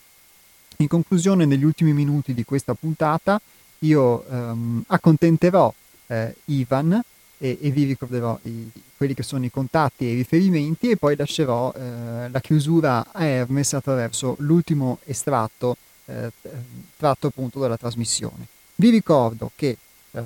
In 0.78 0.88
conclusione, 0.88 1.44
negli 1.44 1.64
ultimi 1.64 1.92
minuti 1.92 2.32
di 2.32 2.44
questa 2.44 2.72
puntata, 2.72 3.38
io 3.80 4.24
ehm, 4.26 4.84
accontenterò 4.86 5.72
eh, 6.06 6.34
Ivan 6.46 7.02
e, 7.38 7.58
e 7.60 7.70
vi 7.70 7.84
ricorderò 7.84 8.38
i, 8.42 8.70
quelli 8.96 9.14
che 9.14 9.22
sono 9.22 9.44
i 9.44 9.50
contatti 9.50 10.04
e 10.04 10.12
i 10.12 10.16
riferimenti 10.16 10.90
e 10.90 10.96
poi 10.96 11.16
lascerò 11.16 11.72
eh, 11.72 12.28
la 12.28 12.40
chiusura 12.40 13.06
a 13.12 13.24
Hermes 13.24 13.72
attraverso 13.72 14.36
l'ultimo 14.40 14.98
estratto 15.04 15.76
eh, 16.06 16.30
tratto 16.96 17.28
appunto 17.28 17.58
dalla 17.60 17.76
trasmissione. 17.76 18.46
Vi 18.74 18.90
ricordo 18.90 19.50
che 19.54 19.76
eh, 20.10 20.22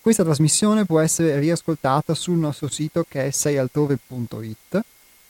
questa 0.00 0.24
trasmissione 0.24 0.84
può 0.84 1.00
essere 1.00 1.38
riascoltata 1.38 2.14
sul 2.14 2.38
nostro 2.38 2.68
sito 2.68 3.04
che 3.08 3.26
è 3.26 3.30
seialtrove.it 3.30 4.84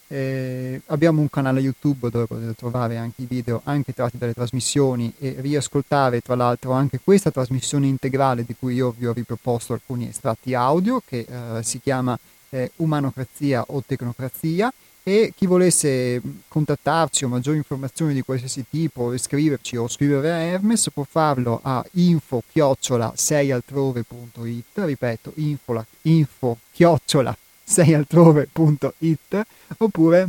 eh, 0.08 0.80
abbiamo 0.86 1.20
un 1.20 1.28
canale 1.28 1.60
YouTube 1.60 2.10
dove 2.10 2.26
potete 2.26 2.54
trovare 2.54 2.96
anche 2.96 3.22
i 3.22 3.26
video 3.26 3.60
anche 3.64 3.92
tratti 3.92 4.18
dalle 4.18 4.34
trasmissioni 4.34 5.12
e 5.18 5.36
riascoltare 5.38 6.20
tra 6.20 6.34
l'altro 6.34 6.72
anche 6.72 7.00
questa 7.02 7.30
trasmissione 7.30 7.86
integrale 7.86 8.44
di 8.44 8.54
cui 8.58 8.74
io 8.74 8.94
vi 8.96 9.06
ho 9.06 9.12
riproposto 9.12 9.72
alcuni 9.72 10.08
estratti 10.08 10.54
audio 10.54 11.02
che 11.04 11.26
eh, 11.28 11.62
si 11.62 11.80
chiama 11.80 12.16
eh, 12.50 12.70
Umanocrazia 12.76 13.64
o 13.68 13.82
Tecnocrazia. 13.84 14.72
E 15.08 15.32
chi 15.36 15.46
volesse 15.46 16.20
contattarci 16.48 17.24
o 17.24 17.28
maggiori 17.28 17.58
informazioni 17.58 18.12
di 18.12 18.22
qualsiasi 18.22 18.64
tipo, 18.68 19.12
iscriverci 19.12 19.76
o 19.76 19.86
scrivere 19.86 20.32
a 20.32 20.38
Hermes 20.38 20.90
può 20.92 21.06
farlo 21.08 21.60
a 21.62 21.84
info 21.92 22.42
chiocciola 22.50 23.12
seialtrove.it 23.14 24.64
ripeto 24.74 25.32
info, 25.36 25.86
info 26.02 26.58
chiocciola 26.72 27.36
seialtrove.it 27.66 29.42
oppure 29.78 30.28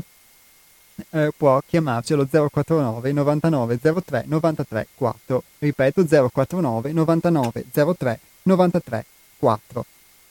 eh, 1.11 1.31
può 1.37 1.61
chiamarci 1.65 2.13
allo 2.13 2.27
049 2.27 3.11
99 3.11 3.79
03 3.79 4.23
93 4.25 4.87
4 4.95 5.43
ripeto 5.59 6.05
049 6.05 6.91
99 6.91 7.65
03 7.71 8.19
93 8.43 9.05
4 9.37 9.85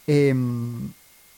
e, 0.04 0.34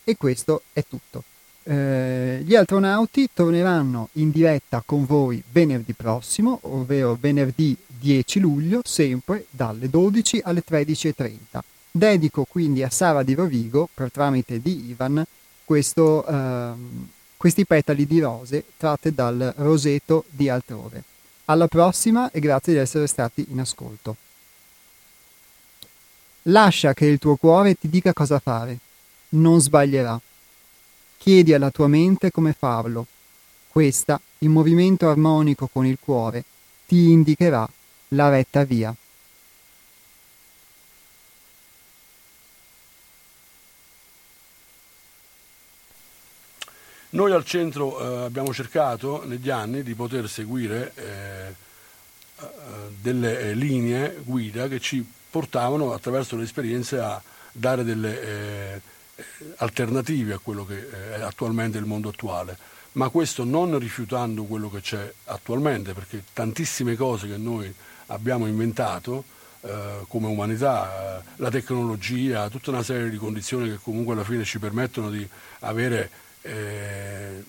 e 0.05 0.17
questo 0.17 0.63
è 0.73 0.83
tutto. 0.89 1.23
Eh, 1.65 2.41
gli 2.45 2.55
astronauti 2.55 3.29
torneranno 3.35 4.09
in 4.13 4.31
diretta 4.31 4.83
con 4.87 5.05
voi 5.05 5.43
venerdì 5.51 5.93
prossimo 5.93 6.61
ovvero 6.63 7.15
venerdì 7.21 7.77
10 7.87 8.41
luglio 8.41 8.81
sempre 8.85 9.45
dalle 9.51 9.91
12 9.91 10.41
alle 10.45 10.63
13.30 10.67 11.61
Dedico 11.91 12.45
quindi 12.45 12.83
a 12.83 12.91
Sara 12.91 13.23
di 13.23 13.35
Rovigo, 13.35 13.89
per 13.93 14.13
tramite 14.13 14.61
di 14.61 14.91
Ivan, 14.91 15.25
questo, 15.69 16.25
ehm, 16.25 17.09
questi 17.37 17.67
petali 17.67 18.07
di 18.07 18.21
rose 18.21 18.65
tratte 18.79 19.13
dal 19.13 19.53
roseto 19.59 20.25
di 20.31 20.49
altrove. 20.49 21.03
Alla 21.45 21.67
prossima 21.67 22.31
e 22.31 22.41
grazie 22.41 22.73
di 22.73 22.79
essere 22.79 23.07
stati 23.07 23.45
in 23.51 23.61
ascolto. 23.61 24.17
Lascia 26.45 26.95
che 26.95 27.05
il 27.05 27.19
tuo 27.19 27.37
cuore 27.37 27.75
ti 27.75 27.91
dica 27.91 28.15
cosa 28.15 28.39
fare. 28.39 28.79
Non 29.31 29.61
sbaglierà. 29.61 30.19
Chiedi 31.19 31.53
alla 31.53 31.71
tua 31.71 31.87
mente 31.87 32.31
come 32.31 32.55
farlo. 32.59 33.07
Questa, 33.69 34.19
in 34.39 34.51
movimento 34.51 35.11
armonico 35.11 35.69
con 35.71 35.85
il 35.85 35.99
cuore, 36.01 36.45
ti 36.87 37.11
indicherà 37.11 37.69
la 38.13 38.31
retta 38.31 38.65
via. 38.65 38.95
Noi 47.11 47.33
al 47.33 47.45
centro 47.45 47.99
eh, 47.99 48.25
abbiamo 48.27 48.53
cercato 48.53 49.25
negli 49.25 49.49
anni 49.49 49.83
di 49.83 49.95
poter 49.95 50.29
seguire 50.29 50.93
eh, 50.95 51.55
eh 52.41 52.47
delle 53.01 53.41
eh, 53.41 53.55
linee 53.55 54.21
guida 54.25 54.69
che 54.69 54.79
ci 54.79 55.07
portavano 55.31 55.93
attraverso 55.93 56.37
le 56.37 56.45
esperienze 56.45 56.99
a 56.99 57.21
dare 57.53 57.83
delle 57.83 58.23
eh, 58.23 58.81
alternative 59.57 60.35
a 60.35 60.39
quello 60.39 60.67
che 60.67 61.15
è 61.15 61.21
attualmente 61.21 61.79
il 61.79 61.87
mondo 61.87 62.11
attuale, 62.11 62.57
ma 62.93 63.09
questo 63.09 63.45
non 63.45 63.79
rifiutando 63.79 64.45
quello 64.45 64.69
che 64.69 64.81
c'è 64.81 65.13
attualmente, 65.25 65.95
perché 65.95 66.25
tantissime 66.33 66.95
cose 66.95 67.27
che 67.27 67.37
noi 67.37 67.73
abbiamo 68.07 68.47
inventato 68.47 69.25
eh, 69.63 70.05
come 70.09 70.27
umanità, 70.27 71.23
la 71.37 71.51
tecnologia, 71.51 72.49
tutta 72.51 72.71
una 72.71 72.83
serie 72.83 73.09
di 73.09 73.17
condizioni 73.17 73.71
che 73.71 73.79
comunque 73.83 74.13
alla 74.15 74.25
fine 74.25 74.45
ci 74.45 74.59
permettono 74.59 75.11
di 75.11 75.27
avere 75.61 76.27
eh, 76.43 77.43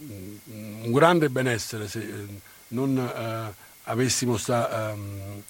un 0.81 0.91
grande 0.91 1.29
benessere 1.29 1.87
se 1.87 1.99
eh, 1.99 2.25
non 2.69 2.97
eh, 2.97 3.53
avessimo 3.83 4.33
questa 4.33 4.91
ehm, 4.91 5.43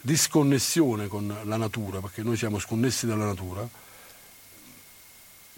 disconnessione 0.00 1.08
con 1.08 1.34
la 1.44 1.56
natura, 1.56 2.00
perché 2.00 2.22
noi 2.22 2.36
siamo 2.36 2.58
sconnessi 2.58 3.06
dalla 3.06 3.26
natura, 3.26 3.66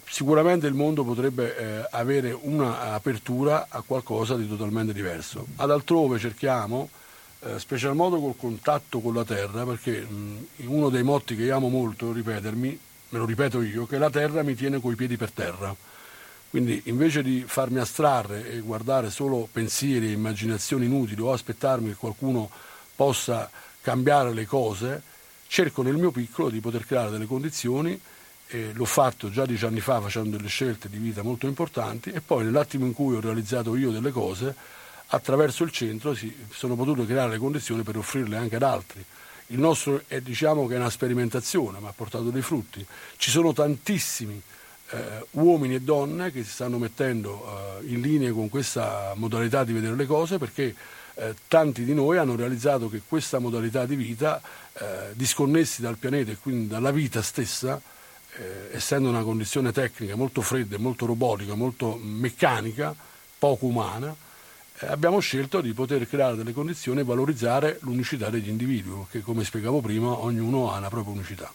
sicuramente 0.05 0.67
il 0.67 0.73
mondo 0.73 1.03
potrebbe 1.03 1.57
eh, 1.57 1.87
avere 1.91 2.31
un'apertura 2.31 3.67
a 3.69 3.81
qualcosa 3.81 4.35
di 4.35 4.47
totalmente 4.47 4.93
diverso. 4.93 5.47
Ad 5.55 5.71
altrove 5.71 6.19
cerchiamo, 6.19 6.89
eh, 7.39 7.59
special 7.59 7.95
modo 7.95 8.19
col 8.19 8.35
contatto 8.37 8.99
con 8.99 9.13
la 9.13 9.25
terra, 9.25 9.65
perché 9.65 10.01
mh, 10.01 10.47
uno 10.65 10.89
dei 10.89 11.03
motti 11.03 11.35
che 11.35 11.51
amo 11.51 11.69
molto 11.69 12.11
ripetermi, 12.11 12.79
me 13.09 13.17
lo 13.17 13.25
ripeto 13.25 13.61
io, 13.61 13.85
che 13.85 13.97
la 13.97 14.09
terra 14.09 14.43
mi 14.43 14.55
tiene 14.55 14.79
coi 14.79 14.95
piedi 14.95 15.17
per 15.17 15.31
terra. 15.31 15.75
Quindi 16.53 16.83
invece 16.85 17.23
di 17.23 17.43
farmi 17.47 17.79
astrarre 17.79 18.51
e 18.51 18.59
guardare 18.59 19.09
solo 19.09 19.49
pensieri 19.51 20.09
e 20.09 20.11
immaginazioni 20.11 20.85
inutili 20.85 21.19
o 21.19 21.33
aspettarmi 21.33 21.87
che 21.87 21.95
qualcuno 21.95 22.47
possa 22.95 23.49
cambiare 23.81 24.35
le 24.35 24.45
cose, 24.45 25.01
cerco 25.47 25.81
nel 25.81 25.95
mio 25.95 26.11
piccolo 26.11 26.51
di 26.51 26.59
poter 26.59 26.85
creare 26.85 27.09
delle 27.09 27.25
condizioni 27.25 27.99
e 28.45 28.69
l'ho 28.71 28.85
fatto 28.85 29.31
già 29.31 29.47
dieci 29.47 29.65
anni 29.65 29.79
fa 29.79 29.99
facendo 29.99 30.37
delle 30.37 30.47
scelte 30.47 30.89
di 30.89 30.99
vita 30.99 31.23
molto 31.23 31.47
importanti 31.47 32.11
e 32.11 32.21
poi 32.21 32.43
nell'attimo 32.43 32.85
in 32.85 32.93
cui 32.93 33.15
ho 33.15 33.19
realizzato 33.19 33.75
io 33.75 33.89
delle 33.89 34.11
cose, 34.11 34.55
attraverso 35.07 35.63
il 35.63 35.71
centro 35.71 36.13
si 36.13 36.31
sono 36.51 36.75
potute 36.75 37.07
creare 37.07 37.31
le 37.31 37.39
condizioni 37.39 37.81
per 37.81 37.97
offrirle 37.97 38.37
anche 38.37 38.57
ad 38.57 38.63
altri. 38.63 39.03
Il 39.47 39.57
nostro 39.57 40.03
è 40.07 40.21
diciamo 40.21 40.67
che 40.67 40.75
è 40.75 40.77
una 40.77 40.91
sperimentazione, 40.91 41.79
ma 41.79 41.89
ha 41.89 41.93
portato 41.93 42.29
dei 42.29 42.43
frutti. 42.43 42.85
Ci 43.17 43.31
sono 43.31 43.53
tantissimi 43.53 44.39
eh, 44.93 45.25
uomini 45.31 45.75
e 45.75 45.81
donne 45.81 46.31
che 46.31 46.43
si 46.43 46.51
stanno 46.51 46.77
mettendo 46.77 47.79
eh, 47.81 47.87
in 47.87 48.01
linea 48.01 48.31
con 48.31 48.49
questa 48.49 49.13
modalità 49.15 49.63
di 49.63 49.73
vedere 49.73 49.95
le 49.95 50.05
cose 50.05 50.37
perché 50.37 50.75
eh, 51.15 51.35
tanti 51.47 51.83
di 51.83 51.93
noi 51.93 52.17
hanno 52.17 52.35
realizzato 52.35 52.89
che 52.89 53.01
questa 53.07 53.39
modalità 53.39 53.85
di 53.85 53.95
vita, 53.95 54.41
eh, 54.73 55.11
disconnessi 55.13 55.81
dal 55.81 55.97
pianeta 55.97 56.31
e 56.31 56.37
quindi 56.37 56.67
dalla 56.67 56.91
vita 56.91 57.21
stessa, 57.21 57.81
eh, 58.35 58.69
essendo 58.71 59.09
una 59.09 59.23
condizione 59.23 59.71
tecnica 59.71 60.15
molto 60.15 60.41
fredda, 60.41 60.77
molto 60.77 61.05
robotica, 61.05 61.55
molto 61.55 61.99
meccanica, 62.01 62.95
poco 63.37 63.65
umana, 63.65 64.15
eh, 64.79 64.87
abbiamo 64.87 65.19
scelto 65.19 65.61
di 65.61 65.73
poter 65.73 66.07
creare 66.07 66.35
delle 66.35 66.53
condizioni 66.53 67.01
e 67.01 67.03
valorizzare 67.03 67.77
l'unicità 67.81 68.29
degli 68.29 68.49
individui, 68.49 69.05
perché 69.09 69.21
come 69.21 69.43
spiegavo 69.43 69.81
prima 69.81 70.19
ognuno 70.19 70.71
ha 70.71 70.77
una 70.77 70.89
propria 70.89 71.13
unicità. 71.13 71.53